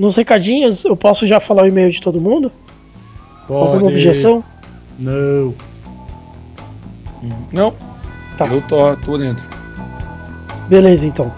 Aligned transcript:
nos 0.00 0.16
recadinhos, 0.16 0.86
eu 0.86 0.96
posso 0.96 1.26
já 1.26 1.38
falar 1.38 1.64
o 1.64 1.68
e-mail 1.68 1.90
de 1.90 2.00
todo 2.00 2.18
mundo? 2.18 2.50
Pode. 3.46 3.72
Alguma 3.72 3.90
objeção? 3.90 4.42
Não. 4.98 5.54
Não. 7.52 7.74
Tá. 8.38 8.46
Eu 8.46 8.62
tô, 8.62 8.96
tô 8.96 9.18
dentro. 9.18 9.44
Beleza, 10.70 11.06
então. 11.06 11.30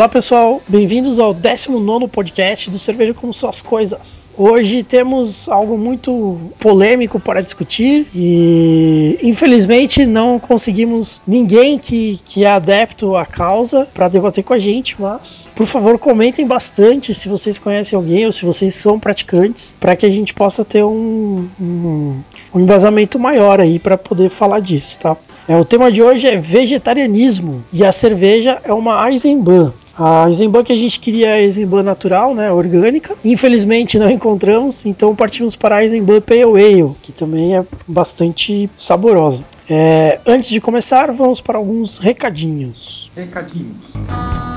Olá 0.00 0.08
pessoal, 0.08 0.62
bem-vindos 0.66 1.20
ao 1.20 1.34
19 1.34 2.08
podcast 2.08 2.70
do 2.70 2.78
Cerveja 2.78 3.12
como 3.12 3.34
Suas 3.34 3.60
Coisas. 3.60 4.30
Hoje 4.34 4.82
temos 4.82 5.46
algo 5.46 5.76
muito 5.76 6.40
polêmico 6.58 7.20
para 7.20 7.42
discutir 7.42 8.06
e 8.14 9.18
infelizmente 9.22 10.06
não 10.06 10.38
conseguimos 10.38 11.20
ninguém 11.26 11.78
que, 11.78 12.18
que 12.24 12.46
é 12.46 12.50
adepto 12.50 13.14
à 13.14 13.26
causa 13.26 13.86
para 13.92 14.08
debater 14.08 14.42
com 14.42 14.54
a 14.54 14.58
gente, 14.58 14.96
mas 14.98 15.50
por 15.54 15.66
favor 15.66 15.98
comentem 15.98 16.46
bastante 16.46 17.12
se 17.12 17.28
vocês 17.28 17.58
conhecem 17.58 17.94
alguém 17.94 18.24
ou 18.24 18.32
se 18.32 18.46
vocês 18.46 18.74
são 18.74 18.98
praticantes 18.98 19.76
para 19.78 19.94
que 19.94 20.06
a 20.06 20.10
gente 20.10 20.32
possa 20.32 20.64
ter 20.64 20.82
um, 20.82 21.46
um, 21.60 22.18
um 22.54 22.60
embasamento 22.60 23.18
maior 23.18 23.60
aí 23.60 23.78
para 23.78 23.98
poder 23.98 24.30
falar 24.30 24.60
disso, 24.60 24.98
tá? 24.98 25.14
É, 25.46 25.54
o 25.58 25.64
tema 25.64 25.92
de 25.92 26.02
hoje 26.02 26.26
é 26.26 26.38
vegetarianismo 26.38 27.62
e 27.70 27.84
a 27.84 27.92
cerveja 27.92 28.62
é 28.64 28.72
uma 28.72 29.10
Eisenbahn. 29.10 29.74
A 29.98 30.26
Eisenbahn 30.28 30.64
que 30.64 30.72
a 30.72 30.76
gente 30.76 30.98
queria 30.98 31.28
é 31.28 31.34
a 31.34 31.82
natural, 31.82 32.34
né, 32.34 32.50
orgânica. 32.50 33.14
Infelizmente 33.24 33.98
não 33.98 34.10
encontramos, 34.10 34.86
então 34.86 35.14
partimos 35.14 35.56
para 35.56 35.76
a 35.76 35.82
Eisenbahn 35.82 36.20
Pale 36.20 36.42
Ale, 36.42 36.94
que 37.02 37.12
também 37.12 37.56
é 37.56 37.64
bastante 37.86 38.70
saborosa. 38.74 39.44
É, 39.68 40.18
antes 40.26 40.50
de 40.50 40.60
começar, 40.60 41.12
vamos 41.12 41.40
para 41.40 41.58
alguns 41.58 41.98
recadinhos. 41.98 43.10
Recadinhos. 43.14 44.49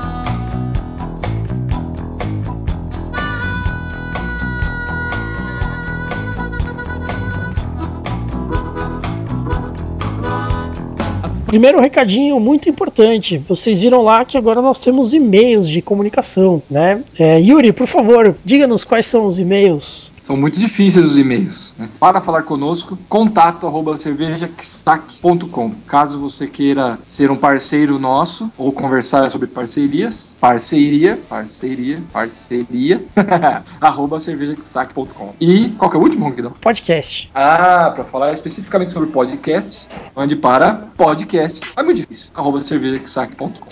Primeiro 11.54 11.80
recadinho 11.80 12.40
muito 12.40 12.68
importante. 12.68 13.38
Vocês 13.38 13.82
viram 13.82 14.02
lá 14.02 14.24
que 14.24 14.36
agora 14.36 14.60
nós 14.60 14.80
temos 14.80 15.14
e-mails 15.14 15.68
de 15.68 15.80
comunicação, 15.80 16.60
né? 16.68 17.00
É, 17.16 17.38
Yuri, 17.38 17.72
por 17.72 17.86
favor, 17.86 18.34
diga-nos 18.44 18.82
quais 18.82 19.06
são 19.06 19.24
os 19.24 19.38
e-mails. 19.38 20.12
São 20.20 20.36
muito 20.36 20.58
difíceis 20.58 21.06
os 21.06 21.16
e-mails. 21.16 21.72
né? 21.78 21.88
Para 22.00 22.20
falar 22.20 22.42
conosco, 22.42 22.98
contato 23.08 23.68
arroba 23.68 23.96
cervejaquesac.com. 23.96 25.70
Caso 25.86 26.18
você 26.18 26.48
queira 26.48 26.98
ser 27.06 27.30
um 27.30 27.36
parceiro 27.36 28.00
nosso 28.00 28.50
ou 28.58 28.72
conversar 28.72 29.30
sobre 29.30 29.46
parcerias, 29.46 30.36
parceria, 30.40 31.20
parceria, 31.28 32.02
parceria, 32.12 33.04
arroba 33.80 34.18
cervejaquesac.com. 34.18 35.34
E 35.40 35.68
qual 35.78 35.88
que 35.88 35.96
é 35.96 36.00
o 36.00 36.02
último, 36.02 36.24
Ronquidão? 36.24 36.50
Podcast. 36.60 37.30
Ah, 37.32 37.92
para 37.94 38.02
falar 38.02 38.32
especificamente 38.32 38.90
sobre 38.90 39.10
podcast, 39.10 39.86
mande 40.16 40.34
para 40.34 40.88
podcast. 40.96 41.43
É 41.76 41.82
muito 41.82 41.96
difícil. 41.98 42.30
arroba. 42.34 42.64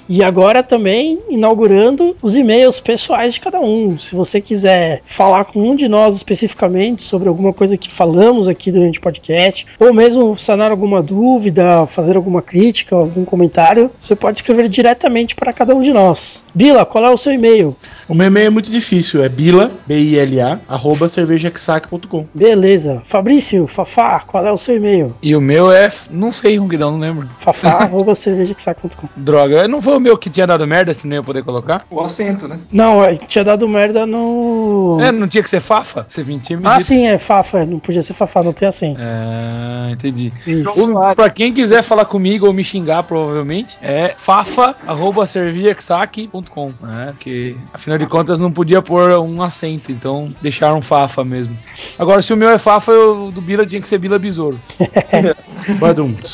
E 0.09 0.23
agora 0.23 0.63
também 0.63 1.19
inaugurando 1.29 2.17
os 2.23 2.37
e-mails 2.37 2.81
pessoais 2.81 3.35
de 3.35 3.41
cada 3.41 3.61
um. 3.61 3.97
Se 3.97 4.15
você 4.15 4.41
quiser 4.41 5.01
falar 5.05 5.45
com 5.45 5.71
um 5.71 5.75
de 5.75 5.89
nós 5.89 6.17
especificamente 6.17 7.03
sobre 7.03 7.29
alguma 7.29 7.53
coisa 7.53 7.77
que 7.77 7.91
falamos 7.91 8.49
aqui 8.49 8.71
durante 8.71 8.99
o 8.99 9.03
podcast, 9.03 9.67
ou 9.79 9.93
mesmo 9.93 10.37
sanar 10.37 10.71
alguma 10.71 11.03
dúvida, 11.03 11.87
fazer 11.87 12.17
alguma 12.17 12.43
crítica, 12.43 12.97
algum 12.97 13.25
comentário, 13.25 13.91
você 13.99 14.15
pode 14.15 14.39
escrever 14.39 14.69
diretamente 14.69 15.35
para 15.35 15.53
cada 15.53 15.75
um 15.75 15.83
de 15.83 15.93
nós. 15.93 16.43
Bila, 16.55 16.85
qual 16.85 17.05
é 17.05 17.11
o 17.11 17.17
seu 17.17 17.33
e-mail? 17.33 17.77
O 18.09 18.15
meu 18.15 18.27
e-mail 18.27 18.47
é 18.47 18.51
muito 18.51 18.71
difícil, 18.71 19.25
é 19.25 19.29
bila, 19.29 19.73
B-I-L-A, 19.87 20.61
arroba 20.69 21.09
cervejaquesac.com. 21.09 22.27
Beleza. 22.35 23.01
Fabrício, 23.05 23.67
Fafá, 23.67 24.21
qual 24.21 24.47
é 24.47 24.53
o 24.53 24.57
seu 24.57 24.77
e-mail? 24.77 25.15
E 25.23 25.35
o 25.35 25.41
meu 25.41 25.71
é. 25.71 25.93
Não 26.11 26.33
sei, 26.33 26.57
Ronguidão, 26.57 26.93
não 26.93 26.99
lembro. 26.99 27.29
Fafá, 27.39 27.52
arroba 27.67 28.15
cervejaquesac.com. 28.15 29.09
Droga, 29.17 29.67
não 29.69 29.81
foi 29.83 29.97
o 29.97 30.01
meu 30.01 30.17
que 30.19 30.29
tinha 30.31 30.47
dado 30.47 30.67
merda, 30.67 30.93
se 30.95 31.07
não 31.07 31.17
ia 31.17 31.23
poder 31.23 31.43
colocar? 31.45 31.85
O 31.91 32.01
acento, 32.01 32.49
né? 32.49 32.59
Não, 32.71 33.05
é, 33.05 33.17
tinha 33.17 33.45
dado 33.45 33.69
merda 33.69 34.07
no. 34.07 34.99
É, 35.01 35.13
não 35.13 35.29
tinha 35.29 35.43
que 35.43 35.51
ser 35.51 35.61
Fafa? 35.61 36.07
Você 36.09 36.25
tinha 36.25 36.59
me 36.59 36.67
Ah, 36.67 36.73
dito. 36.77 36.85
sim, 36.85 37.07
é 37.07 37.19
Fafa, 37.19 37.65
não 37.65 37.79
podia 37.79 38.03
ser 38.03 38.15
Fafá, 38.15 38.43
não 38.43 38.53
tem 38.53 38.67
acento. 38.69 39.01
É, 39.07 39.93
entendi. 39.93 40.33
Isso. 40.47 40.93
O, 40.97 41.15
pra 41.15 41.31
quem 41.31 41.53
quiser 41.53 41.83
falar 41.83 42.05
comigo 42.05 42.47
ou 42.47 42.53
me 42.53 42.63
xingar, 42.65 43.03
provavelmente, 43.03 43.77
é 43.81 44.15
fafa.cervejaquesac.com, 44.19 46.73
né? 46.81 47.13
Porque, 47.13 47.57
afinal 47.73 47.99
de 47.99 48.07
contas, 48.07 48.39
não 48.41 48.51
podia 48.53 48.83
pôr 48.83 49.13
um 49.19 49.43
acento, 49.43 49.91
então 49.93 50.29
deixaram 50.41 50.81
fafa 50.83 51.25
mesmo. 51.25 51.57
Agora, 51.99 52.23
se 52.23 52.33
o 52.33 52.37
meu 52.37 52.51
é 52.51 52.59
fafa, 52.59 52.93
eu, 52.93 53.27
o 53.27 53.31
do 53.31 53.41
Bila 53.41 53.65
tinha 53.67 53.81
que 53.81 53.89
ser 53.89 53.99
Bila 53.99 54.19
Besouro. 54.19 54.61
Badum. 55.81 56.15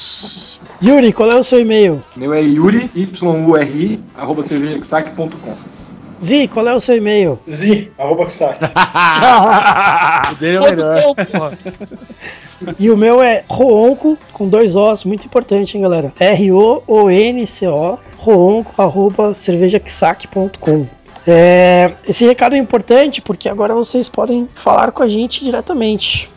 Yuri, 0.83 1.12
qual 1.12 1.31
é 1.31 1.37
o 1.37 1.43
seu 1.43 1.61
e-mail? 1.61 2.03
Meu 2.16 2.33
é 2.33 2.41
Yuri, 2.41 2.91
Y-U-R-I, 2.94 4.00
arroba 4.16 4.43
cervejaquesac.com. 4.43 5.55
Zi, 6.21 6.49
qual 6.49 6.66
é 6.69 6.75
o 6.75 6.81
seu 6.81 6.97
e-mail? 6.97 7.39
Zi, 7.49 7.91
arroba 7.99 8.27
que 8.27 8.33
sai. 8.34 8.56
O 10.33 10.34
dele 10.37 10.56
é 10.56 10.71
melhor. 10.71 11.15
E 12.78 12.91
o 12.91 12.97
meu 12.97 13.22
é 13.22 13.44
Roonco, 13.49 14.19
com 14.33 14.49
dois 14.49 14.75
Os, 14.77 15.05
muito 15.05 15.27
importante, 15.27 15.77
hein, 15.77 15.83
galera? 15.83 16.12
R-O-O-N-C-O, 16.19 17.99
roonco, 18.16 18.81
arroba 18.81 19.33
cervejaquesac.com. 19.34 20.87
É, 21.27 21.93
esse 22.09 22.27
recado 22.27 22.55
é 22.55 22.59
importante 22.59 23.21
porque 23.21 23.49
agora 23.49 23.75
vocês 23.75 24.09
podem 24.09 24.49
falar 24.53 24.93
com 24.93 25.03
a 25.03 25.09
gente 25.09 25.45
diretamente. 25.45 26.31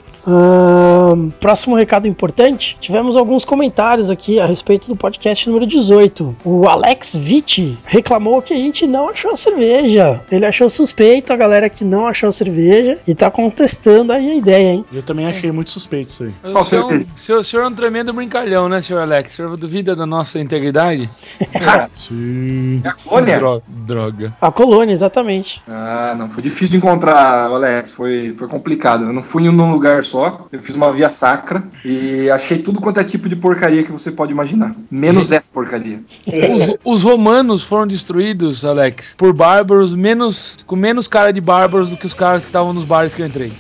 Próximo 1.40 1.76
recado 1.76 2.08
importante: 2.08 2.78
tivemos 2.80 3.18
alguns 3.18 3.44
comentários 3.46 4.10
aqui 4.10 4.40
a 4.40 4.46
respeito 4.46 4.88
do 4.88 4.96
podcast 4.96 5.48
número 5.48 5.66
18. 5.66 6.36
O 6.46 6.68
Alex 6.68 7.16
Vitti 7.16 7.78
reclamou 7.86 8.42
que 8.42 8.54
a 8.54 8.58
gente 8.60 8.86
não 8.88 9.10
achou 9.10 9.32
a 9.32 9.36
cerveja. 9.36 10.22
Ele 10.32 10.46
achou 10.46 10.70
suspeito 10.70 11.34
a 11.34 11.36
galera 11.36 11.70
que 11.70 11.84
não 11.84 12.08
achou 12.08 12.30
a 12.30 12.32
cerveja 12.32 13.00
e 13.08 13.16
tá 13.16 13.30
contestando 13.32 14.14
aí 14.14 14.32
a 14.32 14.36
ideia, 14.36 14.74
hein? 14.74 14.86
Eu 14.92 15.04
também 15.04 15.26
achei 15.28 15.52
muito 15.52 15.72
suspeito 15.72 16.10
isso 16.10 16.24
aí. 16.24 16.34
Qual 16.52 16.64
O 16.64 16.66
senhor, 16.66 17.42
o 17.42 17.58
é 17.62 17.68
um 17.68 17.74
tremendo 17.74 18.14
brincalhão, 18.14 18.70
né, 18.70 18.82
senhor 18.82 19.02
Alex? 19.02 19.34
O 19.34 19.36
senhor 19.36 19.58
duvida 19.58 19.96
da 19.96 20.06
nossa 20.06 20.40
integridade? 20.40 21.10
Sim. 21.96 22.82
É 22.84 22.88
a 22.90 22.94
colônia? 22.94 23.38
Dro- 23.38 23.62
Droga. 23.68 24.34
A 24.42 24.52
colônia, 24.52 24.92
exatamente. 24.92 25.62
Ah, 25.68 26.16
não, 26.18 26.30
foi 26.30 26.44
difícil 26.44 26.70
de 26.70 26.78
encontrar, 26.78 27.46
Alex, 27.46 27.92
foi, 27.92 28.34
foi 28.38 28.48
complicado. 28.48 29.06
Eu 29.06 29.14
não 29.14 29.24
fui 29.24 29.44
em 29.44 29.50
um 29.50 29.72
lugar 29.72 30.04
só, 30.12 30.48
eu 30.52 30.62
fiz 30.62 30.76
uma 30.76 30.92
via 30.92 31.10
sacra 31.10 31.64
e 31.86 32.30
achei 32.30 32.60
tudo 32.60 32.82
quanto 32.82 33.00
é 33.00 33.04
tipo 33.04 33.30
de 33.30 33.36
porcaria 33.36 33.84
que 33.84 33.92
você 33.92 34.12
pode 34.12 34.32
imaginar. 34.32 34.76
Menos 34.90 35.32
essa 35.32 35.52
porcaria. 35.54 36.02
Os, 36.28 36.98
os 36.98 37.04
romanos 37.04 37.64
foram 37.64 37.88
destruídos, 37.88 38.66
Alex, 38.66 39.14
por 39.18 39.34
bárbaros 39.34 39.96
menos, 39.96 40.58
com 40.68 40.76
menos 40.76 41.08
cara 41.08 41.32
de 41.32 41.40
bárbaros 41.40 41.90
do 41.90 41.98
que 41.98 42.06
os 42.06 42.14
caras 42.14 42.44
que 42.44 42.50
estavam 42.50 42.74
nos 42.74 42.84
bares 42.84 43.14
que 43.14 43.22
eu 43.22 43.26
entrei. 43.26 43.54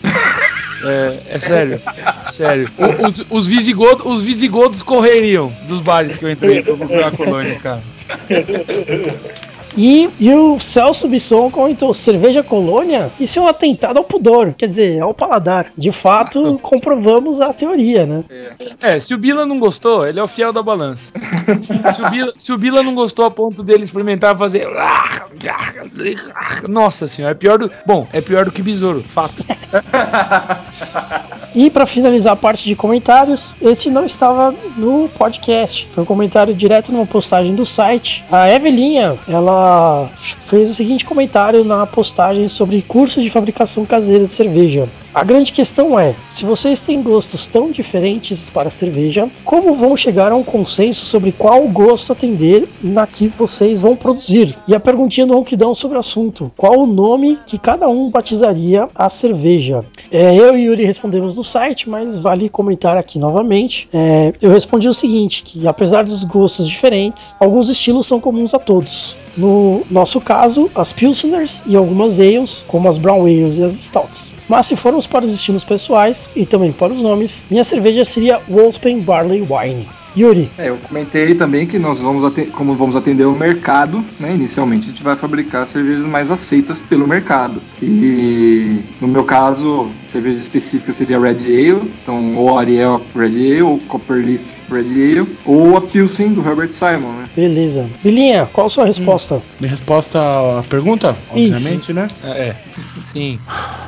É, 0.83 1.35
é 1.35 1.39
sério. 1.39 1.81
Sério. 2.31 2.69
Os, 3.07 3.25
os, 3.29 3.47
visigodos, 3.47 4.05
os 4.05 4.21
visigodos 4.21 4.81
correriam 4.81 5.51
dos 5.67 5.81
bares 5.81 6.17
que 6.17 6.25
eu 6.25 6.31
entrei 6.31 6.63
pra 6.63 6.75
procurar 6.75 7.07
a 7.07 7.11
colônia, 7.11 7.59
cara. 7.59 7.83
E, 9.77 10.09
e 10.19 10.33
o 10.33 10.59
Celso 10.59 11.07
Bisson 11.07 11.49
comentou: 11.49 11.93
cerveja 11.93 12.43
colônia? 12.43 13.11
Isso 13.19 13.39
é 13.39 13.41
um 13.41 13.47
atentado 13.47 13.97
ao 13.97 14.03
pudor, 14.03 14.53
quer 14.53 14.67
dizer, 14.67 15.01
ao 15.01 15.13
paladar. 15.13 15.71
De 15.77 15.91
fato, 15.91 16.59
comprovamos 16.61 17.41
a 17.41 17.53
teoria, 17.53 18.05
né? 18.05 18.23
É, 18.81 18.99
se 18.99 19.13
o 19.13 19.17
Bila 19.17 19.45
não 19.45 19.59
gostou, 19.59 20.05
ele 20.05 20.19
é 20.19 20.23
o 20.23 20.27
fiel 20.27 20.51
da 20.51 20.61
balança. 20.61 21.11
Se 21.93 22.01
o 22.01 22.09
Bila, 22.09 22.33
se 22.37 22.51
o 22.51 22.57
Bila 22.57 22.83
não 22.83 22.95
gostou 22.95 23.25
a 23.25 23.31
ponto 23.31 23.63
dele 23.63 23.83
experimentar 23.83 24.37
fazer. 24.37 24.67
Nossa 26.67 27.07
senhora, 27.07 27.33
é 27.33 27.35
pior 27.35 27.57
do. 27.57 27.71
Bom, 27.85 28.07
é 28.11 28.21
pior 28.21 28.45
do 28.45 28.51
que 28.51 28.61
besouro, 28.61 29.03
fato. 29.03 29.43
E 31.53 31.69
para 31.69 31.85
finalizar 31.85 32.33
a 32.33 32.35
parte 32.35 32.63
de 32.63 32.77
comentários, 32.77 33.57
este 33.61 33.89
não 33.89 34.05
estava 34.05 34.55
no 34.77 35.09
podcast. 35.17 35.85
Foi 35.91 36.03
um 36.03 36.05
comentário 36.05 36.53
direto 36.53 36.93
numa 36.93 37.05
postagem 37.05 37.53
do 37.53 37.65
site. 37.65 38.23
A 38.31 38.49
Evelinha, 38.49 39.17
ela 39.27 39.60
fez 40.15 40.69
o 40.69 40.73
seguinte 40.73 41.05
comentário 41.05 41.63
na 41.63 41.85
postagem 41.85 42.47
sobre 42.47 42.81
curso 42.81 43.21
de 43.21 43.29
fabricação 43.29 43.85
caseira 43.85 44.25
de 44.25 44.31
cerveja. 44.31 44.87
A 45.13 45.23
grande 45.23 45.51
questão 45.51 45.99
é: 45.99 46.15
se 46.27 46.45
vocês 46.45 46.79
têm 46.79 47.01
gostos 47.01 47.47
tão 47.47 47.71
diferentes 47.71 48.49
para 48.49 48.69
cerveja, 48.69 49.29
como 49.43 49.73
vão 49.73 49.95
chegar 49.95 50.31
a 50.31 50.35
um 50.35 50.43
consenso 50.43 51.05
sobre 51.05 51.31
qual 51.31 51.67
gosto 51.67 52.13
atender 52.13 52.67
na 52.81 53.05
que 53.05 53.27
vocês 53.27 53.81
vão 53.81 53.95
produzir? 53.95 54.55
E 54.67 54.73
a 54.73 54.79
perguntinha 54.79 55.27
do 55.27 55.33
Ronquidão 55.33 55.75
sobre 55.75 55.97
o 55.97 55.99
assunto: 55.99 56.51
qual 56.55 56.79
o 56.79 56.87
nome 56.87 57.37
que 57.45 57.57
cada 57.57 57.89
um 57.89 58.09
batizaria 58.09 58.87
a 58.95 59.09
cerveja? 59.09 59.83
É, 60.09 60.33
eu 60.35 60.57
e 60.57 60.65
Yuri 60.65 60.85
respondemos 60.85 61.35
no 61.37 61.43
site, 61.43 61.89
mas 61.89 62.17
vale 62.17 62.47
comentar 62.47 62.97
aqui 62.97 63.19
novamente. 63.19 63.89
É, 63.93 64.31
eu 64.41 64.49
respondi 64.49 64.87
o 64.87 64.93
seguinte: 64.93 65.43
que 65.43 65.67
apesar 65.67 66.03
dos 66.03 66.23
gostos 66.23 66.67
diferentes, 66.67 67.35
alguns 67.39 67.69
estilos 67.69 68.07
são 68.07 68.19
comuns 68.19 68.53
a 68.53 68.59
todos. 68.59 69.17
No 69.35 69.50
nosso 69.89 70.19
caso, 70.21 70.69
as 70.75 70.91
Pilsners 70.93 71.63
e 71.65 71.75
algumas 71.75 72.19
ales, 72.19 72.63
como 72.67 72.87
as 72.87 72.97
Brown 72.97 73.21
Ales 73.21 73.57
e 73.57 73.63
as 73.63 73.73
Stouts. 73.73 74.33
Mas 74.47 74.65
se 74.65 74.75
formos 74.75 75.07
para 75.07 75.25
os 75.25 75.33
estilos 75.33 75.63
pessoais 75.63 76.29
e 76.35 76.45
também 76.45 76.71
para 76.71 76.93
os 76.93 77.01
nomes, 77.01 77.45
minha 77.49 77.63
cerveja 77.63 78.05
seria 78.05 78.41
Wolfspen 78.49 78.99
Barley 78.99 79.41
Wine. 79.41 79.87
Yuri, 80.17 80.49
É, 80.57 80.67
eu 80.67 80.77
comentei 80.77 81.33
também 81.35 81.65
que 81.65 81.79
nós 81.79 82.01
vamos 82.01 82.23
atender, 82.25 82.51
como 82.51 82.73
vamos 82.73 82.97
atender 82.97 83.25
o 83.25 83.33
mercado, 83.33 84.03
né? 84.19 84.33
Inicialmente 84.33 84.87
a 84.87 84.89
gente 84.89 85.03
vai 85.03 85.15
fabricar 85.15 85.65
cervejas 85.65 86.05
mais 86.05 86.29
aceitas 86.29 86.81
pelo 86.81 87.07
mercado. 87.07 87.61
E 87.81 88.81
no 88.99 89.07
meu 89.07 89.23
caso, 89.23 89.89
cerveja 90.05 90.39
específica 90.39 90.91
seria 90.91 91.17
Red 91.17 91.45
Ale, 91.45 91.93
então 92.01 92.35
ou 92.35 92.57
Ariel 92.57 93.01
Red 93.15 93.27
Ale, 93.27 93.61
ou 93.61 93.79
Copperleaf 93.79 94.60
Red 94.71 94.79
Ale, 95.19 95.27
ou 95.45 95.77
a 95.77 95.81
Pilsen 95.81 96.33
do 96.33 96.41
Herbert 96.47 96.71
Simon, 96.71 97.11
né? 97.13 97.29
beleza. 97.35 97.89
Bilinha, 98.03 98.47
qual 98.51 98.67
a 98.67 98.69
sua 98.69 98.85
resposta? 98.85 99.41
Minha 99.59 99.71
resposta 99.71 100.19
à 100.19 100.63
pergunta, 100.69 101.15
Isso. 101.35 101.53
obviamente, 101.55 101.93
né? 101.93 102.07
É, 102.23 102.27
é. 102.29 102.55
sim. 103.11 103.39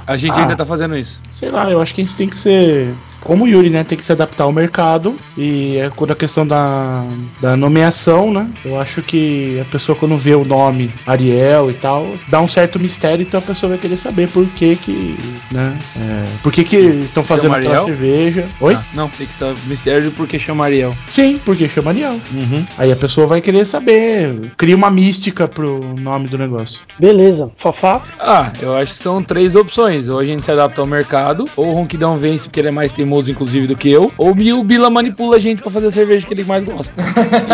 A 0.05 0.17
gente 0.17 0.31
Ah. 0.33 0.41
ainda 0.41 0.55
tá 0.55 0.65
fazendo 0.65 0.97
isso. 0.97 1.19
Sei 1.29 1.49
lá, 1.49 1.69
eu 1.71 1.81
acho 1.81 1.93
que 1.95 2.01
a 2.01 2.03
gente 2.03 2.15
tem 2.17 2.27
que 2.27 2.35
ser. 2.35 2.93
Como 3.21 3.45
o 3.45 3.47
Yuri, 3.47 3.69
né? 3.69 3.85
Tem 3.85 3.97
que 3.97 4.03
se 4.03 4.11
adaptar 4.11 4.43
ao 4.43 4.51
mercado. 4.51 5.15
E 5.37 5.77
é 5.77 5.89
quando 5.89 6.11
a 6.11 6.15
questão 6.15 6.45
da, 6.45 7.05
da 7.39 7.55
nomeação, 7.55 8.31
né? 8.33 8.49
Eu 8.65 8.77
acho 8.79 9.01
que 9.01 9.57
a 9.61 9.65
pessoa, 9.65 9.95
quando 9.97 10.17
vê 10.17 10.35
o 10.35 10.43
nome 10.43 10.91
Ariel 11.07 11.71
e 11.71 11.73
tal, 11.73 12.15
dá 12.27 12.41
um 12.41 12.47
certo 12.49 12.77
mistério, 12.79 13.23
então 13.23 13.39
a 13.39 13.43
pessoa 13.43 13.69
vai 13.69 13.77
querer 13.77 13.95
saber 13.95 14.27
por 14.27 14.45
que 14.47 14.75
que. 14.75 15.15
né? 15.51 15.77
É, 15.95 16.25
por 16.43 16.51
que 16.51 16.65
que 16.65 16.75
estão 16.75 17.23
fazendo 17.23 17.55
aquela 17.55 17.79
cerveja. 17.79 18.45
Oi? 18.59 18.73
Ah, 18.75 18.83
não, 18.93 19.07
tem 19.07 19.25
que 19.25 19.31
estar 19.33 19.55
mistério 19.67 20.11
porque 20.11 20.37
chama 20.37 20.65
Ariel. 20.73 20.95
Sim, 21.07 21.39
porque 21.45 21.69
chama 21.69 21.91
Ariel. 21.91 22.19
Uhum. 22.33 22.65
Aí 22.77 22.91
a 22.91 22.95
pessoa 22.95 23.27
vai 23.27 23.41
querer 23.41 23.65
saber. 23.65 24.51
Cria 24.57 24.75
uma 24.75 24.89
mística 24.89 25.47
pro 25.47 25.79
nome 25.95 26.27
do 26.27 26.37
negócio. 26.37 26.81
Beleza. 26.99 27.51
Fafá? 27.55 28.01
Ah, 28.19 28.51
eu 28.61 28.75
acho 28.75 28.93
que 28.93 28.99
são 28.99 29.23
três 29.23 29.55
opções. 29.55 30.07
Ou 30.07 30.19
a 30.19 30.23
gente 30.23 30.43
se 30.43 30.51
adapta 30.51 30.81
ao 30.81 30.87
mercado, 30.87 31.45
ou 31.55 31.67
o 31.67 31.73
Ronquidão 31.73 32.17
vence 32.17 32.45
porque 32.45 32.59
ele 32.59 32.69
é 32.69 32.71
mais 32.71 32.91
teimoso, 32.91 33.29
inclusive, 33.29 33.67
do 33.67 33.75
que 33.75 33.91
eu, 33.91 34.11
ou 34.17 34.31
o 34.31 34.63
Bila 34.63 34.89
manipula 34.89 35.37
a 35.37 35.39
gente 35.39 35.61
pra 35.61 35.71
fazer 35.71 35.87
a 35.87 35.91
cerveja 35.91 36.25
que 36.25 36.33
ele 36.33 36.43
mais 36.43 36.65
gosta. 36.65 36.93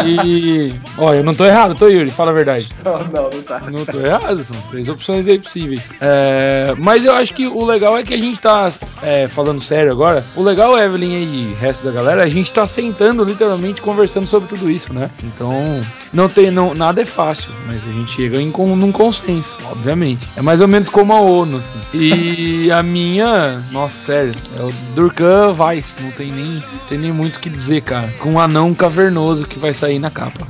E. 0.05 0.73
Ó, 0.97 1.13
eu 1.13 1.23
não 1.23 1.33
tô 1.33 1.45
errado, 1.45 1.75
tô, 1.75 1.87
Yuri? 1.87 2.09
Fala 2.09 2.31
a 2.31 2.33
verdade. 2.33 2.67
Não, 2.83 2.99
não, 3.05 3.29
não 3.29 3.41
tá. 3.43 3.61
Não 3.71 3.85
tô 3.85 3.99
errado, 3.99 4.45
são 4.45 4.61
três 4.69 4.87
opções 4.87 5.27
aí 5.27 5.37
possíveis. 5.37 5.81
É, 5.99 6.73
mas 6.77 7.03
eu 7.03 7.13
acho 7.13 7.33
que 7.33 7.45
o 7.45 7.65
legal 7.65 7.97
é 7.97 8.03
que 8.03 8.13
a 8.13 8.17
gente 8.17 8.39
tá 8.39 8.71
é, 9.03 9.27
falando 9.27 9.61
sério 9.61 9.91
agora. 9.91 10.23
O 10.35 10.43
legal, 10.43 10.77
Evelyn 10.77 11.23
e 11.23 11.53
resto 11.59 11.83
da 11.83 11.91
galera, 11.91 12.23
a 12.23 12.29
gente 12.29 12.51
tá 12.51 12.65
sentando 12.67 13.08
literalmente 13.17 13.81
conversando 13.81 14.27
sobre 14.27 14.47
tudo 14.49 14.69
isso, 14.69 14.93
né? 14.93 15.09
Então, 15.23 15.81
não 16.13 16.27
tem, 16.29 16.49
não, 16.51 16.73
nada 16.73 17.01
é 17.01 17.05
fácil, 17.05 17.49
mas 17.67 17.77
a 17.87 17.91
gente 17.91 18.11
chega 18.15 18.41
em 18.41 18.51
con- 18.51 18.75
num 18.75 18.91
consenso, 18.91 19.57
obviamente. 19.71 20.27
É 20.35 20.41
mais 20.41 20.61
ou 20.61 20.67
menos 20.67 20.89
como 20.89 21.13
a 21.13 21.19
ONU, 21.21 21.57
assim. 21.57 21.79
E 21.93 22.71
a 22.73 22.81
minha, 22.83 23.61
nossa, 23.71 23.97
sério, 24.05 24.33
é 24.57 24.63
o 24.63 24.71
Durkan 24.95 25.53
Weiss, 25.57 25.85
não 26.01 26.11
tem 26.11 26.31
nem, 26.31 26.63
tem 26.87 26.97
nem 26.97 27.11
muito 27.11 27.37
o 27.37 27.39
que 27.39 27.49
dizer, 27.49 27.81
cara. 27.81 28.13
Com 28.19 28.33
um 28.33 28.39
anão 28.39 28.73
cavernoso 28.73 29.45
que 29.45 29.59
vai 29.59 29.73
sair 29.73 29.99
na 29.99 30.09
capa. 30.11 30.47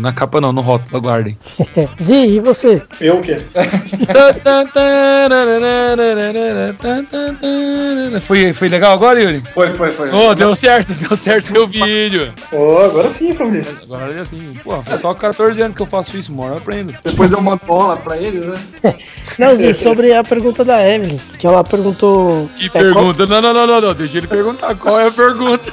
Na 0.00 0.12
capa 0.12 0.40
não, 0.40 0.52
no 0.52 0.60
rótulo, 0.60 0.96
aguardem. 0.96 1.38
Zi, 1.96 2.26
e 2.36 2.40
você? 2.40 2.82
Eu 3.00 3.18
o 3.18 3.22
quê? 3.22 3.36
Foi, 8.26 8.52
foi 8.52 8.68
legal 8.68 8.92
agora, 8.92 9.22
Yuri? 9.22 9.42
Foi, 9.54 9.72
foi, 9.72 9.90
foi. 9.92 10.10
Oh, 10.12 10.34
deu 10.34 10.54
certo, 10.54 10.92
deu 10.94 11.16
certo 11.16 11.46
seu 11.52 11.66
vídeo. 11.66 12.32
Oh, 12.52 12.78
agora 12.78 13.08
sim, 13.10 13.32
Fabrício. 13.34 13.78
Agora 13.84 14.12
é 14.14 14.20
assim, 14.20 14.52
pô, 14.62 14.82
foi 14.82 14.98
só 14.98 15.14
14 15.14 15.60
anos 15.62 15.76
que 15.76 15.82
eu 15.82 15.86
faço 15.86 16.16
isso, 16.16 16.32
mano, 16.32 16.54
eu 16.54 16.58
aprendo. 16.58 16.94
Depois 17.02 17.32
eu 17.32 17.40
mando 17.40 17.62
bola 17.66 17.96
pra 17.96 18.16
ele, 18.18 18.40
né? 18.40 18.58
Não, 19.38 19.54
Zi, 19.54 19.72
sobre 19.72 20.12
a 20.12 20.22
pergunta 20.22 20.62
da 20.64 20.86
Evelyn, 20.86 21.18
que 21.38 21.46
ela 21.46 21.64
perguntou. 21.64 22.48
Que 22.58 22.66
é, 22.66 22.68
qual- 22.68 22.82
pergunta? 22.82 23.26
Não, 23.26 23.40
não, 23.40 23.54
não, 23.54 23.66
não, 23.66 23.80
não, 23.80 23.94
deixa 23.94 24.18
ele 24.18 24.26
perguntar 24.26 24.74
qual 24.74 25.00
é 25.00 25.06
a 25.06 25.10
pergunta. 25.10 25.72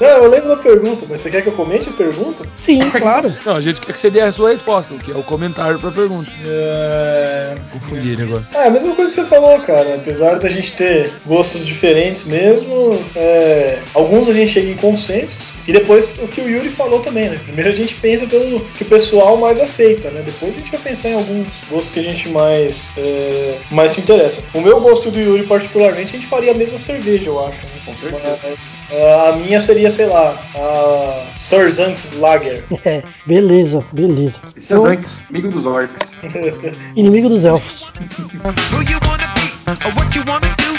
Não, 0.00 0.08
eu 0.08 0.30
lembro 0.30 0.48
da 0.48 0.56
pergunta, 0.56 1.04
mas 1.08 1.20
você 1.20 1.30
quer 1.30 1.42
que 1.42 1.48
eu 1.48 1.52
comente 1.52 1.88
a 1.88 1.92
pergunta? 1.92 2.44
Sim, 2.54 2.80
claro. 2.90 3.32
Não, 3.44 3.56
a 3.56 3.60
gente 3.60 3.80
quer 3.80 3.92
que 3.92 4.00
você 4.00 4.10
dê 4.10 4.20
a 4.20 4.32
sua 4.32 4.52
resposta, 4.52 4.94
o 4.94 4.98
que 4.98 5.12
é 5.12 5.14
o 5.14 5.22
comentário 5.22 5.78
pra 5.78 5.90
pergunta. 5.90 6.30
É... 6.44 7.54
Confundi 7.72 8.10
ele 8.12 8.22
agora. 8.22 8.46
Ah, 8.54 8.64
a 8.64 8.70
mesma 8.70 8.94
coisa 8.94 9.12
que 9.12 9.20
você 9.20 9.26
falou, 9.26 9.60
cara. 9.60 9.96
Apesar 9.96 10.38
da 10.38 10.48
gente 10.48 10.72
ter 10.72 11.12
gostos 11.26 11.66
diferentes 11.66 12.24
mesmo, 12.24 12.98
é, 13.14 13.78
alguns 13.94 14.28
a 14.28 14.32
gente 14.32 14.52
chega 14.52 14.70
em 14.70 14.76
consensos. 14.76 15.38
E 15.68 15.72
depois 15.72 16.18
o 16.18 16.26
que 16.26 16.40
o 16.40 16.48
Yuri 16.48 16.68
falou 16.68 17.00
também, 17.00 17.28
né? 17.28 17.38
Primeiro 17.44 17.70
a 17.70 17.74
gente 17.74 17.94
pensa 17.94 18.26
pelo 18.26 18.60
que 18.60 18.82
o 18.82 18.86
pessoal 18.86 19.36
mais 19.36 19.60
aceita, 19.60 20.10
né? 20.10 20.22
Depois 20.24 20.56
a 20.56 20.58
gente 20.58 20.70
vai 20.70 20.80
pensar 20.80 21.10
em 21.10 21.14
alguns 21.14 21.46
gostos 21.70 21.90
que 21.90 22.00
a 22.00 22.02
gente 22.02 22.28
mais, 22.28 22.92
é, 22.96 23.56
mais 23.70 23.92
se 23.92 24.00
interessa. 24.00 24.42
O 24.54 24.60
meu 24.60 24.80
gosto 24.80 25.10
do 25.10 25.20
Yuri, 25.20 25.44
particularmente, 25.44 26.08
a 26.08 26.18
gente 26.18 26.26
faria 26.26 26.52
a 26.52 26.54
mesma 26.54 26.78
cerveja, 26.78 27.26
eu 27.26 27.46
acho. 27.46 27.58
Né? 27.58 27.72
Com 27.84 27.94
certeza. 27.94 28.38
Mas 28.42 28.82
é, 28.90 29.28
a 29.28 29.32
minha 29.32 29.60
seria, 29.60 29.89
sei 29.90 30.06
lá, 30.06 30.34
a 30.56 31.24
Sir 31.38 31.70
Zanks 31.70 32.12
Lager. 32.12 32.64
É, 32.84 33.02
beleza, 33.26 33.84
beleza. 33.92 34.40
É 34.56 34.60
Zanks, 34.60 35.26
amigo 35.28 35.50
dos 35.50 35.66
orcs. 35.66 36.18
Inimigo 36.96 37.28
dos 37.28 37.44
elfos. 37.44 37.92
Who 38.72 38.82
you 38.82 38.98
wanna 39.06 39.26
be 39.34 39.50
or 39.84 39.92
what 39.96 40.16
you 40.16 40.24
wanna 40.26 40.48
do, 40.56 40.69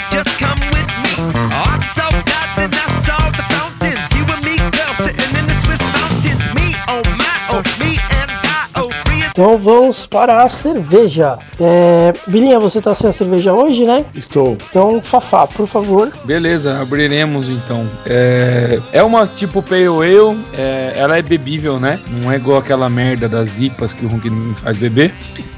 Então 9.32 9.56
vamos 9.56 10.04
para 10.04 10.42
a 10.42 10.48
cerveja. 10.48 11.38
É, 11.58 12.12
Bilinha, 12.26 12.60
você 12.60 12.82
tá 12.82 12.92
sem 12.92 13.08
a 13.08 13.12
cerveja 13.12 13.54
hoje, 13.54 13.84
né? 13.86 14.04
Estou. 14.14 14.58
Então, 14.68 15.00
Fafá, 15.00 15.46
por 15.46 15.66
favor. 15.66 16.12
Beleza, 16.24 16.78
abriremos 16.80 17.48
então. 17.48 17.86
É, 18.04 18.78
é 18.92 19.02
uma 19.02 19.26
tipo 19.26 19.62
Pale 19.62 19.86
Ale, 19.86 20.38
é, 20.52 20.92
ela 20.96 21.16
é 21.16 21.22
bebível, 21.22 21.80
né? 21.80 21.98
Não 22.08 22.30
é 22.30 22.36
igual 22.36 22.58
aquela 22.58 22.90
merda 22.90 23.26
das 23.26 23.48
IPAs 23.58 23.94
que 23.94 24.04
o 24.04 24.08
Ronquinho 24.08 24.54
faz 24.62 24.76
beber. 24.76 25.14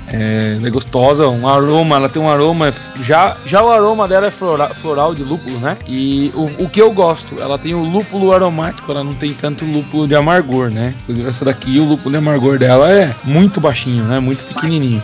É, 0.07 0.57
ela 0.59 0.69
é 0.69 0.71
gostosa, 0.71 1.27
um 1.29 1.49
aroma, 1.49 1.97
ela 1.97 2.09
tem 2.11 2.21
um 2.23 2.29
aroma. 2.29 2.73
Já, 3.03 3.37
já 3.47 3.63
o 3.65 3.71
aroma 3.73 4.07
dela 4.07 4.27
é 4.27 4.31
flora- 4.31 4.69
floral 4.69 5.15
de 5.15 5.25
lúpulo, 5.25 5.59
né? 5.59 5.77
E 5.89 6.31
o, 6.35 6.65
o 6.65 6.69
que 6.69 6.81
eu 6.81 6.93
gosto, 6.93 7.41
ela 7.41 7.59
tem 7.59 7.75
o 7.75 7.83
lúpulo 7.83 8.33
aromático, 8.33 8.93
ela 8.93 9.03
não 9.03 9.15
tem 9.15 9.33
tanto 9.33 9.65
lúpulo 9.65 10.07
de 10.07 10.15
amargor, 10.15 10.69
né? 10.71 10.95
Inclusive 11.03 11.29
essa 11.29 11.45
daqui, 11.47 11.81
o 11.81 11.85
lúpulo 11.85 12.11
de 12.11 12.17
amargor 12.19 12.59
dela 12.59 12.93
é 12.93 13.13
muito 13.25 13.61
baixinho, 13.65 14.05
né? 14.05 14.21
Muito 14.21 14.45
pequenininho. 14.45 15.03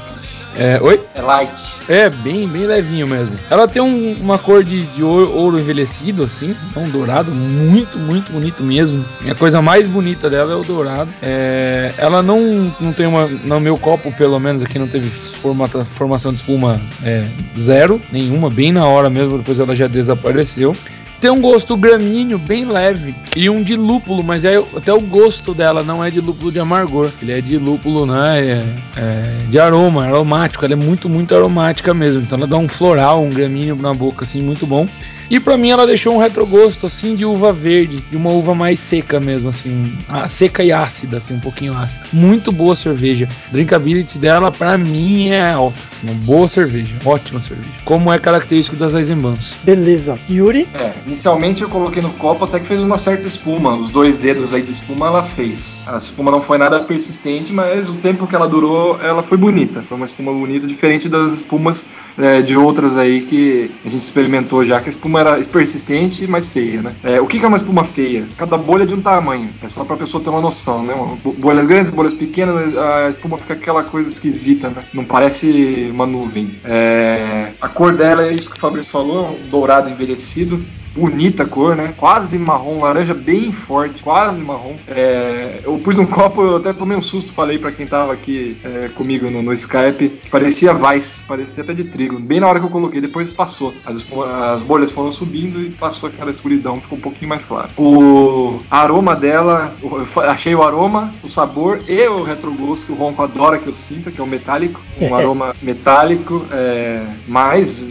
É, 0.56 0.80
oi? 0.82 1.00
É 1.14 1.22
light. 1.22 1.76
É, 1.88 2.10
bem, 2.10 2.46
bem 2.48 2.66
levinho 2.66 3.06
mesmo. 3.06 3.38
Ela 3.48 3.68
tem 3.68 3.80
um- 3.80 4.14
uma 4.20 4.36
cor 4.36 4.64
de, 4.64 4.82
de 4.82 5.02
ouro, 5.02 5.32
ouro 5.32 5.60
envelhecido, 5.60 6.24
assim, 6.24 6.56
um 6.76 6.88
dourado, 6.88 7.30
muito, 7.30 7.96
muito 7.98 8.32
bonito 8.32 8.60
mesmo. 8.60 9.04
E 9.24 9.30
a 9.30 9.34
coisa 9.36 9.62
mais 9.62 9.86
bonita 9.86 10.28
dela 10.28 10.52
é 10.52 10.56
o 10.56 10.64
dourado. 10.64 11.08
É, 11.22 11.92
ela 11.96 12.20
não, 12.20 12.70
não 12.80 12.92
tem 12.92 13.06
uma. 13.06 13.26
No 13.44 13.60
meu 13.60 13.78
copo, 13.78 14.10
pelo 14.12 14.40
menos, 14.40 14.60
aqui 14.60 14.76
não 14.76 14.88
teve 14.88 15.08
formata- 15.40 15.86
formação 15.94 16.32
de 16.32 16.38
espuma 16.38 16.80
é, 17.04 17.24
zero, 17.56 18.00
nenhuma, 18.10 18.50
bem 18.50 18.72
na 18.72 18.84
hora 18.86 19.08
mesmo, 19.08 19.38
depois 19.38 19.58
ela 19.60 19.74
já 19.76 19.86
desapareceu. 19.86 20.76
Tem 21.20 21.30
um 21.30 21.40
gosto 21.40 21.76
gramíneo 21.76 22.38
bem 22.38 22.64
leve 22.64 23.14
e 23.36 23.50
um 23.50 23.62
de 23.62 23.76
lúpulo, 23.76 24.22
mas 24.22 24.42
é, 24.42 24.56
até 24.74 24.90
o 24.90 25.00
gosto 25.00 25.52
dela 25.52 25.82
não 25.82 26.02
é 26.02 26.10
de 26.10 26.18
lúpulo 26.18 26.50
de 26.50 26.58
amargor, 26.58 27.10
ele 27.20 27.32
é 27.32 27.42
de 27.42 27.58
lúpulo, 27.58 28.06
né? 28.06 28.40
É, 28.40 28.64
é, 28.96 29.46
de 29.50 29.58
aroma, 29.58 30.06
aromático. 30.06 30.64
Ela 30.64 30.72
é 30.72 30.76
muito, 30.76 31.10
muito 31.10 31.34
aromática 31.34 31.92
mesmo. 31.92 32.22
Então 32.22 32.38
ela 32.38 32.46
dá 32.46 32.56
um 32.56 32.68
floral, 32.68 33.22
um 33.22 33.28
gramíneo 33.28 33.76
na 33.76 33.92
boca, 33.92 34.24
assim, 34.24 34.40
muito 34.40 34.66
bom. 34.66 34.88
E 35.30 35.38
pra 35.38 35.56
mim 35.56 35.70
ela 35.70 35.86
deixou 35.86 36.12
um 36.12 36.18
retrogosto 36.18 36.86
assim 36.86 37.14
de 37.14 37.24
uva 37.24 37.52
verde, 37.52 37.98
de 38.10 38.16
uma 38.16 38.30
uva 38.30 38.52
mais 38.52 38.80
seca 38.80 39.20
mesmo, 39.20 39.48
assim, 39.48 39.96
seca 40.28 40.64
e 40.64 40.72
ácida, 40.72 41.18
assim, 41.18 41.34
um 41.34 41.40
pouquinho 41.40 41.72
ácida. 41.72 42.04
Muito 42.12 42.50
boa 42.50 42.74
cerveja. 42.74 43.28
Drinkability 43.52 44.18
dela 44.18 44.50
pra 44.50 44.76
mim 44.76 45.28
é 45.28 45.52
alta. 45.52 45.78
Uma 46.02 46.14
boa 46.14 46.48
cerveja, 46.48 46.92
ótima 47.04 47.40
cerveja. 47.40 47.68
Como 47.84 48.12
é 48.12 48.18
característico 48.18 48.76
das 48.76 48.94
Eisenbahns. 48.94 49.52
Beleza. 49.62 50.18
Yuri? 50.28 50.66
É, 50.74 50.92
inicialmente 51.06 51.62
eu 51.62 51.68
coloquei 51.68 52.02
no 52.02 52.10
copo 52.10 52.44
até 52.44 52.58
que 52.58 52.66
fez 52.66 52.80
uma 52.80 52.98
certa 52.98 53.28
espuma. 53.28 53.76
Os 53.76 53.90
dois 53.90 54.18
dedos 54.18 54.52
aí 54.52 54.62
de 54.62 54.72
espuma 54.72 55.06
ela 55.06 55.22
fez. 55.22 55.78
A 55.86 55.96
espuma 55.96 56.30
não 56.30 56.40
foi 56.40 56.58
nada 56.58 56.80
persistente, 56.80 57.52
mas 57.52 57.88
o 57.88 57.94
tempo 57.94 58.26
que 58.26 58.34
ela 58.34 58.48
durou, 58.48 58.98
ela 59.00 59.22
foi 59.22 59.36
bonita. 59.36 59.84
Foi 59.86 59.96
uma 59.96 60.06
espuma 60.06 60.32
bonita, 60.32 60.66
diferente 60.66 61.08
das 61.08 61.32
espumas 61.34 61.86
é, 62.18 62.42
de 62.42 62.56
outras 62.56 62.96
aí 62.96 63.20
que 63.20 63.70
a 63.84 63.88
gente 63.88 64.02
experimentou 64.02 64.64
já, 64.64 64.80
que 64.80 64.86
a 64.86 64.90
espuma 64.90 65.19
era 65.20 65.44
persistente, 65.44 66.26
mas 66.26 66.46
feia, 66.46 66.82
né? 66.82 66.96
É, 67.02 67.20
o 67.20 67.26
que 67.26 67.38
que 67.38 67.44
é 67.44 67.48
uma 67.48 67.56
espuma 67.56 67.84
feia? 67.84 68.26
Cada 68.36 68.56
bolha 68.58 68.86
de 68.86 68.94
um 68.94 69.02
tamanho. 69.02 69.54
É 69.62 69.68
só 69.68 69.84
pra 69.84 69.96
pessoa 69.96 70.22
ter 70.22 70.30
uma 70.30 70.40
noção, 70.40 70.82
né? 70.84 70.94
Bo- 71.22 71.32
Bolhas 71.34 71.66
grandes, 71.66 71.90
bolhas 71.90 72.14
pequenas, 72.14 72.76
a 72.76 73.08
espuma 73.10 73.38
fica 73.38 73.54
aquela 73.54 73.84
coisa 73.84 74.10
esquisita, 74.10 74.70
né? 74.70 74.82
Não 74.92 75.04
parece 75.04 75.88
uma 75.92 76.06
nuvem. 76.06 76.60
É, 76.64 77.54
a 77.60 77.68
cor 77.68 77.96
dela 77.96 78.24
é 78.26 78.32
isso 78.32 78.50
que 78.50 78.56
o 78.56 78.60
Fabrício 78.60 78.90
falou, 78.92 79.38
um 79.42 79.48
dourado 79.48 79.90
envelhecido. 79.90 80.66
Bonita 80.94 81.44
a 81.44 81.46
cor, 81.46 81.76
né? 81.76 81.94
Quase 81.96 82.38
marrom, 82.38 82.80
laranja 82.80 83.14
bem 83.14 83.52
forte, 83.52 84.02
quase 84.02 84.42
marrom. 84.42 84.74
É, 84.88 85.60
eu 85.64 85.78
pus 85.78 85.98
um 85.98 86.06
copo, 86.06 86.42
eu 86.42 86.56
até 86.56 86.72
tomei 86.72 86.96
um 86.96 87.02
susto, 87.02 87.32
falei 87.32 87.58
pra 87.58 87.70
quem 87.70 87.86
tava 87.86 88.12
aqui 88.12 88.58
é, 88.64 88.88
comigo 88.88 89.30
no, 89.30 89.42
no 89.42 89.52
Skype, 89.52 90.08
que 90.08 90.30
parecia 90.30 90.74
Vice, 90.74 91.26
parecia 91.26 91.62
até 91.62 91.72
de 91.72 91.84
trigo. 91.84 92.18
Bem 92.18 92.40
na 92.40 92.48
hora 92.48 92.58
que 92.58 92.66
eu 92.66 92.70
coloquei, 92.70 93.00
depois 93.00 93.32
passou. 93.32 93.72
As, 93.86 94.06
as 94.52 94.62
bolhas 94.62 94.90
foram 94.90 95.12
subindo 95.12 95.60
e 95.60 95.70
passou 95.70 96.08
aquela 96.08 96.30
escuridão, 96.30 96.80
ficou 96.80 96.98
um 96.98 97.00
pouquinho 97.00 97.28
mais 97.28 97.44
claro. 97.44 97.70
O 97.76 98.60
aroma 98.70 99.14
dela, 99.14 99.74
eu 99.82 100.06
achei 100.22 100.54
o 100.54 100.62
aroma, 100.62 101.12
o 101.22 101.28
sabor 101.28 101.80
e 101.88 102.06
o 102.08 102.22
retrogosto 102.22 102.86
que 102.86 102.92
o 102.92 102.96
Ronco 102.96 103.22
adora 103.22 103.58
que 103.58 103.66
eu 103.66 103.72
sinta, 103.72 104.10
que 104.10 104.20
é 104.20 104.24
o 104.24 104.26
metálico. 104.26 104.80
Um 105.00 105.14
aroma 105.14 105.54
metálico, 105.62 106.44
é, 106.50 107.04
mas 107.28 107.88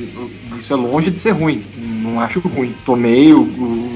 isso 0.57 0.73
é 0.73 0.75
longe 0.75 1.09
de 1.11 1.19
ser 1.19 1.31
ruim. 1.31 1.63
Não 1.99 2.19
acho 2.19 2.39
ruim. 2.41 2.75
Tomei 2.83 3.33
o, 3.33 3.41
o- 3.43 3.88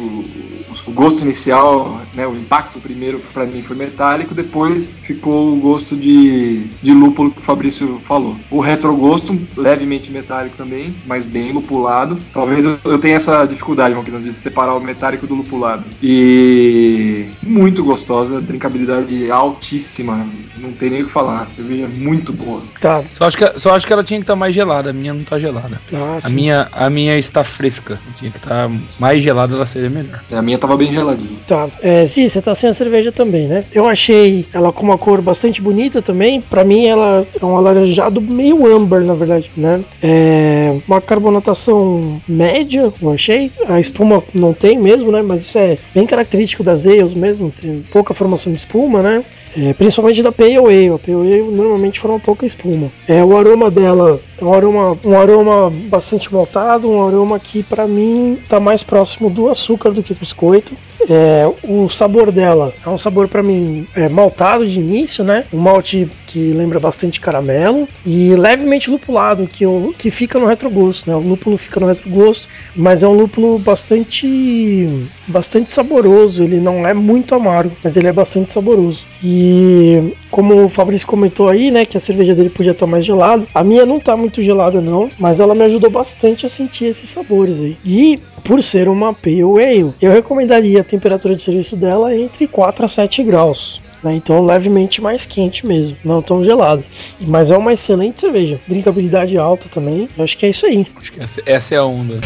o 0.86 0.92
gosto 0.92 1.22
inicial, 1.22 2.02
né, 2.14 2.28
o 2.28 2.36
impacto 2.36 2.80
primeiro 2.80 3.20
pra 3.34 3.46
mim 3.46 3.62
foi 3.62 3.76
metálico, 3.76 4.34
depois 4.34 4.94
ficou 5.02 5.54
o 5.54 5.58
gosto 5.58 5.96
de, 5.96 6.66
de 6.82 6.94
lúpulo 6.94 7.32
que 7.32 7.40
o 7.40 7.42
Fabrício 7.42 8.00
falou. 8.04 8.36
O 8.50 8.60
retrogosto, 8.60 9.40
levemente 9.56 10.12
metálico 10.12 10.56
também, 10.58 10.96
mas 11.06 11.26
bem 11.26 11.52
lupulado. 11.52 12.18
Talvez 12.34 12.66
eu, 12.66 12.78
eu 12.86 13.00
tenha 13.00 13.16
essa 13.16 13.46
dificuldade, 13.46 13.94
João, 13.94 14.22
de 14.22 14.34
separar 14.34 14.76
o 14.76 14.82
metálico 14.82 15.26
do 15.28 15.36
lupulado. 15.36 15.84
E 16.02 17.28
muito 17.42 17.84
gostosa, 17.84 18.42
drinkabilidade 18.42 19.32
altíssima, 19.32 20.28
não 20.58 20.72
tem 20.72 20.90
nem 20.90 21.02
o 21.02 21.06
que 21.06 21.12
falar. 21.12 21.48
Cerveja 21.48 21.88
muito 21.88 22.34
boa. 22.34 22.62
Tá. 22.80 23.04
Só 23.14 23.26
acho, 23.26 23.38
que, 23.38 23.60
só 23.60 23.76
acho 23.76 23.88
que 23.88 23.94
ela 23.94 24.04
tinha 24.04 24.20
que 24.20 24.24
estar 24.24 24.36
mais 24.36 24.54
gelada, 24.54 24.90
a 24.90 24.94
minha 24.94 25.14
não 25.14 25.24
tá 25.24 25.40
gelada. 25.40 25.80
Ah, 25.94 26.16
A 26.18 26.22
sim. 26.22 26.36
minha, 26.36 26.68
a 26.72 26.90
minha 26.90 27.18
está 27.18 27.44
fresca. 27.44 28.00
Tinha 28.18 28.32
que 28.32 28.38
estar 28.38 28.70
mais 29.00 29.24
gelada, 29.24 29.56
ela 29.56 29.66
seria 29.66 29.90
melhor. 29.90 30.22
A 30.32 30.42
minha 30.42 30.58
tava 30.74 30.78
bem 30.78 30.92
geladinha. 30.92 31.40
Tá. 31.48 31.70
É, 31.82 32.06
sim, 32.06 32.28
você 32.28 32.42
tá 32.42 32.54
sem 32.56 32.70
a 32.70 32.74
cerveja 32.74 33.12
também, 33.12 33.48
né? 33.48 33.64
Eu 33.72 33.88
achei 33.88 34.46
ela 34.54 34.72
com 34.72 34.84
uma 34.84 34.98
cor 34.98 35.22
bastante 35.22 35.62
bonita 35.62 36.02
também. 36.02 36.42
Pra 36.42 36.64
mim, 36.64 36.86
ela 36.86 37.26
é 37.40 37.46
um 37.46 37.56
alaranjado 37.56 38.22
meio 38.22 38.66
âmbar, 38.66 39.02
na 39.02 39.14
verdade, 39.14 39.52
né? 39.56 39.82
É 40.02 40.76
uma 40.88 41.00
carbonatação 41.00 42.22
média, 42.28 42.92
eu 43.02 43.12
achei. 43.12 43.52
A 43.68 43.80
espuma 43.80 44.24
não 44.34 44.54
tem 44.54 44.80
mesmo, 44.80 45.12
né? 45.12 45.22
Mas 45.22 45.42
isso 45.42 45.58
é 45.58 45.78
bem 45.94 46.06
característico 46.06 46.64
das 46.64 46.86
ales 46.86 47.14
mesmo. 47.14 47.52
Tem 47.52 47.84
pouca 47.92 48.14
formação 48.14 48.52
de 48.52 48.60
espuma, 48.60 49.02
né? 49.02 49.24
É, 49.56 49.74
principalmente 49.74 50.24
da 50.24 50.32
Pale 50.32 50.58
Ale. 50.58 50.88
A 50.90 51.00
Pale 51.00 51.18
Ale 51.18 51.42
normalmente 51.52 52.00
forma 52.00 52.20
pouca 52.20 52.46
espuma. 52.46 52.92
É, 53.08 53.24
o 53.24 53.38
aroma 53.38 53.70
dela 53.70 54.20
é 54.40 54.46
um 54.46 54.54
aroma, 54.54 54.98
um 55.06 55.18
aroma 55.18 55.72
bastante 55.88 56.34
maltado, 56.34 56.90
um 56.90 57.06
aroma 57.06 57.40
que 57.40 57.62
pra 57.64 57.88
mim 57.88 58.38
tá 58.48 58.60
mais 58.60 58.84
próximo 58.84 59.30
do 59.30 59.50
açúcar 59.50 59.92
do 59.92 60.02
que 60.02 60.14
do 60.14 60.20
biscoito. 60.20 60.63
É, 61.10 61.46
o 61.64 61.90
sabor 61.90 62.32
dela 62.32 62.74
é 62.86 62.90
um 62.90 62.98
sabor 62.98 63.28
pra 63.28 63.44
mim 63.44 63.86
é, 63.96 64.08
maltado 64.08 64.66
de 64.66 64.80
início, 64.80 65.24
né? 65.24 65.44
Um 65.52 65.60
malte 65.60 66.10
que 66.26 66.52
lembra 66.52 66.80
bastante 66.80 67.20
caramelo 67.20 67.88
e 68.06 68.36
levemente 68.36 68.90
lupulado, 68.90 69.48
que, 69.48 69.66
o, 69.66 69.94
que 69.98 70.10
fica 70.10 70.40
no 70.40 70.46
retrogosto, 70.46 71.10
né? 71.10 71.16
O 71.16 71.20
lúpulo 71.20 71.58
fica 71.58 71.80
no 71.80 71.88
retrogosto, 71.88 72.48
mas 72.76 73.04
é 73.04 73.08
um 73.08 73.14
lúpulo 73.14 73.60
bastante 73.60 75.08
bastante 75.28 75.72
saboroso. 75.72 76.44
Ele 76.44 76.60
não 76.60 76.88
é 76.88 76.94
muito 76.94 77.36
amargo, 77.36 77.76
mas 77.84 77.98
ele 77.98 78.08
é 78.08 78.14
bastante 78.14 78.52
saboroso. 78.52 79.06
E 79.24 80.14
como 80.32 80.66
o 80.66 80.70
Fabrício 80.70 81.08
comentou 81.08 81.50
aí, 81.50 81.70
né, 81.70 81.86
que 81.86 81.98
a 81.98 82.00
cerveja 82.00 82.34
dele 82.34 82.50
podia 82.50 82.72
estar 82.72 82.88
mais 82.88 83.06
gelada. 83.06 83.46
A 83.54 83.64
minha 83.64 83.86
não 83.86 84.00
tá 84.00 84.16
muito 84.16 84.42
gelada 84.42 84.82
não, 84.82 85.10
mas 85.20 85.40
ela 85.40 85.54
me 85.54 85.64
ajudou 85.64 85.90
bastante 85.90 86.46
a 86.46 86.50
sentir 86.50 86.86
esses 86.86 87.10
sabores 87.10 87.62
aí. 87.62 87.78
E 87.86 88.20
por 88.44 88.62
ser 88.62 88.90
uma 88.90 89.14
Pale 89.14 89.42
Ale, 89.42 89.94
eu 90.02 90.12
a 90.54 90.84
temperatura 90.84 91.36
de 91.36 91.42
serviço 91.42 91.76
dela 91.76 92.16
entre 92.16 92.48
4 92.48 92.86
a 92.86 92.88
7 92.88 93.24
graus. 93.24 93.82
né? 94.04 94.16
Então 94.16 94.46
levemente 94.46 95.02
mais 95.02 95.26
quente 95.26 95.66
mesmo, 95.66 95.98
não 96.04 96.22
tão 96.22 96.44
gelada. 96.44 96.84
Mas 97.22 97.52
é 97.52 97.58
uma 97.58 97.74
excelente 97.74 98.20
cerveja, 98.20 98.60
drinkabilidade 98.68 99.38
alta 99.38 99.70
também. 99.70 100.08
Eu 100.18 100.24
acho 100.24 100.38
que 100.38 100.46
é 100.46 100.50
isso 100.50 100.66
aí. 100.66 100.86
Acho 100.96 101.12
que 101.12 101.22
essa, 101.22 101.42
essa 101.46 101.76
é 101.76 101.78
a 101.78 101.86
onda. 101.86 102.20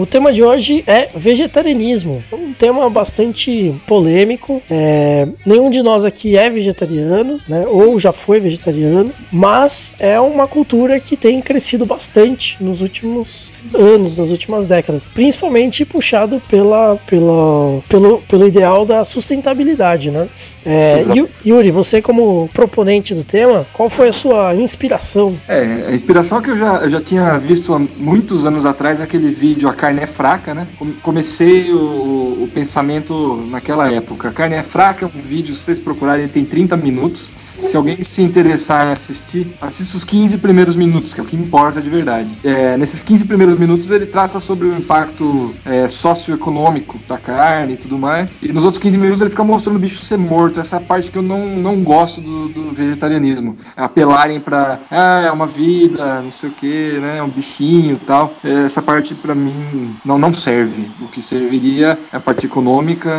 O 0.00 0.06
tema 0.06 0.32
de 0.32 0.42
hoje 0.42 0.82
é 0.86 1.10
vegetarianismo. 1.14 2.24
É 2.32 2.34
um 2.34 2.54
tema 2.54 2.88
bastante 2.88 3.78
polêmico. 3.86 4.62
É, 4.70 5.28
nenhum 5.44 5.68
de 5.68 5.82
nós 5.82 6.06
aqui 6.06 6.38
é 6.38 6.48
vegetariano, 6.48 7.38
né? 7.46 7.66
Ou 7.66 7.98
já 7.98 8.10
foi 8.10 8.40
vegetariano, 8.40 9.12
mas 9.30 9.94
é 9.98 10.18
uma 10.18 10.48
cultura 10.48 10.98
que 10.98 11.18
tem 11.18 11.42
crescido 11.42 11.84
bastante 11.84 12.56
nos 12.64 12.80
últimos 12.80 13.52
anos, 13.74 14.16
nas 14.16 14.30
últimas 14.30 14.64
décadas, 14.64 15.06
principalmente 15.06 15.84
puxado 15.84 16.40
pela, 16.48 16.96
pela, 17.06 17.82
pelo, 17.86 18.22
pelo 18.22 18.46
ideal 18.48 18.86
da 18.86 19.04
sustentabilidade, 19.04 20.10
né? 20.10 20.26
É, 20.64 20.96
Yuri, 21.44 21.70
você 21.70 22.00
como 22.00 22.48
proponente 22.54 23.14
do 23.14 23.22
tema, 23.22 23.66
qual 23.74 23.90
foi 23.90 24.08
a 24.08 24.12
sua 24.12 24.54
inspiração? 24.54 25.36
É, 25.46 25.88
a 25.88 25.92
inspiração 25.92 26.40
que 26.40 26.50
eu 26.50 26.56
já, 26.56 26.76
eu 26.76 26.88
já 26.88 27.00
tinha 27.02 27.38
visto 27.38 27.74
há 27.74 27.78
muitos 27.78 28.46
anos 28.46 28.64
atrás, 28.64 28.98
aquele 28.98 29.30
vídeo 29.30 29.68
A 29.68 29.74
Carne 29.90 30.02
é 30.02 30.06
Fraca, 30.06 30.54
né? 30.54 30.68
Com- 30.78 30.92
Comecei 31.02 31.72
o, 31.72 32.44
o 32.44 32.50
pensamento 32.54 33.36
naquela 33.50 33.90
época. 33.90 34.30
Carne 34.30 34.54
é 34.54 34.62
Fraca, 34.62 35.06
um 35.06 35.08
vídeo, 35.08 35.54
se 35.54 35.62
vocês 35.64 35.80
procurarem, 35.80 36.24
ele 36.24 36.32
tem 36.32 36.44
30 36.44 36.76
minutos. 36.76 37.32
Se 37.64 37.76
alguém 37.76 38.02
se 38.02 38.22
interessar 38.22 38.86
em 38.86 38.92
assistir, 38.92 39.54
assista 39.60 39.96
os 39.98 40.04
15 40.04 40.38
primeiros 40.38 40.76
minutos, 40.76 41.12
que 41.12 41.20
é 41.20 41.22
o 41.22 41.26
que 41.26 41.36
importa 41.36 41.80
de 41.82 41.90
verdade. 41.90 42.34
É, 42.42 42.76
nesses 42.78 43.02
15 43.02 43.26
primeiros 43.26 43.56
minutos 43.58 43.90
ele 43.90 44.06
trata 44.06 44.38
sobre 44.40 44.66
o 44.68 44.74
impacto 44.78 45.52
é, 45.66 45.86
socioeconômico 45.88 46.98
da 47.06 47.18
carne 47.18 47.74
e 47.74 47.76
tudo 47.76 47.98
mais. 47.98 48.34
E 48.40 48.50
nos 48.52 48.64
outros 48.64 48.80
15 48.82 48.96
minutos 48.96 49.20
ele 49.20 49.28
fica 49.30 49.44
mostrando 49.44 49.76
o 49.76 49.78
bicho 49.80 49.98
ser 49.98 50.16
morto. 50.16 50.58
Essa 50.60 50.76
é 50.76 50.78
a 50.78 50.80
parte 50.82 51.10
que 51.10 51.18
eu 51.18 51.22
não, 51.22 51.44
não 51.56 51.82
gosto 51.82 52.20
do, 52.22 52.48
do 52.48 52.70
vegetarianismo. 52.72 53.58
Apelarem 53.76 54.40
pra, 54.40 54.80
ah, 54.90 55.22
é 55.26 55.30
uma 55.30 55.46
vida, 55.46 56.22
não 56.22 56.30
sei 56.30 56.48
o 56.48 56.52
que, 56.52 56.98
né? 57.00 57.18
É 57.18 57.22
um 57.22 57.28
bichinho 57.28 57.92
e 57.94 57.98
tal. 57.98 58.32
Essa 58.42 58.80
parte 58.80 59.14
pra 59.14 59.34
mim 59.34 59.79
não, 60.04 60.18
não 60.18 60.32
serve. 60.32 60.90
O 61.00 61.08
que 61.08 61.22
serviria 61.22 61.98
é 62.12 62.16
a 62.16 62.20
parte 62.20 62.46
econômica 62.46 63.16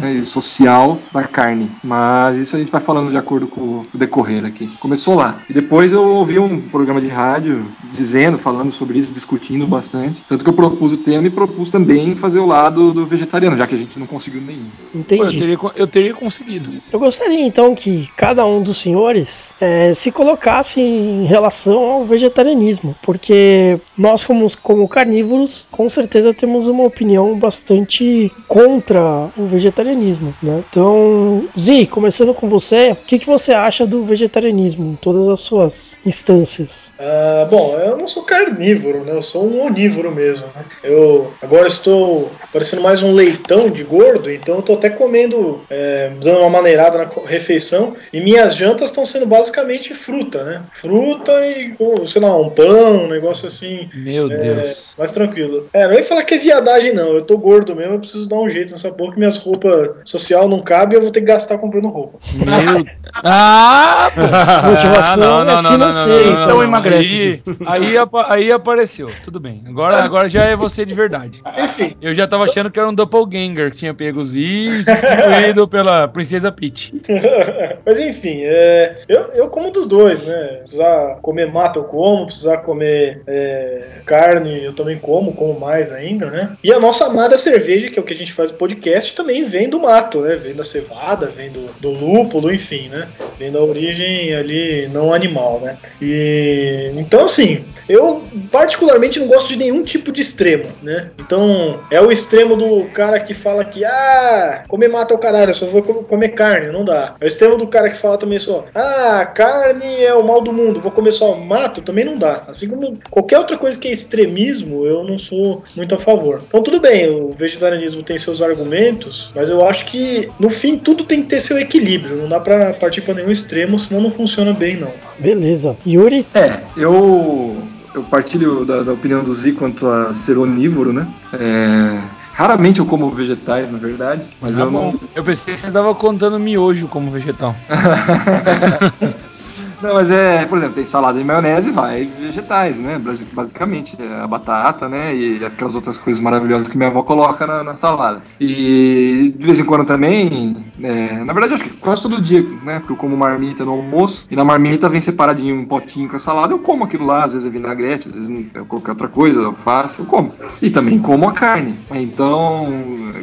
né, 0.00 0.14
e 0.14 0.24
social 0.24 0.98
da 1.12 1.24
carne. 1.24 1.70
Mas 1.82 2.36
isso 2.36 2.56
a 2.56 2.58
gente 2.58 2.72
vai 2.72 2.80
falando 2.80 3.10
de 3.10 3.16
acordo 3.16 3.46
com 3.46 3.60
o 3.60 3.86
decorrer 3.94 4.44
aqui. 4.44 4.66
Começou 4.78 5.14
lá. 5.14 5.38
E 5.48 5.52
depois 5.52 5.92
eu 5.92 6.02
ouvi 6.02 6.38
um 6.38 6.60
programa 6.60 7.00
de 7.00 7.08
rádio 7.08 7.66
dizendo, 7.92 8.38
falando 8.38 8.70
sobre 8.70 8.98
isso, 8.98 9.12
discutindo 9.12 9.66
bastante. 9.66 10.22
Tanto 10.26 10.44
que 10.44 10.50
eu 10.50 10.54
propus 10.54 10.92
o 10.92 10.96
tema 10.96 11.26
e 11.26 11.30
propus 11.30 11.68
também 11.68 12.14
fazer 12.16 12.38
o 12.38 12.46
lado 12.46 12.92
do 12.92 13.06
vegetariano, 13.06 13.56
já 13.56 13.66
que 13.66 13.74
a 13.74 13.78
gente 13.78 13.98
não 13.98 14.06
conseguiu 14.06 14.40
nenhum. 14.40 14.64
Pô, 14.64 14.98
eu, 14.98 15.00
Entendi. 15.00 15.38
teria, 15.38 15.58
eu 15.76 15.86
teria 15.86 16.14
conseguido. 16.14 16.70
Eu 16.92 16.98
gostaria 16.98 17.46
então 17.46 17.74
que 17.74 18.08
cada 18.16 18.44
um 18.46 18.62
dos 18.62 18.78
senhores 18.78 19.54
eh, 19.60 19.92
se 19.92 20.10
colocasse 20.10 20.80
em 20.80 21.24
relação 21.24 21.78
ao 21.78 22.04
vegetarianismo, 22.04 22.96
porque 23.02 23.80
nós, 23.96 24.24
como, 24.24 24.46
como 24.62 24.88
carnívoros, 24.88 25.66
com 25.70 25.88
certeza 25.88 26.03
temos 26.06 26.68
uma 26.68 26.84
opinião 26.84 27.38
bastante 27.38 28.32
contra 28.46 29.30
o 29.36 29.44
vegetarianismo. 29.44 30.34
Né? 30.42 30.62
Então, 30.68 31.48
Zi, 31.58 31.86
começando 31.86 32.34
com 32.34 32.48
você, 32.48 32.92
o 32.92 32.96
que, 32.96 33.18
que 33.18 33.26
você 33.26 33.52
acha 33.52 33.86
do 33.86 34.04
vegetarianismo 34.04 34.84
em 34.84 34.96
todas 34.96 35.28
as 35.28 35.40
suas 35.40 36.00
instâncias? 36.04 36.92
Ah, 36.98 37.46
bom, 37.50 37.76
eu 37.78 37.96
não 37.96 38.08
sou 38.08 38.22
carnívoro, 38.22 39.04
né? 39.04 39.12
Eu 39.12 39.22
sou 39.22 39.46
um 39.46 39.64
onívoro 39.64 40.12
mesmo. 40.12 40.46
Né? 40.54 40.64
Eu 40.82 41.32
agora 41.42 41.66
estou 41.66 42.30
parecendo 42.52 42.82
mais 42.82 43.02
um 43.02 43.12
leitão 43.12 43.68
de 43.68 43.82
gordo, 43.82 44.30
então 44.30 44.56
eu 44.56 44.62
tô 44.62 44.74
até 44.74 44.90
comendo, 44.90 45.60
é, 45.70 46.10
dando 46.22 46.40
uma 46.40 46.50
maneirada 46.50 46.98
na 46.98 47.10
refeição. 47.26 47.96
E 48.12 48.20
minhas 48.20 48.54
jantas 48.54 48.90
estão 48.90 49.04
sendo 49.04 49.26
basicamente 49.26 49.94
fruta, 49.94 50.44
né? 50.44 50.62
Fruta 50.80 51.32
e, 51.46 51.74
sei 52.06 52.22
lá, 52.22 52.36
um 52.36 52.50
pão, 52.50 53.04
um 53.04 53.08
negócio 53.08 53.46
assim. 53.46 53.88
Meu 53.94 54.28
Deus. 54.28 54.94
Mais 54.96 55.12
tranquilo. 55.12 55.68
É, 55.72 55.86
não 55.94 56.00
ia 56.00 56.04
falar 56.06 56.24
que 56.24 56.34
é 56.34 56.38
viadagem, 56.38 56.92
não. 56.92 57.08
Eu 57.14 57.22
tô 57.22 57.38
gordo 57.38 57.74
mesmo, 57.74 57.94
eu 57.94 57.98
preciso 58.00 58.28
dar 58.28 58.40
um 58.40 58.48
jeito 58.48 58.72
nessa 58.72 58.90
porra 58.92 59.12
que 59.12 59.18
minhas 59.18 59.36
roupas 59.36 59.90
social 60.04 60.48
não 60.48 60.60
cabem 60.60 60.94
e 60.94 60.98
eu 60.98 61.02
vou 61.02 61.10
ter 61.10 61.20
que 61.20 61.26
gastar 61.26 61.58
comprando 61.58 61.88
roupa. 61.88 62.18
Meu. 62.34 62.84
Ah, 63.26 64.08
pô. 64.12 64.70
Motivação 64.70 65.38
Ah, 65.38 65.44
não, 65.44 65.62
não, 65.62 65.70
é 65.70 65.72
financeira, 65.72 66.30
não, 66.32 66.42
então 66.42 66.62
emagrece. 66.64 67.42
Aí, 67.64 67.86
aí, 67.86 67.96
apa- 67.98 68.26
aí 68.28 68.50
apareceu, 68.52 69.06
tudo 69.24 69.38
bem. 69.38 69.62
Agora, 69.68 70.02
agora 70.02 70.28
já 70.28 70.44
é 70.44 70.56
você 70.56 70.84
de 70.84 70.94
verdade. 70.94 71.40
Enfim. 71.56 71.96
Eu 72.02 72.12
já 72.14 72.26
tava 72.26 72.44
achando 72.44 72.70
que 72.70 72.78
era 72.78 72.88
um 72.88 72.94
doppelganger 72.94 73.70
que 73.70 73.76
tinha 73.78 73.94
pego 73.94 74.20
os 74.20 74.34
I 74.34 74.68
substituído 74.84 75.66
pela 75.68 76.08
Princesa 76.08 76.50
Peach. 76.50 76.92
Mas 77.86 77.98
enfim, 78.00 78.40
é, 78.42 78.96
eu, 79.08 79.20
eu 79.34 79.48
como 79.48 79.70
dos 79.70 79.86
dois, 79.86 80.26
né? 80.26 80.58
Precisar 80.62 81.18
comer 81.22 81.46
mata 81.50 81.78
eu 81.78 81.84
como, 81.84 82.26
precisar 82.26 82.58
comer 82.58 83.22
é, 83.26 84.00
carne 84.04 84.64
eu 84.64 84.74
também 84.74 84.98
como, 84.98 85.34
como 85.34 85.58
mais 85.58 85.83
ainda, 85.92 86.30
né? 86.30 86.50
E 86.62 86.72
a 86.72 86.78
nossa 86.80 87.06
amada 87.06 87.36
cerveja, 87.38 87.90
que 87.90 87.98
é 87.98 88.02
o 88.02 88.04
que 88.04 88.14
a 88.14 88.16
gente 88.16 88.32
faz 88.32 88.50
no 88.52 88.58
podcast, 88.58 89.14
também 89.14 89.42
vem 89.44 89.68
do 89.68 89.80
mato, 89.80 90.20
né? 90.20 90.36
Vem 90.36 90.54
da 90.54 90.64
cevada, 90.64 91.26
vem 91.26 91.50
do, 91.50 91.66
do 91.80 91.90
lúpulo, 91.90 92.52
enfim, 92.52 92.88
né? 92.88 93.08
Vem 93.38 93.50
da 93.50 93.60
origem 93.60 94.34
ali 94.34 94.88
não 94.88 95.12
animal, 95.12 95.60
né? 95.60 95.76
E 96.00 96.90
então 96.96 97.24
assim, 97.24 97.64
eu 97.88 98.22
particularmente 98.50 99.18
não 99.18 99.26
gosto 99.26 99.48
de 99.48 99.56
nenhum 99.58 99.82
tipo 99.82 100.12
de 100.12 100.20
extremo, 100.20 100.64
né? 100.82 101.10
Então 101.18 101.80
é 101.90 102.00
o 102.00 102.10
extremo 102.12 102.56
do 102.56 102.84
cara 102.86 103.20
que 103.20 103.34
fala 103.34 103.64
que 103.64 103.84
ah, 103.84 104.64
comer 104.68 104.88
mata 104.88 105.14
o 105.14 105.18
caralho, 105.18 105.50
eu 105.50 105.54
só 105.54 105.66
vou 105.66 105.82
co- 105.82 106.04
comer 106.04 106.30
carne, 106.30 106.70
não 106.72 106.84
dá. 106.84 107.14
É 107.20 107.24
o 107.24 107.28
extremo 107.28 107.56
do 107.56 107.66
cara 107.66 107.90
que 107.90 107.96
fala 107.96 108.18
também 108.18 108.38
só 108.38 108.64
ah, 108.74 109.26
carne 109.26 110.02
é 110.02 110.14
o 110.14 110.22
mal 110.24 110.40
do 110.40 110.52
mundo, 110.52 110.80
vou 110.80 110.92
comer 110.92 111.12
só 111.12 111.34
mato, 111.36 111.82
também 111.82 112.04
não 112.04 112.14
dá. 112.16 112.44
Assim 112.48 112.68
como 112.68 112.98
qualquer 113.10 113.38
outra 113.38 113.56
coisa 113.56 113.78
que 113.78 113.88
é 113.88 113.92
extremismo, 113.92 114.86
eu 114.86 115.04
não 115.04 115.18
sou 115.18 115.62
muito 115.76 115.94
a 115.94 115.98
favor. 115.98 116.40
Então 116.46 116.62
tudo 116.62 116.80
bem, 116.80 117.08
o 117.10 117.30
vegetarianismo 117.38 118.02
tem 118.02 118.18
seus 118.18 118.40
argumentos, 118.42 119.30
mas 119.34 119.50
eu 119.50 119.66
acho 119.66 119.86
que 119.86 120.28
no 120.38 120.48
fim 120.50 120.78
tudo 120.78 121.04
tem 121.04 121.22
que 121.22 121.28
ter 121.28 121.40
seu 121.40 121.58
equilíbrio, 121.58 122.16
não 122.16 122.28
dá 122.28 122.38
pra 122.40 122.72
partir 122.74 123.00
pra 123.00 123.14
nenhum 123.14 123.30
extremo, 123.30 123.78
senão 123.78 124.00
não 124.02 124.10
funciona 124.10 124.52
bem 124.52 124.76
não. 124.78 124.90
Beleza. 125.18 125.76
Yuri? 125.86 126.26
É, 126.34 126.58
eu, 126.76 127.56
eu 127.94 128.02
partilho 128.04 128.64
da, 128.64 128.82
da 128.82 128.92
opinião 128.92 129.22
do 129.22 129.32
Zi 129.34 129.52
quanto 129.52 129.86
a 129.86 130.12
ser 130.14 130.38
onívoro, 130.38 130.92
né? 130.92 131.06
É, 131.32 132.00
raramente 132.32 132.80
eu 132.80 132.86
como 132.86 133.10
vegetais, 133.10 133.70
na 133.70 133.78
verdade, 133.78 134.22
mas 134.40 134.56
Tá 134.56 134.62
eu 134.64 134.70
bom. 134.70 134.92
não. 134.92 135.00
Eu 135.14 135.24
pensei 135.24 135.54
que 135.54 135.60
você 135.60 135.70
tava 135.70 135.94
contando 135.94 136.38
miojo 136.38 136.88
como 136.88 137.10
vegetal. 137.10 137.54
Não, 139.84 139.92
mas 139.92 140.10
é, 140.10 140.46
por 140.46 140.56
exemplo, 140.56 140.76
tem 140.76 140.86
salada 140.86 141.18
de 141.18 141.24
maionese, 141.24 141.70
vai 141.70 142.06
vegetais, 142.06 142.80
né? 142.80 142.98
basi- 142.98 143.26
Basicamente, 143.30 143.94
é 144.00 144.20
a 144.22 144.26
batata, 144.26 144.88
né? 144.88 145.14
E 145.14 145.44
aquelas 145.44 145.74
outras 145.74 145.98
coisas 145.98 146.22
maravilhosas 146.22 146.68
que 146.68 146.76
minha 146.78 146.88
avó 146.88 147.02
coloca 147.02 147.46
na, 147.46 147.62
na 147.62 147.76
salada. 147.76 148.22
E 148.40 149.34
de 149.36 149.44
vez 149.44 149.60
em 149.60 149.64
quando 149.66 149.84
também, 149.84 150.72
é, 150.82 151.22
na 151.22 151.34
verdade, 151.34 151.52
eu 151.52 151.54
acho 151.56 151.64
que 151.64 151.76
quase 151.76 152.00
todo 152.00 152.18
dia, 152.22 152.42
né? 152.62 152.78
Porque 152.78 152.94
eu 152.94 152.96
como 152.96 153.14
marmita 153.14 153.62
no 153.62 153.72
almoço 153.72 154.24
e 154.30 154.34
na 154.34 154.42
marmita 154.42 154.88
vem 154.88 155.02
separadinho 155.02 155.54
um 155.54 155.66
potinho 155.66 156.08
com 156.08 156.16
a 156.16 156.18
salada, 156.18 156.54
eu 156.54 156.60
como 156.60 156.84
aquilo 156.84 157.04
lá, 157.04 157.24
às 157.24 157.34
vezes 157.34 157.46
é 157.46 157.50
vinagrete, 157.50 158.08
às 158.08 158.14
vezes 158.14 158.30
é 158.54 158.60
qualquer 158.62 158.92
outra 158.92 159.08
coisa, 159.08 159.44
alface, 159.44 160.00
eu 160.00 160.06
como. 160.06 160.32
E 160.62 160.70
também 160.70 160.98
como 160.98 161.28
a 161.28 161.32
carne. 161.32 161.78
Então, 161.90 162.72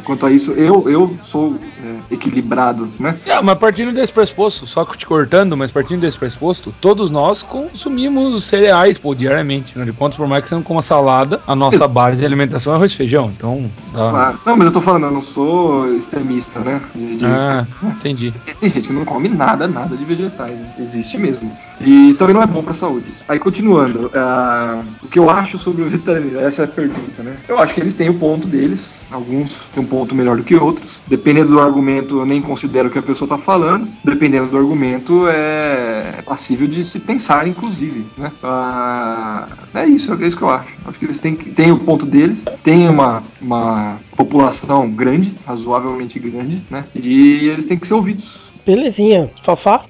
quanto 0.04 0.26
a 0.26 0.30
isso, 0.30 0.52
eu, 0.52 0.88
eu 0.88 1.18
sou 1.22 1.56
é, 1.84 2.14
equilibrado, 2.14 2.88
né? 3.00 3.18
Ah, 3.28 3.42
mas 3.42 3.58
partindo 3.58 3.92
desse 3.92 4.12
pressuposto, 4.12 4.66
só 4.66 4.84
te 4.84 5.06
cortando, 5.06 5.56
mas 5.56 5.70
partindo 5.72 6.00
desse 6.02 6.18
pressuposto, 6.18 6.51
todos 6.80 7.10
nós 7.10 7.42
consumimos 7.42 8.44
cereais, 8.44 8.98
pô, 8.98 9.14
diariamente. 9.14 9.70
Afinal 9.70 9.86
de 9.86 9.92
por 9.92 10.26
mais 10.26 10.42
que 10.42 10.48
você 10.48 10.54
não 10.54 10.62
coma 10.62 10.82
salada, 10.82 11.40
a 11.46 11.54
nossa 11.54 11.76
Exato. 11.76 11.92
base 11.92 12.16
de 12.16 12.24
alimentação 12.24 12.72
é 12.72 12.76
arroz 12.76 12.92
e 12.92 12.96
feijão. 12.96 13.32
Então, 13.36 13.70
dá. 13.92 14.10
Claro. 14.10 14.40
Não, 14.46 14.56
mas 14.56 14.66
eu 14.66 14.72
tô 14.72 14.80
falando, 14.80 15.06
eu 15.06 15.10
não 15.12 15.20
sou 15.20 15.94
extremista, 15.94 16.60
né? 16.60 16.80
De, 16.94 17.16
de- 17.16 17.24
Ah, 17.26 17.66
entendi. 17.82 18.32
Tem 18.60 18.68
gente 18.68 18.88
que 18.88 18.92
não 18.94 19.04
come 19.04 19.28
nada, 19.28 19.66
nada 19.68 19.96
de 19.96 20.04
vegetais. 20.04 20.58
né? 20.60 20.72
Existe 20.78 21.18
mesmo. 21.18 21.50
E 21.80 22.14
também 22.14 22.34
não 22.34 22.42
é 22.42 22.46
bom 22.46 22.62
pra 22.62 22.72
saúde. 22.72 23.10
isso. 23.10 23.24
Aí, 23.28 23.38
continuando, 23.38 24.10
ah, 24.14 24.82
o 25.02 25.08
que 25.08 25.18
eu 25.18 25.28
acho 25.30 25.58
sobre 25.58 25.82
o 25.82 25.84
vegetarianismo? 25.86 26.38
Essa 26.40 26.62
é 26.62 26.64
a 26.64 26.68
pergunta, 26.68 27.22
né? 27.22 27.36
Eu 27.48 27.58
acho 27.58 27.74
que 27.74 27.80
eles 27.80 27.94
têm 27.94 28.08
o 28.08 28.14
ponto 28.14 28.46
deles. 28.46 29.04
Alguns 29.10 29.66
têm 29.72 29.82
um 29.82 29.86
ponto 29.86 30.14
melhor 30.14 30.36
do 30.36 30.44
que 30.44 30.54
outros. 30.54 31.00
Dependendo 31.06 31.50
do 31.50 31.60
argumento, 31.60 32.20
eu 32.20 32.26
nem 32.26 32.40
considero 32.40 32.88
o 32.88 32.90
que 32.90 32.98
a 32.98 33.02
pessoa 33.02 33.28
tá 33.28 33.38
falando. 33.38 33.88
Dependendo 34.04 34.48
do 34.48 34.56
argumento, 34.58 35.26
é 35.28 36.22
passível 36.42 36.66
de 36.66 36.84
se 36.84 36.98
pensar, 36.98 37.46
inclusive, 37.46 38.04
né? 38.18 38.32
Ah, 38.42 39.46
é 39.74 39.86
isso, 39.86 40.12
é 40.12 40.26
isso 40.26 40.36
que 40.36 40.42
eu 40.42 40.50
acho. 40.50 40.76
Acho 40.84 40.98
que 40.98 41.04
eles 41.04 41.20
têm, 41.20 41.36
têm 41.36 41.70
o 41.70 41.78
ponto 41.78 42.04
deles, 42.04 42.44
têm 42.64 42.88
uma, 42.88 43.22
uma 43.40 44.00
população 44.16 44.90
grande, 44.90 45.32
razoavelmente 45.46 46.18
grande, 46.18 46.64
né? 46.68 46.84
E 46.96 47.48
eles 47.48 47.66
têm 47.66 47.78
que 47.78 47.86
ser 47.86 47.94
ouvidos. 47.94 48.50
Belezinha. 48.66 49.30
Fafá? 49.40 49.84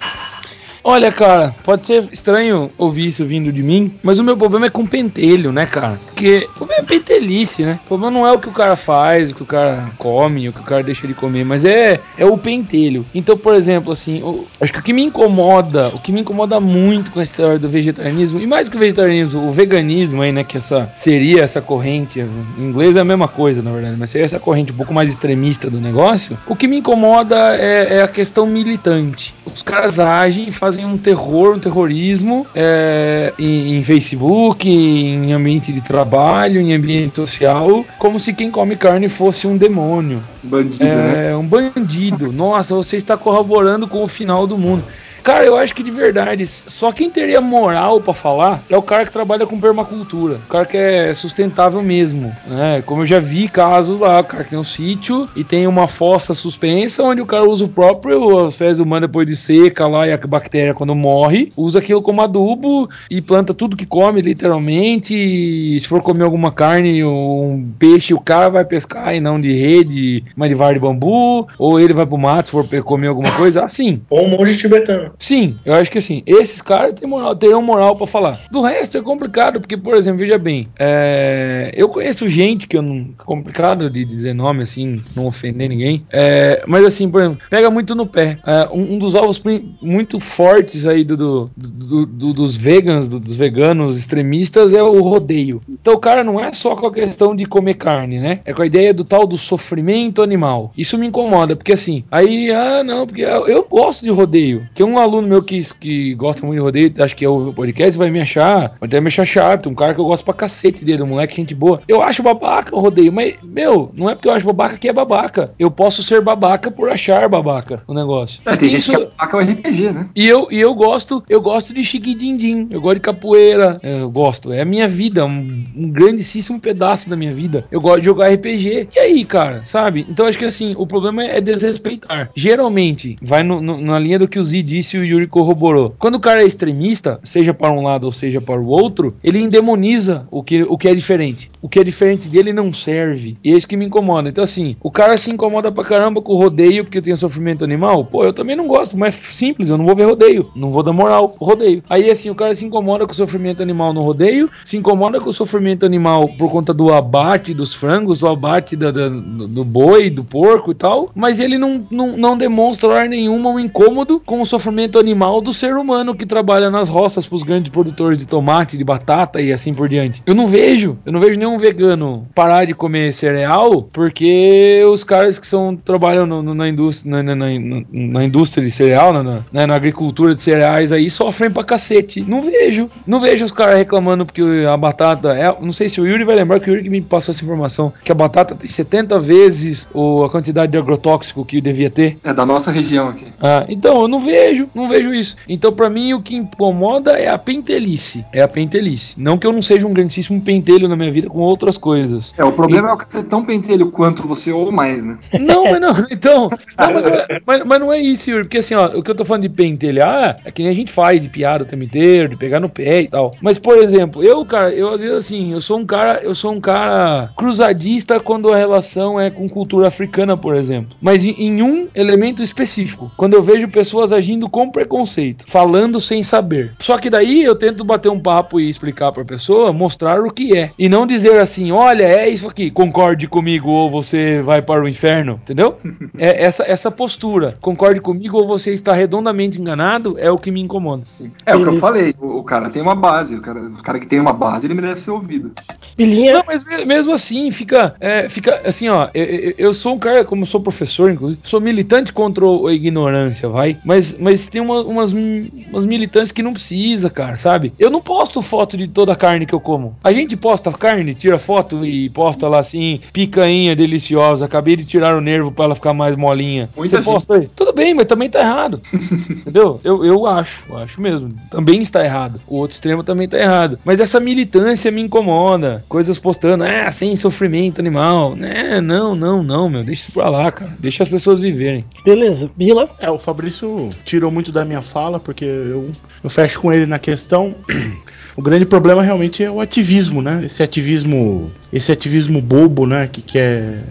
Olha, 0.85 1.13
cara, 1.13 1.55
pode 1.63 1.87
ser 1.87 2.09
estranho 2.11 2.71
ouvir 2.77 3.07
isso 3.07 3.25
vindo 3.25 3.53
de 3.53 3.63
mim, 3.63 3.95
mas 4.03 4.19
o 4.19 4.25
meu 4.25 4.37
problema 4.37 4.67
é 4.67 4.71
com 4.71 4.85
pentelho, 4.85 5.53
né, 5.53 5.65
cara? 5.65 5.99
Porque 6.07 6.49
o 6.51 6.59
problema 6.59 6.83
é 6.83 6.85
pentelice, 6.85 7.63
né? 7.63 7.79
O 7.85 7.89
problema 7.89 8.11
não 8.11 8.27
é 8.27 8.33
o 8.33 8.39
que 8.39 8.49
o 8.49 8.53
cara 8.53 8.75
faz, 8.75 9.31
o 9.31 9.35
que 9.35 9.43
o 9.43 9.47
cara 9.47 9.91
come, 9.97 10.49
o 10.49 10.53
que 10.53 10.61
o 10.61 10.65
cara 10.65 10.83
deixa 10.83 11.07
de 11.07 11.15
comer, 11.15 11.45
mas 11.45 11.65
é, 11.65 12.01
é 12.19 12.27
o 12.27 12.37
pentelho. 12.37 13.07
Então, 13.15 13.39
por 13.39 13.55
exemplo, 13.55 13.93
assim, 13.93 14.23
acho 14.61 14.73
que 14.73 14.79
o 14.81 14.83
que 14.83 14.93
me 14.93 15.05
incomoda, 15.05 15.89
o 15.89 16.01
que 16.01 16.11
me 16.11 16.21
incomoda 16.21 16.59
muito 16.59 17.13
com 17.13 17.21
essa 17.21 17.31
história 17.31 17.59
do 17.61 17.69
vegetarianismo, 17.69 18.41
e 18.41 18.47
mais 18.47 18.69
que 18.69 18.77
o 18.77 18.81
vegetarianismo, 18.81 19.49
o 19.49 19.53
veganismo 19.53 20.21
aí, 20.21 20.33
né, 20.33 20.43
que 20.43 20.59
essa 20.59 20.91
seria 20.97 21.45
essa 21.45 21.61
corrente, 21.61 22.19
em 22.19 22.63
inglês 22.63 22.97
é 22.97 23.01
a 23.01 23.05
mesma 23.05 23.29
coisa, 23.29 23.63
na 23.63 23.71
verdade, 23.71 23.97
mas 23.97 24.11
seria 24.11 24.27
essa 24.27 24.41
corrente 24.41 24.73
um 24.73 24.77
pouco 24.77 24.93
mais 24.93 25.11
extremista 25.11 25.71
do 25.71 25.81
negócio, 25.81 26.37
o 26.47 26.57
que 26.57 26.67
me 26.67 26.79
incomoda 26.79 27.57
é, 27.57 27.99
é 27.99 28.03
a 28.03 28.09
questão 28.09 28.47
militante. 28.47 29.33
Os 29.47 29.63
caras 29.63 30.01
agem 30.01 30.49
e 30.49 30.53
fazem 30.53 30.72
um 30.79 30.97
terror, 30.97 31.57
um 31.57 31.59
terrorismo 31.59 32.47
é, 32.55 33.33
em, 33.39 33.79
em 33.79 33.85
Facebook, 33.85 34.69
em 34.69 35.33
ambiente 35.33 35.73
de 35.73 35.81
trabalho, 35.81 36.61
em 36.61 36.75
ambiente 36.75 37.17
social, 37.17 37.85
como 37.99 38.19
se 38.19 38.33
quem 38.33 38.51
come 38.51 38.77
carne 38.77 39.09
fosse 39.09 39.47
um 39.47 39.57
demônio. 39.57 40.23
Bandido, 40.43 40.85
né? 40.85 41.31
É 41.31 41.37
um 41.37 41.47
bandido. 41.47 42.33
Nossa, 42.35 42.75
você 42.75 42.97
está 42.97 43.17
corroborando 43.17 43.87
com 43.87 44.03
o 44.03 44.09
final 44.09 44.47
do 44.47 44.59
mundo. 44.59 44.85
Cara, 45.23 45.45
eu 45.45 45.57
acho 45.57 45.75
que 45.75 45.83
de 45.83 45.91
verdade, 45.91 46.47
só 46.47 46.91
quem 46.91 47.09
teria 47.09 47.41
moral 47.41 48.01
pra 48.01 48.13
falar 48.13 48.63
é 48.69 48.77
o 48.77 48.83
cara 48.83 49.05
que 49.05 49.13
trabalha 49.13 49.47
com 49.47 49.61
permacultura. 49.61 50.35
O 50.35 50.49
cara 50.49 50.65
que 50.65 50.77
é 50.77 51.15
sustentável 51.15 51.83
mesmo, 51.83 52.33
né? 52.47 52.83
Como 52.85 53.03
eu 53.03 53.07
já 53.07 53.21
vi 53.21 53.49
casos 53.49 54.01
lá, 54.01 54.21
o 54.21 54.25
cara 54.25 54.45
que 54.45 54.51
tem 54.51 54.59
um 54.59 54.65
sítio 54.65 55.29
e 55.37 55.45
tem 55.45 55.67
uma 55.67 55.87
fossa 55.87 56.35
suspensa 56.35 57.03
onde 57.03 57.21
o 57.21 57.27
cara 57.27 57.49
usa 57.49 57.65
o 57.65 57.69
próprio 57.69 58.47
as 58.47 58.57
fezes 58.57 58.81
humanas 58.81 59.09
depois 59.09 59.27
de 59.27 59.37
seca 59.37 59.87
lá 59.87 60.07
e 60.07 60.13
a 60.13 60.17
bactéria 60.17 60.75
quando 60.75 60.95
morre, 60.95 61.53
usa 61.57 61.79
aquilo 61.79 62.03
como 62.03 62.21
adubo 62.21 62.89
e 63.11 63.21
planta 63.21 63.55
tudo 63.55 63.77
que 63.77 63.87
come, 63.87 64.21
literalmente. 64.21 65.15
E 65.15 65.79
se 65.81 65.87
for 65.87 66.01
comer 66.03 66.25
alguma 66.25 66.51
carne 66.51 67.03
ou 67.05 67.45
um 67.45 67.73
peixe, 67.79 68.15
o 68.15 68.21
cara 68.21 68.49
vai 68.49 68.65
pescar 68.65 69.15
e 69.15 69.21
não 69.21 69.41
de 69.41 69.53
rede, 69.53 70.25
mas 70.35 70.49
de 70.49 70.55
vara 70.55 70.75
de 70.75 70.81
bambu, 70.81 71.47
ou 71.59 71.79
ele 71.79 71.95
vai 71.95 72.07
pro 72.07 72.19
mato 72.19 72.47
se 72.47 72.51
for 72.51 72.83
comer 72.83 73.09
alguma 73.09 73.31
coisa, 73.33 73.65
assim. 73.65 74.03
Ou 74.11 74.25
um 74.25 74.31
monge 74.31 74.57
tibetano. 74.57 75.12
Sim, 75.19 75.57
eu 75.65 75.75
acho 75.75 75.91
que 75.91 75.99
assim, 75.99 76.23
esses 76.27 76.61
caras 76.63 76.95
têm 76.95 77.09
moral, 77.09 77.35
teriam 77.37 77.63
moral 77.63 77.97
pra 77.97 78.07
falar. 78.07 78.39
Do 78.51 78.61
resto 78.61 78.99
é 78.99 79.03
complicado, 79.03 79.61
porque, 79.61 79.77
por 79.77 79.95
exemplo, 79.95 80.21
veja 80.21 80.39
bem, 80.39 80.69
é, 80.79 81.71
eu 81.75 81.89
conheço 81.89 82.29
gente 82.29 82.67
que 82.67 82.77
eu 82.77 82.83
não. 82.83 83.09
complicado 83.25 83.89
de 83.91 84.05
dizer 84.05 84.35
nome, 84.35 84.63
assim, 84.63 85.01
não 85.17 85.27
ofender 85.27 85.69
ninguém. 85.69 86.03
é, 86.13 86.63
mas 86.67 86.85
assim, 86.85 87.09
por 87.11 87.21
exemplo, 87.21 87.39
pega 87.51 87.71
muito 87.71 87.95
no 87.95 88.07
pé. 88.07 88.39
É, 88.47 88.69
um, 88.73 88.95
um 88.95 88.99
dos 88.99 89.15
alvos 89.15 89.41
muito 89.81 90.21
fortes 90.21 90.87
aí 90.87 91.05
do, 91.05 91.17
do- 91.17 91.51
do- 91.57 92.07
do- 92.07 92.33
dos 92.35 92.57
vegans, 92.57 93.09
do- 93.09 93.21
dos 93.21 93.37
veganos 93.37 93.97
extremistas, 93.97 94.73
é 94.73 94.83
o 94.83 95.01
rodeio. 95.03 95.61
Então 95.69 95.95
o 95.95 95.99
cara 95.99 96.23
não 96.25 96.39
é 96.43 96.53
só 96.53 96.75
com 96.77 96.87
a 96.87 96.93
questão 96.93 97.35
de 97.35 97.45
comer 97.47 97.75
carne, 97.75 98.19
né? 98.19 98.41
É 98.45 98.53
com 98.53 98.63
a 98.63 98.67
ideia 98.67 98.93
do 98.95 99.05
tal 99.05 99.27
do 99.27 99.37
sofrimento 99.37 100.23
animal. 100.23 100.73
Isso 100.77 100.99
me 100.99 101.07
incomoda, 101.07 101.57
porque 101.57 101.73
assim, 101.73 102.05
aí, 102.11 102.51
ah, 102.51 102.83
não, 102.85 103.07
porque 103.07 103.23
eu, 103.23 103.47
eu 103.47 103.67
gosto 103.69 104.05
de 104.05 104.11
rodeio. 104.11 104.67
Tem 104.75 104.85
um 104.87 104.99
aluno 105.03 105.29
meu 105.29 105.43
que, 105.43 105.61
que 105.79 106.15
gosta 106.15 106.45
muito 106.47 106.59
de 106.59 106.65
rodeio, 106.65 106.95
acho 106.99 107.17
que 107.17 107.25
é 107.25 107.29
o 107.29 107.53
podcast, 107.53 107.97
vai 107.99 108.11
me 108.11 108.21
achar, 108.21 108.77
vai 108.81 108.89
até 108.89 109.01
me 109.01 109.09
achar 109.09 109.27
chato. 109.27 109.69
Um 109.69 109.75
cara 109.75 109.95
que 109.95 110.01
eu 110.01 110.05
gosto 110.05 110.25
pra 110.25 110.35
cacete 110.35 110.85
dele, 110.85 111.03
um 111.03 111.07
moleque, 111.07 111.37
gente 111.37 111.55
boa. 111.55 111.81
Eu 111.89 112.03
acho 112.03 112.23
babaca 112.23 112.75
o 112.75 112.81
rodeio, 112.81 113.13
mas, 113.13 113.35
meu, 113.43 113.91
não 113.97 114.09
é 114.09 114.15
porque 114.15 114.29
eu 114.29 114.33
acho 114.33 114.47
babaca 114.47 114.77
que 114.79 114.89
é 114.89 114.93
babaca. 114.93 115.53
Eu 115.59 115.71
posso 115.71 116.03
ser 116.03 116.21
babaca 116.21 116.71
por 116.71 116.91
achar 116.91 117.29
babaca 117.29 117.83
o 117.87 117.95
negócio. 117.95 118.41
É, 118.47 118.57
tem 118.57 118.69
gente 118.69 118.83
Isso- 118.83 118.93
que 118.97 119.03
ataca 119.05 119.37
o 119.37 119.41
RPG, 119.41 119.93
né? 119.93 120.09
e 120.15 120.27
eu, 120.29 120.49
e 120.51 120.61
eu 120.61 120.75
gosto, 120.75 121.23
eu 121.29 121.41
gosto 121.41 121.73
de 121.75 121.83
chiquidindim, 121.85 122.69
eu 122.71 122.81
gosto 122.81 122.95
de 122.97 123.01
capoeira, 123.01 123.79
eu 123.83 124.11
gosto, 124.11 124.53
é 124.53 124.61
a 124.61 124.65
minha 124.65 124.89
vida, 124.89 125.25
um, 125.25 125.65
um 125.77 125.91
grandíssimo 125.91 126.61
pedaço 126.61 127.09
da 127.09 127.17
minha 127.17 127.35
vida. 127.35 127.65
Eu 127.71 127.81
gosto 127.81 128.01
de 128.01 128.07
jogar 128.07 128.29
RPG. 128.33 128.89
E 128.95 128.99
aí, 128.99 129.25
cara, 129.25 129.63
sabe? 129.67 130.07
Então 130.09 130.27
acho 130.27 130.39
que 130.39 130.45
assim, 130.45 130.75
o 130.77 130.87
problema 130.87 131.25
é 131.25 131.41
desrespeitar. 131.41 132.31
Geralmente, 132.37 133.17
vai 133.23 133.43
no- 133.43 133.61
no- 133.61 133.81
na 133.81 133.99
linha 133.99 134.19
do 134.19 134.29
que 134.29 134.39
o 134.39 134.45
Z 134.45 134.63
disse 134.63 134.92
e 134.97 135.01
o 135.01 135.05
Yuri 135.05 135.27
corroborou. 135.27 135.95
Quando 135.99 136.17
o 136.17 136.21
cara 136.21 136.43
é 136.43 136.47
extremista, 136.47 137.21
seja 137.25 137.53
para 137.55 137.71
um 137.73 137.83
lado 137.83 138.05
ou 138.05 138.13
seja 138.13 138.41
para 138.41 138.61
o 138.61 138.67
outro, 138.67 139.15
ele 139.23 139.39
endemoniza 139.39 140.27
o 140.31 140.43
que, 140.43 140.63
o 140.63 140.77
que 140.77 140.89
é 140.89 140.95
diferente. 140.95 141.51
O 141.61 141.69
que 141.69 141.79
é 141.79 141.85
diferente 141.85 142.29
dele 142.29 142.53
não 142.53 142.73
serve. 142.73 143.37
E 143.45 143.53
é 143.53 143.57
isso 143.57 143.69
que 143.69 143.77
me 143.77 143.85
incomoda. 143.87 144.29
Então, 144.29 144.43
assim, 144.43 144.77
o 144.83 144.91
cara 144.91 145.17
se 145.17 145.31
incomoda 145.31 145.71
pra 145.71 145.85
caramba 145.85 146.21
com 146.21 146.33
o 146.33 146.37
rodeio 146.37 146.85
porque 146.85 147.01
tem 147.01 147.15
sofrimento 147.17 147.65
animal. 147.65 148.05
Pô, 148.05 148.25
eu 148.25 148.33
também 148.33 148.57
não 148.57 148.67
gosto, 148.67 148.97
mas 148.97 149.15
é 149.15 149.19
simples, 149.19 149.69
eu 149.71 149.79
não 149.79 149.87
vou 149.87 149.95
ver 149.95 150.05
rodeio. 150.07 150.51
Não 150.57 150.71
vou 150.71 150.83
dar 150.83 150.93
moral 150.93 151.29
pro 151.29 151.45
rodeio. 151.47 151.83
Aí, 151.89 152.11
assim, 152.11 152.31
o 152.31 152.35
cara 152.35 152.55
se 152.55 152.65
incomoda 152.65 153.07
com 153.07 153.13
o 153.13 153.17
sofrimento 153.17 153.63
animal 153.63 153.93
no 153.93 154.03
rodeio, 154.03 154.51
se 154.65 154.77
incomoda 154.77 155.21
com 155.21 155.31
o 155.31 155.33
sofrimento 155.33 155.87
animal 155.87 156.29
por 156.37 156.51
conta 156.51 156.75
do 156.75 156.93
abate 156.93 157.55
dos 157.55 157.73
frangos, 157.75 158.19
do 158.19 158.29
abate 158.29 158.75
da- 158.77 158.91
da- 158.91 159.09
do, 159.09 159.65
boi, 159.65 160.11
do 160.11 160.25
porco 160.25 160.73
e 160.73 160.75
tal, 160.75 161.11
mas 161.15 161.39
ele 161.39 161.59
não, 161.59 161.87
não, 161.91 162.17
não 162.17 162.37
demonstra 162.37 163.05
nenhuma 163.07 163.51
um 163.51 163.59
incômodo 163.61 164.21
com 164.25 164.41
o 164.41 164.47
sofrimento 164.47 164.82
animal 164.99 165.41
do 165.41 165.53
ser 165.53 165.77
humano 165.77 166.15
que 166.15 166.27
trabalha 166.27 166.71
nas 166.71 166.89
roças 166.89 167.27
pros 167.27 167.43
grandes 167.43 167.71
produtores 167.71 168.19
de 168.19 168.27
tomate, 168.27 168.77
de 168.77 168.85
batata 168.85 169.41
e 169.41 169.53
assim 169.53 169.73
por 169.75 169.89
diante. 169.89 170.23
Eu 170.27 170.35
não 170.35 170.49
vejo, 170.49 170.99
eu 171.05 171.13
não 171.13 171.21
vejo 171.21 171.39
nenhum 171.39 171.59
vegano 171.59 172.27
parar 172.35 172.65
de 172.67 172.75
comer 172.75 173.13
cereal 173.13 173.83
porque 173.93 174.85
os 174.91 175.05
caras 175.05 175.39
que 175.39 175.47
são 175.47 175.77
trabalham 175.77 176.27
no- 176.27 176.43
no- 176.43 176.55
na 176.55 176.69
indústria 176.69 177.11
na, 177.11 177.23
na- 177.23 177.35
na- 177.35 177.83
na 177.91 178.25
indústria 178.25 178.65
de 178.65 178.71
cereal, 178.71 179.13
na, 179.13 179.23
na- 179.23 179.41
né, 179.53 179.67
na 179.67 179.75
agricultura 179.75 180.35
de 180.35 180.43
cereais 180.43 180.93
aí 180.93 181.09
sofrem 181.11 181.51
pra 181.51 181.65
cacete. 181.65 182.21
Não 182.27 182.43
vejo, 182.43 182.89
não 183.07 183.21
vejo 183.21 183.45
os 183.45 183.53
caras 183.53 183.77
reclamando 183.77 184.25
porque 184.27 184.43
a 184.71 184.77
batata 184.77 185.29
é, 185.33 185.55
não 185.61 185.73
sei 185.73 185.89
se 185.89 186.01
o 186.01 186.07
Yuri 186.07 186.25
vai 186.25 186.37
lembrar 186.37 186.61
que 186.61 186.71
o 186.71 186.73
Yuri 186.73 186.85
que 186.85 186.91
me 186.91 187.01
passou 187.01 187.33
essa 187.33 187.45
informação, 187.45 187.93
que 188.05 188.13
a 188.13 188.15
batata 188.15 188.55
tem 188.55 188.69
70 188.69 189.19
vezes 189.19 189.87
o, 189.95 190.25
a 190.25 190.31
quantidade 190.31 190.73
de 190.73 190.79
agrotóxico 190.79 191.45
que 191.45 191.61
devia 191.61 191.91
ter. 191.91 192.17
É 192.25 192.33
da 192.33 192.45
nossa 192.47 192.71
região 192.71 193.09
aqui. 193.09 193.27
Ah, 193.41 193.65
então, 193.69 194.03
eu 194.03 194.09
não 194.09 194.21
vejo, 194.21 194.62
não 194.75 194.89
vejo 194.89 195.13
isso. 195.15 195.37
Então, 195.49 195.73
pra 195.73 195.89
mim, 195.91 196.13
o 196.15 196.23
que 196.23 196.37
incomoda 196.37 197.13
é 197.13 197.29
a 197.29 197.39
pentelice. 197.39 198.25
É 198.33 198.43
a 198.43 198.49
pentelice. 198.49 199.15
Não 199.17 199.39
que 199.39 199.47
eu 199.47 199.53
não 199.53 199.63
seja 199.63 199.87
um 199.87 199.93
grandíssimo 199.93 200.41
pentelho 200.41 200.89
na 200.89 200.97
minha 200.97 201.11
vida 201.13 201.29
com 201.29 201.39
outras 201.39 201.77
coisas. 201.77 202.33
É, 202.37 202.45
o 202.45 202.53
problema 202.53 202.89
é 202.89 202.93
o 202.93 202.97
que 202.97 203.11
ser 203.13 203.25
tão 203.25 203.45
pentelho 203.45 203.91
quanto 203.91 204.27
você 204.27 204.51
ou 204.53 204.71
mais, 204.73 205.05
né? 205.05 205.19
Não, 205.41 205.65
mas 205.65 205.81
não, 205.81 206.07
então. 206.11 206.49
Não, 206.79 206.93
mas, 206.95 207.03
não 207.05 207.15
é, 207.15 207.41
mas- 207.47 207.63
mas 207.65 207.81
não 207.81 207.93
é 207.93 207.99
isso, 207.99 208.31
Yuri. 208.31 208.45
Porque 208.45 208.59
assim, 208.59 208.75
ó, 208.75 208.87
o 208.97 209.03
que 209.03 209.11
eu 209.11 209.15
tô 209.15 209.25
falando 209.25 209.43
de 209.43 209.49
pentelhar 209.49 210.39
é 210.45 210.51
que 210.51 210.63
nem 210.63 210.71
a 210.71 210.75
gente 210.75 210.93
faz 210.93 211.21
de 211.21 211.29
piada 211.29 211.65
o 211.65 211.67
tempo 211.67 211.83
inteiro, 211.83 212.29
de 212.29 212.37
pegar 212.37 212.61
no 212.61 212.69
pé 212.69 213.03
e 213.03 213.09
tal. 213.09 213.35
Mas, 213.41 213.59
por 213.59 213.77
exemplo, 213.79 214.23
eu, 214.23 214.45
cara, 214.45 214.73
eu 214.73 214.89
às 214.93 215.01
vezes 215.01 215.17
assim, 215.17 215.53
eu 215.53 215.61
sou 215.61 215.79
um 215.79 215.87
cara, 215.87 216.23
eu 216.23 216.35
sou 216.35 216.53
um 216.53 216.61
cara 216.61 217.31
cruzadista 217.37 218.19
quando 218.21 218.53
a 218.53 218.57
relação 218.57 219.21
é 219.21 219.31
com 219.31 219.49
cultura 219.49 219.89
africana, 219.89 220.37
por 220.37 220.55
exemplo. 220.57 220.97
Mas 221.01 221.25
em, 221.25 221.31
em 221.39 221.63
um 221.63 221.89
elemento 221.95 222.43
específico. 222.43 223.11
Quando 223.17 223.35
eu 223.35 223.43
vejo 223.43 223.69
pessoas 223.69 224.13
agindo 224.13 224.49
com 224.53 224.71
preconceito, 224.71 225.45
falando 225.49 226.01
sem 226.01 226.23
saber. 226.23 226.73
Só 226.79 226.99
que 226.99 227.09
daí 227.11 227.43
eu 227.43 227.57
tento 227.57 227.83
bater 227.83 228.11
um 228.11 228.21
papo 228.21 228.61
e 228.61 228.69
explicar 228.69 229.11
pra 229.11 229.25
pessoa, 229.25 229.73
mostrar 229.73 230.21
o 230.21 230.31
que 230.31 230.57
é. 230.57 230.71
E 230.79 230.89
não 230.89 231.07
dizer 231.07 231.41
assim, 231.41 231.73
olha, 231.73 232.05
é 232.05 232.29
isso 232.29 232.47
aqui, 232.47 232.71
concorde 232.71 233.27
comigo 233.27 233.71
ou 233.71 233.91
você 233.91 234.43
vai 234.43 234.61
para 234.61 234.83
o 234.85 234.89
inferno, 234.89 235.41
entendeu? 235.43 235.79
É 236.19 236.45
essa, 236.45 236.63
essa 236.65 236.91
postura, 236.91 237.57
concorde 237.61 237.99
comigo 238.01 238.37
ou 238.37 238.47
você 238.47 238.75
está 238.75 238.93
redondamente 238.93 239.59
enganado, 239.59 240.17
é 240.19 240.31
o 240.31 240.37
que 240.37 240.51
me 240.51 240.61
incomoda. 240.61 241.03
É 241.47 241.57
o 241.57 241.63
que 241.63 241.69
eu 241.69 241.73
falei, 241.79 242.15
o, 242.21 242.39
o 242.39 242.45
cara 242.45 242.69
tem 242.69 242.83
uma 242.83 242.95
base, 242.95 243.35
o 243.37 243.41
cara, 243.41 243.61
o 243.61 243.83
cara 243.83 243.99
que 243.99 244.07
tem 244.07 244.21
uma 244.21 244.33
base, 244.35 244.67
ele 244.67 244.75
merece 244.75 245.03
ser 245.03 245.11
ouvido. 245.11 245.53
Bilinha, 245.97 246.35
Não, 246.35 246.45
mas 246.47 246.65
me- 246.65 246.85
mesmo 246.85 247.13
assim, 247.13 247.51
fica, 247.51 247.95
é, 247.99 248.29
fica 248.29 248.61
assim, 248.65 248.89
ó. 248.89 249.09
Eu, 249.15 249.55
eu- 249.59 249.75
sou 249.75 249.95
um 249.95 249.99
cara, 249.99 250.25
como 250.25 250.47
sou 250.47 250.61
professor, 250.61 251.11
inclusive, 251.11 251.41
sou 251.45 251.61
militante 251.61 252.13
contra 252.13 252.45
o- 252.45 252.67
a 252.67 252.75
ignorância, 252.75 253.49
vai. 253.49 253.77
Mas, 253.85 254.17
mas 254.19 254.42
tem 254.51 254.61
uma- 254.61 254.83
umas, 254.83 255.13
umas 255.13 255.87
militantes 255.87 256.33
que 256.33 256.43
não 256.43 256.53
precisa, 256.53 257.09
cara, 257.11 257.37
sabe? 257.37 257.73
Eu 257.79 257.91
não 257.91 258.01
posto 258.01 258.43
foto 258.43 258.77
de 258.77 258.87
toda 258.89 259.13
a 259.13 259.17
carne 259.17 259.47
que 259.47 259.55
eu 259.55 259.61
como. 259.61 259.97
A 260.03 260.13
gente 260.13 260.37
posta 260.37 260.71
carne, 260.73 261.15
tira 261.15 261.39
foto 261.39 261.85
e 261.85 262.09
posta 262.11 262.49
lá 262.49 262.61
assim, 262.61 263.01
picanha 263.13 263.75
deliciosa. 263.77 264.45
Acabei 264.45 264.77
de 264.77 264.85
tirar 264.85 265.17
o 265.17 265.21
nervo 265.21 265.53
pra 265.53 265.65
ela 265.67 265.75
ficar 265.75 265.93
mais 265.93 266.17
molinha. 266.17 266.69
Muita 266.77 266.97
Você 266.99 267.03
gente. 267.03 267.13
posta 267.15 267.35
aí. 267.35 267.49
Tudo 267.55 267.73
bem, 267.73 267.95
mas 267.95 268.07
também 268.07 268.29
tá 268.31 268.41
errado. 268.41 268.81
Entendeu? 269.31 269.81
Eu, 269.85 270.05
eu 270.05 270.27
acho, 270.27 270.65
eu 270.69 270.77
acho 270.79 271.01
mesmo. 271.01 271.29
Também 271.51 271.83
está 271.83 272.05
errado. 272.05 272.41
O 272.47 272.57
outro 272.57 272.75
extremo 272.75 273.03
também 273.05 273.29
tá 273.29 273.39
errado. 273.39 273.79
Mas 273.85 274.01
essa 274.01 274.19
militância 274.21 274.91
me 274.91 275.01
incomoda. 275.01 275.85
Coisas 275.89 276.19
postando, 276.19 276.65
ah, 276.65 276.91
sem 276.91 277.15
sofrimento 277.17 277.81
animal. 277.81 278.35
Né? 278.35 278.81
Não, 278.81 279.15
não, 279.15 279.43
não, 279.43 279.69
meu. 279.69 279.85
Deixa 279.85 280.03
isso 280.03 280.13
pra 280.13 280.29
lá, 280.31 280.51
cara. 280.51 280.73
Deixa 280.79 281.03
as 281.03 281.09
pessoas 281.09 281.41
viverem. 281.41 281.85
beleza. 282.05 282.51
Bila, 282.57 282.89
É, 282.99 283.11
o 283.11 283.19
Fabrício 283.19 283.91
tirou 284.05 284.31
muito 284.33 284.51
da 284.51 284.65
minha 284.65 284.83
fala, 284.83 285.21
porque 285.21 285.45
eu, 285.45 285.91
eu 286.25 286.31
fecho 286.31 286.61
com 286.61 286.73
ele 286.73 286.87
na 286.87 286.99
questão. 286.99 287.55
O 288.35 288.41
grande 288.41 288.65
problema 288.65 289.03
realmente 289.03 289.45
é 289.45 289.51
o 289.51 289.61
ativismo, 289.61 290.23
né? 290.23 290.41
Esse 290.47 290.63
ativismo, 290.63 291.53
esse 291.71 291.93
ativismo 291.93 292.41
bobo, 292.41 292.87
né? 292.87 293.07
Que 293.07 293.21
quer 293.21 293.85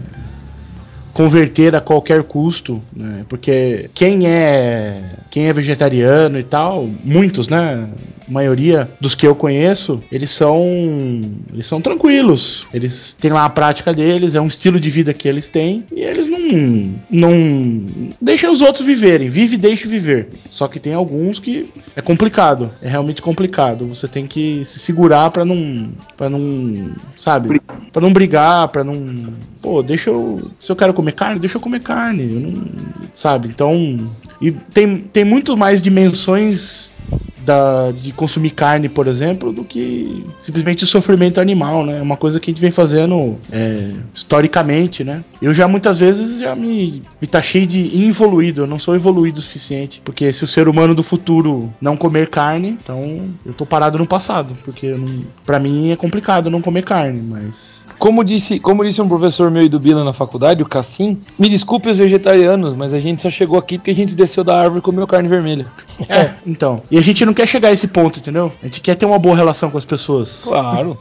converter 1.12 1.76
a 1.76 1.80
qualquer 1.80 2.22
custo, 2.24 2.82
né? 2.94 3.24
Porque 3.28 3.90
quem 3.94 4.26
é 4.26 5.16
quem 5.30 5.48
é 5.48 5.52
vegetariano 5.52 6.38
e 6.38 6.42
tal, 6.42 6.88
muitos, 7.04 7.48
né? 7.48 7.88
A 8.26 8.30
maioria 8.30 8.90
dos 9.00 9.14
que 9.14 9.26
eu 9.26 9.34
conheço, 9.34 10.02
eles 10.10 10.30
são 10.30 10.60
eles 11.52 11.66
são 11.66 11.80
tranquilos. 11.80 12.66
Eles 12.72 13.16
têm 13.20 13.30
lá 13.30 13.44
a 13.44 13.50
prática 13.50 13.92
deles, 13.92 14.34
é 14.34 14.40
um 14.40 14.46
estilo 14.46 14.80
de 14.80 14.90
vida 14.90 15.12
que 15.12 15.28
eles 15.28 15.48
têm 15.48 15.84
e 15.94 16.00
eles 16.00 16.28
não 17.10 18.12
deixam 18.20 18.52
os 18.52 18.62
outros 18.62 18.84
viverem. 18.84 19.28
Vive 19.28 19.54
e 19.54 19.58
deixe 19.58 19.88
viver. 19.88 20.28
Só 20.50 20.68
que 20.68 20.80
tem 20.80 20.94
alguns 20.94 21.38
que 21.38 21.72
é 21.96 22.00
complicado, 22.00 22.70
é 22.82 22.88
realmente 22.88 23.22
complicado. 23.22 23.86
Você 23.86 24.06
tem 24.08 24.26
que 24.26 24.64
se 24.64 24.78
segurar 24.78 25.30
pra 25.30 25.44
não 25.44 25.92
para 26.16 26.28
não, 26.28 26.92
sabe? 27.16 27.60
Pra 27.92 28.02
não 28.02 28.12
brigar, 28.12 28.68
pra 28.68 28.84
não, 28.84 29.34
pô, 29.60 29.82
deixa 29.82 30.10
eu, 30.10 30.50
se 30.58 30.70
eu 30.70 30.76
quero 30.76 30.94
comer 30.94 31.12
carne, 31.12 31.40
deixa 31.40 31.56
eu 31.56 31.60
comer 31.60 31.80
carne, 31.80 32.32
eu 32.32 32.40
não, 32.40 32.64
sabe? 33.14 33.48
Então, 33.48 34.10
e 34.40 34.50
tem 34.50 34.98
tem 34.98 35.24
muito 35.24 35.56
mais 35.56 35.82
dimensões 35.82 36.94
da, 37.44 37.90
de 37.92 38.12
consumir 38.12 38.50
carne, 38.50 38.88
por 38.88 39.06
exemplo, 39.06 39.52
do 39.52 39.64
que 39.64 40.24
simplesmente 40.38 40.84
o 40.84 40.86
sofrimento 40.86 41.40
animal, 41.40 41.84
né? 41.84 41.98
É 41.98 42.02
uma 42.02 42.16
coisa 42.16 42.40
que 42.40 42.50
a 42.50 42.52
gente 42.52 42.60
vem 42.60 42.70
fazendo 42.70 43.38
é, 43.50 43.92
historicamente, 44.14 45.04
né? 45.04 45.24
Eu 45.40 45.52
já 45.52 45.66
muitas 45.66 45.98
vezes 45.98 46.40
já 46.40 46.54
me, 46.54 47.02
me 47.20 47.26
taxei 47.26 47.66
de 47.66 47.96
involuído, 47.96 48.62
eu 48.62 48.66
não 48.66 48.78
sou 48.78 48.94
evoluído 48.94 49.38
o 49.38 49.42
suficiente, 49.42 50.00
porque 50.04 50.32
se 50.32 50.44
o 50.44 50.48
ser 50.48 50.68
humano 50.68 50.94
do 50.94 51.02
futuro 51.02 51.72
não 51.80 51.96
comer 51.96 52.28
carne, 52.28 52.78
então 52.82 53.22
eu 53.44 53.52
tô 53.52 53.66
parado 53.66 53.98
no 53.98 54.06
passado, 54.06 54.54
porque 54.64 54.94
pra 55.44 55.58
mim 55.58 55.90
é 55.90 55.96
complicado 55.96 56.50
não 56.50 56.62
comer 56.62 56.82
carne, 56.82 57.20
mas 57.20 57.86
Como 57.98 58.24
disse, 58.24 58.58
como 58.58 58.84
disse 58.84 59.00
um 59.00 59.08
professor 59.08 59.50
meu 59.50 59.62
e 59.62 59.68
do 59.68 59.78
Bila 59.78 60.04
na 60.04 60.12
faculdade, 60.12 60.62
o 60.62 60.66
Cassim, 60.66 61.18
me 61.38 61.48
desculpe 61.48 61.88
os 61.88 61.98
vegetarianos, 61.98 62.76
mas 62.76 62.92
a 62.92 63.00
gente 63.00 63.22
só 63.22 63.30
chegou 63.30 63.58
aqui 63.58 63.78
porque 63.78 63.90
a 63.90 63.94
gente 63.94 64.14
desceu 64.14 64.44
da 64.44 64.56
árvore 64.56 64.78
e 64.78 64.82
comeu 64.82 65.06
carne 65.06 65.28
vermelha. 65.28 65.66
é, 66.08 66.30
então. 66.46 66.76
E 66.90 66.98
a 66.98 67.02
gente 67.02 67.24
não 67.24 67.34
quer 67.34 67.46
chegar 67.46 67.68
a 67.68 67.72
esse 67.72 67.88
ponto, 67.88 68.18
entendeu? 68.18 68.52
A 68.62 68.66
gente 68.66 68.80
quer 68.80 68.94
ter 68.94 69.06
uma 69.06 69.18
boa 69.18 69.36
relação 69.36 69.70
com 69.70 69.78
as 69.78 69.84
pessoas. 69.84 70.42
Claro. 70.44 70.96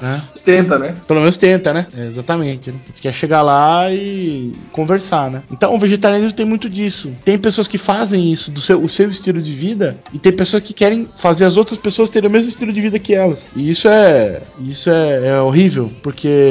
Né? 0.00 0.22
Tenta, 0.44 0.78
né? 0.78 0.94
Pelo 1.06 1.20
menos 1.20 1.36
tenta, 1.36 1.72
né? 1.72 1.86
É, 1.96 2.06
exatamente. 2.06 2.70
né? 2.70 2.78
A 2.84 2.86
gente 2.88 3.02
quer 3.02 3.12
chegar 3.12 3.42
lá 3.42 3.90
e 3.92 4.52
conversar, 4.72 5.30
né? 5.30 5.42
Então 5.50 5.74
o 5.74 5.78
vegetarianismo 5.78 6.32
tem 6.32 6.46
muito 6.46 6.68
disso. 6.68 7.14
Tem 7.24 7.38
pessoas 7.38 7.68
que 7.68 7.78
fazem 7.78 8.32
isso 8.32 8.50
do 8.50 8.60
seu, 8.60 8.82
o 8.82 8.88
seu 8.88 9.10
estilo 9.10 9.40
de 9.40 9.52
vida 9.52 9.96
e 10.12 10.18
tem 10.18 10.32
pessoas 10.32 10.62
que 10.62 10.72
querem 10.72 11.08
fazer 11.16 11.44
as 11.44 11.56
outras 11.56 11.78
pessoas 11.78 12.10
terem 12.10 12.28
o 12.28 12.32
mesmo 12.32 12.48
estilo 12.48 12.72
de 12.72 12.80
vida 12.80 12.98
que 12.98 13.14
elas. 13.14 13.48
E 13.54 13.68
isso 13.68 13.88
é 13.88 14.42
isso 14.60 14.90
é, 14.90 15.28
é 15.28 15.40
horrível, 15.40 15.90
porque 16.02 16.43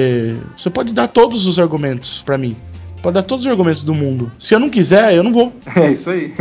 você 0.55 0.69
pode 0.69 0.93
dar 0.93 1.07
todos 1.07 1.45
os 1.45 1.59
argumentos 1.59 2.21
pra 2.21 2.37
mim. 2.37 2.55
Pode 3.03 3.15
dar 3.15 3.23
todos 3.23 3.45
os 3.45 3.51
argumentos 3.51 3.83
do 3.83 3.93
mundo. 3.93 4.31
Se 4.39 4.55
eu 4.55 4.59
não 4.59 4.69
quiser, 4.69 5.13
eu 5.13 5.21
não 5.21 5.33
vou. 5.33 5.53
É 5.75 5.91
isso 5.91 6.09
aí. 6.09 6.33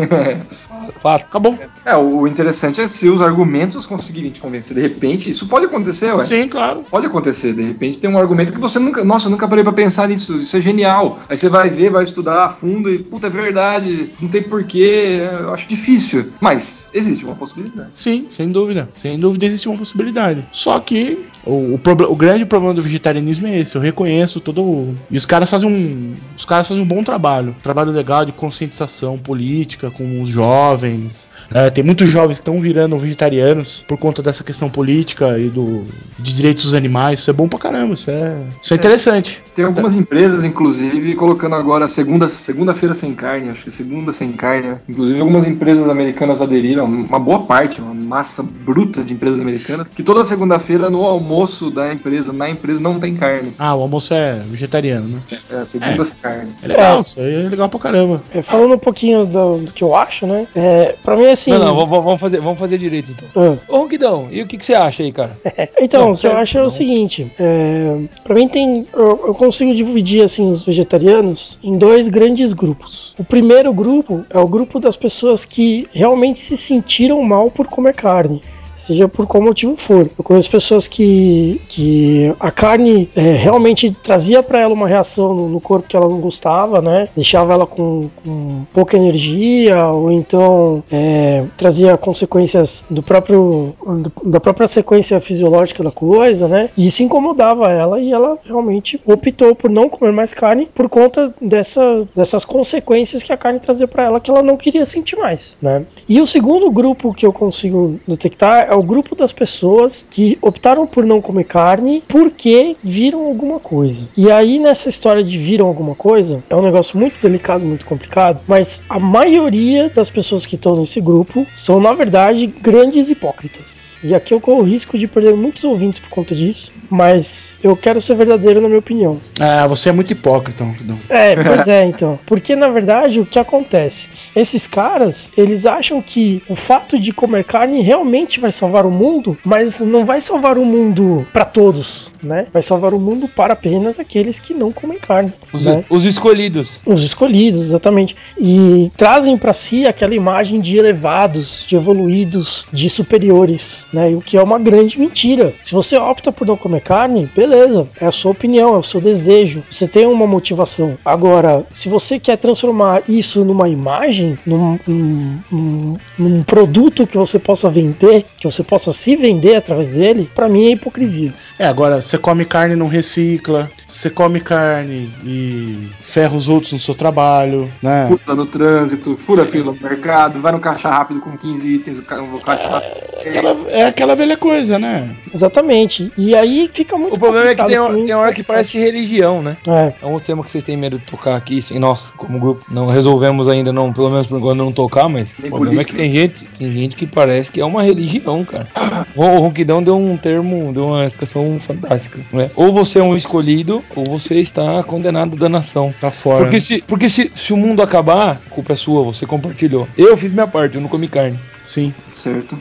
Fato. 1.03 1.25
Acabou. 1.25 1.59
é, 1.85 1.97
o 1.97 2.27
interessante 2.29 2.81
é 2.81 2.87
se 2.87 3.09
os 3.09 3.21
argumentos 3.21 3.85
conseguirem 3.87 4.31
te 4.31 4.41
convencer. 4.41 4.77
De 4.77 4.83
repente, 4.83 5.29
isso 5.29 5.49
pode 5.49 5.67
acontecer, 5.67 6.13
ué. 6.13 6.25
Sim, 6.25 6.49
claro. 6.49 6.85
Pode 6.89 7.07
acontecer, 7.07 7.53
de 7.55 7.63
repente 7.63 7.99
tem 7.99 8.09
um 8.09 8.19
argumento 8.19 8.53
que 8.53 8.61
você 8.61 8.79
nunca. 8.79 9.05
Nossa, 9.05 9.27
eu 9.27 9.31
nunca 9.31 9.49
parei 9.49 9.65
pra 9.65 9.73
pensar 9.73 10.09
nisso, 10.09 10.35
isso 10.37 10.57
é 10.57 10.61
genial. 10.61 11.19
Aí 11.29 11.37
você 11.37 11.49
vai 11.49 11.71
ver, 11.71 11.91
vai 11.91 12.05
estudar 12.05 12.45
a 12.45 12.49
fundo 12.49 12.89
e, 12.89 12.99
puta, 12.99 13.27
é 13.27 13.31
verdade, 13.31 14.11
não 14.21 14.29
tem 14.29 14.43
porquê, 14.43 15.29
eu 15.41 15.53
acho 15.53 15.69
difícil. 15.69 16.31
Mas 16.41 16.91
existe 16.93 17.25
uma 17.25 17.35
possibilidade. 17.35 17.91
Sim, 17.95 18.29
sem 18.31 18.51
dúvida. 18.51 18.89
Sem 18.95 19.19
dúvida 19.19 19.47
existe 19.47 19.69
uma 19.69 19.79
possibilidade. 19.79 20.47
Só 20.53 20.79
que 20.79 21.27
o, 21.45 21.75
o, 21.75 21.81
o 22.09 22.17
grande 22.17 22.45
problema 22.45 22.75
do 22.75 22.83
vegetarianismo 22.83 23.47
é 23.47 23.59
esse. 23.59 23.75
Eu 23.75 23.83
reconheço 23.83 24.41
todo. 24.41 24.95
E 25.11 25.17
os 25.17 25.27
caras 25.27 25.51
fazem 25.51 25.69
um. 25.69 26.15
Os 26.37 26.45
caras 26.53 26.69
fazem 26.69 26.83
um 26.83 26.87
bom 26.87 27.03
trabalho. 27.03 27.57
Trabalho 27.63 27.91
legal 27.91 28.25
de 28.27 28.33
conscientização 28.33 29.19
política 29.19 29.91
com 29.91 30.21
os 30.23 30.29
jovens. 30.29 31.31
É, 31.53 31.71
tem 31.71 31.83
muitos 31.83 32.09
jovens 32.09 32.37
que 32.39 32.43
estão 32.43 32.61
virando 32.61 32.99
vegetarianos 32.99 33.85
por 33.89 33.97
conta 33.99 34.23
dessa 34.23 34.45
questão 34.45 34.69
política 34.69 35.39
e 35.39 35.49
do 35.49 35.85
de 36.19 36.33
direitos 36.35 36.65
dos 36.65 36.75
animais. 36.75 37.21
Isso 37.21 37.31
é 37.31 37.33
bom 37.33 37.49
pra 37.49 37.59
caramba. 37.59 37.95
Isso 37.95 38.11
é, 38.11 38.37
isso 38.63 38.75
é 38.75 38.77
interessante. 38.77 39.41
Tem 39.55 39.65
algumas 39.65 39.95
empresas, 39.95 40.45
inclusive, 40.45 41.15
colocando 41.15 41.55
agora 41.55 41.89
segunda- 41.89 42.29
segunda-feira 42.29 42.95
sem 42.95 43.15
carne, 43.15 43.49
acho 43.51 43.63
que 43.63 43.69
é 43.69 43.73
segunda 43.73 44.13
sem 44.13 44.33
carne, 44.33 44.69
né? 44.69 44.81
Inclusive, 44.89 45.21
algumas 45.21 45.47
empresas 45.47 45.89
americanas 45.89 46.41
aderiram, 46.43 46.85
uma 46.85 47.19
boa 47.19 47.41
parte, 47.45 47.81
uma 47.81 47.95
massa 47.95 48.43
bruta 48.43 49.03
de 49.03 49.15
empresas 49.15 49.41
americanas, 49.41 49.89
que 49.89 50.03
toda 50.03 50.25
segunda-feira 50.25 50.91
no 50.91 51.05
almoço 51.05 51.71
da 51.71 51.93
empresa, 51.93 52.33
na 52.33 52.49
empresa, 52.49 52.81
não 52.81 52.99
tem 52.99 53.15
carne. 53.15 53.55
Ah, 53.59 53.75
o 53.75 53.83
almoço 53.83 54.13
é 54.15 54.43
vegetariano, 54.49 55.09
né? 55.09 55.39
É, 55.51 55.65
segunda 55.65 56.05
sem 56.05 56.21
carne. 56.21 56.42
É 56.63 56.67
legal, 56.67 57.01
isso 57.03 57.21
aí 57.21 57.35
é 57.35 57.49
legal 57.49 57.69
pra 57.69 57.81
caramba. 57.81 58.23
É, 58.33 58.43
falando 58.43 58.75
um 58.75 58.79
pouquinho 58.79 59.25
do, 59.27 59.59
do 59.59 59.73
que 59.73 59.83
eu 59.83 59.95
acho, 59.95 60.27
né? 60.27 60.47
É, 60.55 60.97
pra 61.03 61.17
mim, 61.17 61.27
assim. 61.27 61.51
Não, 61.53 61.75
não, 61.75 61.87
vamos, 61.87 62.21
fazer, 62.21 62.41
vamos 62.41 62.59
fazer 62.59 62.79
direito 62.79 63.13
então. 63.13 63.29
Ah. 63.35 63.59
Ô, 63.69 63.79
Ronquidão, 63.79 64.27
e 64.31 64.43
o 64.43 64.47
que, 64.47 64.59
que 64.59 64.67
você 64.67 64.75
acha 64.75 65.03
aí, 65.03 65.13
cara? 65.13 65.37
Então, 65.81 66.07
Não, 66.07 66.13
o 66.13 66.17
que 66.17 66.27
eu 66.27 66.37
acho 66.37 66.59
é 66.59 66.63
o 66.63 66.71
seguinte: 66.71 67.33
é, 67.39 67.97
para 68.23 68.35
mim 68.35 68.49
tem, 68.49 68.87
eu, 68.93 69.27
eu 69.27 69.35
consigo 69.35 69.75
dividir 69.75 70.23
assim 70.23 70.51
os 70.51 70.65
vegetarianos 70.65 71.59
em 71.63 71.77
dois 71.77 72.09
grandes 72.09 72.53
grupos. 72.53 73.15
O 73.19 73.25
primeiro 73.25 73.73
grupo 73.73 74.25
é 74.31 74.39
o 74.39 74.47
grupo 74.47 74.79
das 74.79 74.97
pessoas 74.97 75.45
que 75.45 75.87
realmente 75.93 76.41
se 76.41 76.57
sentiram 76.57 77.23
mal 77.23 77.51
por 77.51 77.67
comer 77.67 77.95
carne. 77.95 78.43
Seja 78.75 79.07
por 79.09 79.27
qual 79.27 79.43
motivo 79.43 79.77
for. 79.77 80.09
Eu 80.19 80.25
conheço 80.25 80.51
pessoas 80.51 80.87
que, 80.87 81.61
que 81.69 82.35
a 82.41 82.51
carne 82.51 83.09
é, 83.15 83.21
realmente 83.37 83.91
trazia 83.91 84.43
para 84.43 84.61
ela 84.61 84.73
uma 84.73 84.89
reação 84.89 85.35
no, 85.35 85.49
no 85.49 85.61
corpo 85.61 85.87
que 85.89 85.97
ela 85.97 86.09
não 86.09 86.21
gostava, 86.21 86.81
né? 86.81 87.09
Deixava 87.15 87.53
ela 87.53 87.67
com, 87.67 88.09
com 88.25 88.65
pouca 88.73 88.97
energia, 88.97 89.87
ou 89.89 90.11
então 90.11 90.83
é, 90.91 91.45
trazia 91.57 91.97
consequências 91.97 92.85
do 92.91 93.03
próprio 93.03 93.75
do- 93.85 94.13
da 94.25 94.41
própria 94.41 94.67
sequência 94.67 95.21
fisiológica 95.21 95.83
da 95.83 95.91
coisa, 95.93 96.49
né? 96.49 96.71
E 96.77 96.87
isso 96.87 97.03
incomodava 97.03 97.71
ela 97.71 98.01
e 98.01 98.13
ela 98.13 98.39
realmente 98.45 99.01
optou 99.07 99.55
por 99.55 99.71
não 99.71 99.89
comer 99.89 100.13
mais 100.13 100.33
carne 100.33 100.69
por 100.75 100.89
conta 100.89 101.33
dessa, 101.41 102.07
dessas 102.17 102.45
consequências 102.45 103.23
que 103.23 103.33
a 103.33 103.37
carne 103.37 103.61
trazia 103.61 103.87
para 103.87 104.05
ela 104.05 104.21
que 104.21 104.31
ela 104.31 104.43
não 104.43 104.57
queria 104.57 104.85
sentir 104.85 105.17
mais, 105.17 105.57
né? 105.61 105.85
E 106.09 106.21
o 106.21 106.27
segundo 106.27 106.71
grupo 106.71 107.13
que 107.13 107.27
eu 107.27 107.33
consigo 107.33 108.01
detectar 108.09 108.72
é 108.73 108.75
o 108.75 108.83
grupo 108.83 109.15
das 109.15 109.33
pessoas 109.33 110.07
que 110.11 110.39
optaram 110.41 110.87
por 110.87 111.05
não 111.05 111.21
comer 111.21 111.45
carne 111.45 112.03
porque 112.09 112.75
viram 112.83 113.27
alguma 113.27 113.61
coisa. 113.61 114.09
E 114.17 114.31
aí 114.31 114.59
nessa 114.59 114.89
história 114.89 115.23
de 115.23 115.37
viram 115.37 115.67
alguma 115.67 115.95
coisa, 115.95 116.43
é 116.49 116.57
um 116.57 116.63
negócio 116.63 116.99
muito 116.99 117.21
delicado, 117.21 117.65
muito 117.67 117.85
complicado, 117.85 118.41
mas 118.49 118.85
a 118.89 118.99
maioria 118.99 119.91
das 119.91 120.09
pessoas 120.09 120.47
que 120.47 120.55
estão 120.55 120.77
nesse 120.77 121.01
grupo 121.01 121.47
são 121.53 121.81
na 121.81 121.93
verdade 121.93 122.47
grandes 122.47 123.11
hipócritas. 123.11 123.99
E 124.03 124.15
aqui 124.15 124.33
eu 124.33 124.41
corro 124.41 124.61
o 124.61 124.65
risco 124.65 124.97
de 124.97 125.07
perder 125.07 125.35
muitos 125.35 125.65
ouvintes 125.65 126.01
por 126.01 126.09
conta 126.09 126.35
disso, 126.35 126.73
mas 126.89 127.59
eu 127.63 127.77
quero 127.77 128.01
ser 128.01 128.15
verdadeiro 128.15 128.61
na 128.61 128.69
minha 128.69 128.81
opinião. 128.81 129.21
Ah, 129.39 129.67
você 129.67 129.91
é 129.91 129.93
muito 129.93 130.13
hipócrita, 130.13 130.65
Ronquidão. 130.65 130.97
É, 131.11 131.37
pois 131.43 131.69
é, 131.69 131.85
então. 131.85 132.19
Porque 132.25 132.57
na 132.57 132.69
verdade 132.69 133.21
o 133.21 133.27
que 133.27 133.39
acontece? 133.39 134.09
Esses 134.35 134.67
caras, 134.67 135.31
eles 135.37 135.67
acham 135.67 136.01
que 136.01 136.43
o 136.49 136.57
fato 136.57 136.99
de 136.99 137.13
comer 137.13 137.45
carne 137.45 137.83
realmente 137.83 138.41
vai 138.41 138.52
salvar 138.53 138.87
o 138.87 138.91
mundo, 138.91 139.37
mas 139.45 139.81
não 139.81 140.05
vai 140.05 140.21
salvar 140.21 140.57
o 140.59 140.65
mundo 140.65 141.27
para 141.33 141.45
todos, 141.45 142.13
né? 142.23 142.47
Vai 142.53 142.63
salvar 142.63 142.95
o 142.95 142.99
mundo 143.01 143.27
para 143.29 143.55
apenas 143.55 143.99
aqueles 143.99 144.39
que 144.39 144.55
não 144.55 144.71
comem 144.71 144.99
carne, 144.99 145.33
Os, 145.53 145.65
né? 145.65 145.85
os 145.91 146.05
escolhidos. 146.05 146.81
Os 146.87 147.03
escolhidos, 147.03 147.61
exatamente. 147.61 148.15
E 148.39 148.91
trazem 148.97 149.37
para 149.37 149.53
si 149.53 149.87
aquela 149.87 150.15
imagem 150.15 150.61
de 150.61 150.77
elevados, 150.77 151.65
de 151.67 151.77
evoluídos, 151.77 152.67
de 152.73 152.89
superiores, 152.91 153.87
né? 153.93 154.09
O 154.11 154.21
que 154.21 154.37
é 154.37 154.43
uma 154.43 154.59
grande 154.59 154.99
mentira. 154.99 155.53
Se 155.61 155.73
você 155.73 155.97
opta 155.97 156.31
por 156.33 156.47
não 156.47 156.57
comer 156.57 156.81
carne, 156.81 157.29
beleza, 157.35 157.87
é 158.01 158.07
a 158.07 158.11
sua 158.11 158.33
opinião, 158.33 158.75
é 158.75 158.79
o 158.79 158.83
seu 158.83 159.01
desejo. 159.01 159.63
Você 159.71 159.87
tem 159.89 160.07
uma 160.07 160.27
motivação. 160.27 160.97
Agora, 161.05 161.65
se 161.73 161.89
você 161.89 162.19
quer 162.19 162.37
transformar 162.37 163.03
isso 163.09 163.45
numa 163.45 163.69
imagem, 163.69 164.39
num, 164.47 164.79
num- 164.87 165.39
num- 165.51 165.97
num 166.19 166.43
produto 166.43 167.07
que 167.07 167.17
você 167.17 167.39
possa 167.39 167.69
vender, 167.71 168.25
que 168.43 168.51
você 168.51 168.65
possa 168.65 168.93
se 168.93 169.15
vender 169.15 169.55
através 169.57 169.93
dele, 169.93 170.29
para 170.35 170.49
mim 170.49 170.67
é 170.67 170.71
hipocrisia. 170.73 171.33
É, 171.59 171.67
agora, 171.67 172.01
você 172.03 172.19
come 172.19 172.45
carne 172.45 172.75
e 172.75 172.77
não 172.77 172.89
recicla, 172.89 173.71
você 173.87 174.11
come 174.11 174.41
carne 174.41 175.13
e 175.25 175.89
ferra 176.01 176.35
os 176.37 176.49
outros 176.49 176.73
no 176.73 176.79
seu 176.81 176.95
trabalho, 176.95 177.71
né? 177.81 178.09
Fura 178.09 178.35
no 178.37 178.47
trânsito, 178.47 179.17
fura 179.17 179.47
fila 179.47 179.73
no 179.73 179.81
mercado, 179.81 180.41
vai 180.41 180.51
no 180.53 180.59
caixa 180.59 180.89
rápido 180.89 181.21
com 181.21 181.37
15 181.37 181.69
itens, 181.75 181.99
o 181.99 182.03
ca- 182.03 182.21
o 182.21 182.41
caixa 182.41 182.69
rápido. 182.69 182.93
Aquela, 183.25 183.71
é 183.71 183.85
aquela 183.87 184.17
velha 184.17 184.37
coisa, 184.37 184.79
né? 184.79 185.15
Exatamente. 185.33 186.11
E 186.19 186.35
aí 186.35 186.69
fica 186.73 186.97
muito 186.97 187.17
O 187.17 187.21
problema 187.21 187.51
é 187.51 187.55
que 187.55 187.65
tem, 187.65 187.91
mim 187.93 188.07
tem 188.07 188.15
hora 188.15 188.33
que 188.33 188.43
parece 188.43 188.79
religião, 188.79 189.41
né? 189.43 189.57
É, 189.69 189.93
É 190.03 190.07
um 190.07 190.19
tema 190.19 190.43
que 190.43 190.51
vocês 190.51 190.65
têm 190.65 190.77
medo 190.77 190.99
de 190.99 191.05
tocar 191.05 191.37
aqui, 191.37 191.61
assim, 191.61 191.79
nós, 191.79 192.13
como 192.17 192.39
grupo, 192.41 192.65
não 192.69 192.87
resolvemos 192.87 193.47
ainda, 193.49 193.73
não, 193.73 193.93
pelo 193.93 194.11
menos 194.11 194.27
por 194.27 194.39
enquanto 194.39 194.59
não 194.59 194.73
tocar, 194.73 195.09
mas 195.09 195.29
Nem 195.39 195.51
o 195.51 195.55
problema 195.55 195.81
é 195.81 195.85
que 195.85 195.95
tem 195.95 196.13
gente, 196.13 196.45
tem 196.59 196.73
gente 196.73 196.97
que 196.97 197.07
parece 197.07 197.51
que 197.53 197.61
é 197.61 197.65
uma 197.65 197.83
religião, 197.83 198.32
cara. 198.45 198.67
O 199.15 199.23
Ronquidão 199.39 199.83
deu 199.83 199.97
um 199.97 200.17
termo, 200.17 200.73
deu 200.73 200.87
uma 200.89 201.07
explicação 201.07 201.61
fantástica, 201.61 202.21
né? 202.33 202.51
Ou 202.57 202.73
você 202.73 202.99
é 202.99 203.03
um 203.03 203.17
escolhido, 203.17 203.85
ou 203.95 204.05
você 204.05 204.41
está 204.41 204.83
condenado 204.83 205.35
à 205.35 205.39
danação. 205.39 205.95
Tá 206.01 206.11
fora. 206.11 206.45
Porque, 206.45 206.61
se, 206.61 206.83
porque 206.87 207.09
se, 207.11 207.31
se 207.35 207.53
o 207.53 207.57
mundo 207.57 207.83
acabar, 207.83 208.31
a 208.31 208.51
culpa 208.51 208.73
é 208.73 208.77
sua, 208.77 209.03
você 209.03 209.27
compartilhou. 209.27 209.87
Eu 209.97 210.17
fiz 210.17 210.33
minha 210.33 210.47
parte, 210.47 210.77
eu 210.77 210.81
não 210.81 210.89
comi 210.89 211.09
carne. 211.09 211.39
Sim. 211.63 211.93
Certo. 212.11 212.59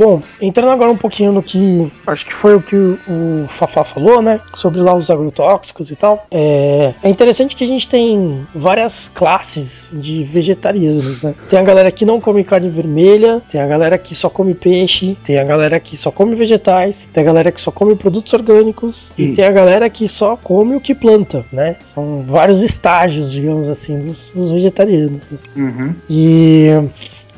Bom, 0.00 0.22
entrando 0.40 0.70
agora 0.70 0.90
um 0.90 0.96
pouquinho 0.96 1.30
no 1.30 1.42
que 1.42 1.92
acho 2.06 2.24
que 2.24 2.32
foi 2.32 2.56
o 2.56 2.62
que 2.62 2.74
o, 2.74 2.98
o 3.06 3.46
Fafá 3.46 3.84
falou, 3.84 4.22
né? 4.22 4.40
Sobre 4.50 4.80
lá 4.80 4.94
os 4.94 5.10
agrotóxicos 5.10 5.90
e 5.90 5.94
tal. 5.94 6.26
É, 6.30 6.94
é 7.02 7.10
interessante 7.10 7.54
que 7.54 7.62
a 7.62 7.66
gente 7.66 7.86
tem 7.86 8.42
várias 8.54 9.10
classes 9.10 9.90
de 9.92 10.22
vegetarianos, 10.22 11.22
né? 11.22 11.34
Tem 11.50 11.58
a 11.58 11.62
galera 11.62 11.92
que 11.92 12.06
não 12.06 12.18
come 12.18 12.42
carne 12.42 12.70
vermelha, 12.70 13.42
tem 13.46 13.60
a 13.60 13.66
galera 13.66 13.98
que 13.98 14.14
só 14.14 14.30
come 14.30 14.54
peixe, 14.54 15.18
tem 15.22 15.38
a 15.38 15.44
galera 15.44 15.78
que 15.78 15.98
só 15.98 16.10
come 16.10 16.34
vegetais, 16.34 17.06
tem 17.12 17.22
a 17.22 17.26
galera 17.26 17.52
que 17.52 17.60
só 17.60 17.70
come 17.70 17.94
produtos 17.94 18.32
orgânicos 18.32 19.12
e 19.18 19.28
tem 19.32 19.44
a 19.44 19.52
galera 19.52 19.90
que 19.90 20.08
só 20.08 20.34
come 20.34 20.76
o 20.76 20.80
que 20.80 20.94
planta, 20.94 21.44
né? 21.52 21.76
São 21.82 22.24
vários 22.26 22.62
estágios, 22.62 23.32
digamos 23.32 23.68
assim, 23.68 23.98
dos, 23.98 24.30
dos 24.30 24.50
vegetarianos. 24.50 25.32
Né? 25.32 25.38
Uhum. 25.56 25.94
E 26.08 26.70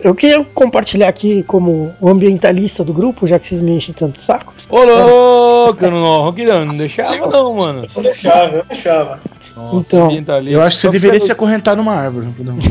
eu 0.02 0.14
queria 0.14 0.44
compartilhar 0.44 1.08
aqui 1.08 1.42
como 1.44 1.94
o 2.00 2.08
ambientalista 2.08 2.84
do 2.84 2.92
grupo, 2.92 3.26
já 3.26 3.38
que 3.38 3.46
vocês 3.46 3.60
me 3.60 3.72
enchem 3.72 3.94
tanto 3.94 4.16
o 4.16 4.18
saco. 4.18 4.52
Ô 4.68 4.84
louco, 5.64 5.90
não, 5.90 6.24
Roquirão, 6.24 6.64
não 6.64 6.72
deixava 6.72 7.26
não, 7.26 7.54
mano. 7.54 7.86
Eu 7.94 8.02
deixava, 8.02 8.56
eu 8.56 8.64
deixava. 8.64 9.20
Nossa, 9.56 9.76
Então, 9.76 10.06
ambientalista. 10.06 10.52
Eu 10.54 10.62
acho 10.62 10.76
que 10.76 10.82
você 10.82 10.90
deveria 10.90 11.20
se 11.20 11.30
acorrentar 11.30 11.76
numa 11.76 11.92
árvore. 11.94 12.28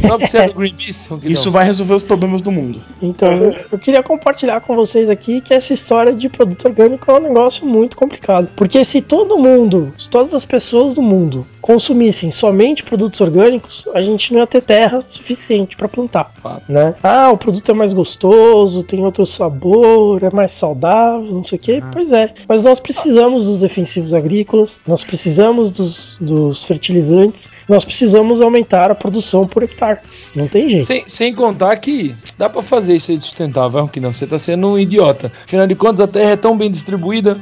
Só 0.08 0.18
pra 0.18 0.28
você 0.28 0.38
é 0.38 0.48
do 0.48 0.54
Greenpeace. 0.56 1.10
Isso 1.24 1.52
vai 1.52 1.64
resolver 1.66 1.94
os 1.94 2.04
problemas 2.04 2.42
do 2.42 2.52
mundo. 2.52 2.82
Então, 3.02 3.32
eu, 3.32 3.56
eu 3.72 3.78
queria 3.78 4.02
compartilhar 4.02 4.62
com 4.62 4.76
vocês 4.76 5.10
aqui 5.10 5.42
que 5.42 5.54
essa 5.54 5.74
história 5.74 6.14
de 6.14 6.28
produto 6.28 6.66
orgânico 6.66 7.10
é 7.12 7.14
um 7.14 7.20
negócio 7.20 7.66
muito 7.68 7.96
complicado. 7.96 8.50
Porque 8.56 8.84
se 8.84 9.00
todo 9.02 9.38
mundo, 9.38 9.94
se 9.96 10.10
todas 10.10 10.34
as 10.34 10.44
pessoas 10.44 10.96
do 10.96 11.02
mundo 11.04 11.46
consumissem 11.62 12.32
somente 12.32 12.84
produtos 12.84 13.22
orgânicos, 13.22 13.88
a 13.94 14.02
gente 14.02 14.34
não 14.34 14.40
ia 14.40 14.48
ter 14.48 14.62
terra 14.62 15.00
suficiente 15.02 15.78
para 15.78 15.88
plantar, 15.88 16.32
Fato. 16.42 16.64
né? 16.68 16.96
Ah, 17.04 17.30
o 17.32 17.38
produto 17.38 17.70
é 17.70 17.74
mais 17.76 17.94
gostoso, 17.94 18.82
tem 18.84 19.06
outro 19.06 19.26
sabor, 19.26 20.24
é 20.24 20.32
mais 20.32 20.52
saudável, 20.52 21.32
não 21.32 21.44
sei 21.44 21.58
o 21.60 21.62
quê. 21.62 21.84
Pois 21.94 22.12
é, 22.12 22.34
mas 22.48 22.64
nós 22.64 22.80
precisamos 22.82 23.46
dos 23.46 23.62
defensivos 23.62 24.14
agrícolas, 24.14 24.80
nós 24.88 25.04
precisamos 25.04 25.72
dos, 25.72 26.18
dos 26.20 26.64
fertilizantes, 26.64 27.52
nós 27.68 27.86
precisamos 27.86 28.42
aumentar 28.42 28.92
a 28.92 28.96
produção 28.96 29.48
por 29.48 29.64
hectare. 29.64 30.00
Não 30.36 30.48
tem 30.48 30.68
jeito. 30.68 30.88
Sem, 30.88 31.06
sem 31.08 31.36
contar 31.36 31.76
que 31.78 32.16
dá 32.38 32.50
pra 32.50 32.62
fazer 32.62 32.96
isso 32.96 33.12
aí 33.12 33.22
sustentável, 33.22 33.88
que 33.88 34.00
não, 34.00 34.14
você 34.14 34.28
tá 34.28 34.38
sendo 34.38 34.68
um 34.68 34.80
idiota. 34.80 35.32
Afinal 35.46 35.68
de 35.68 35.76
contas, 35.76 36.02
a 36.02 36.08
terra 36.08 36.32
é 36.32 36.38
tão 36.38 36.58
bem 36.58 36.70
distribuída, 36.70 37.40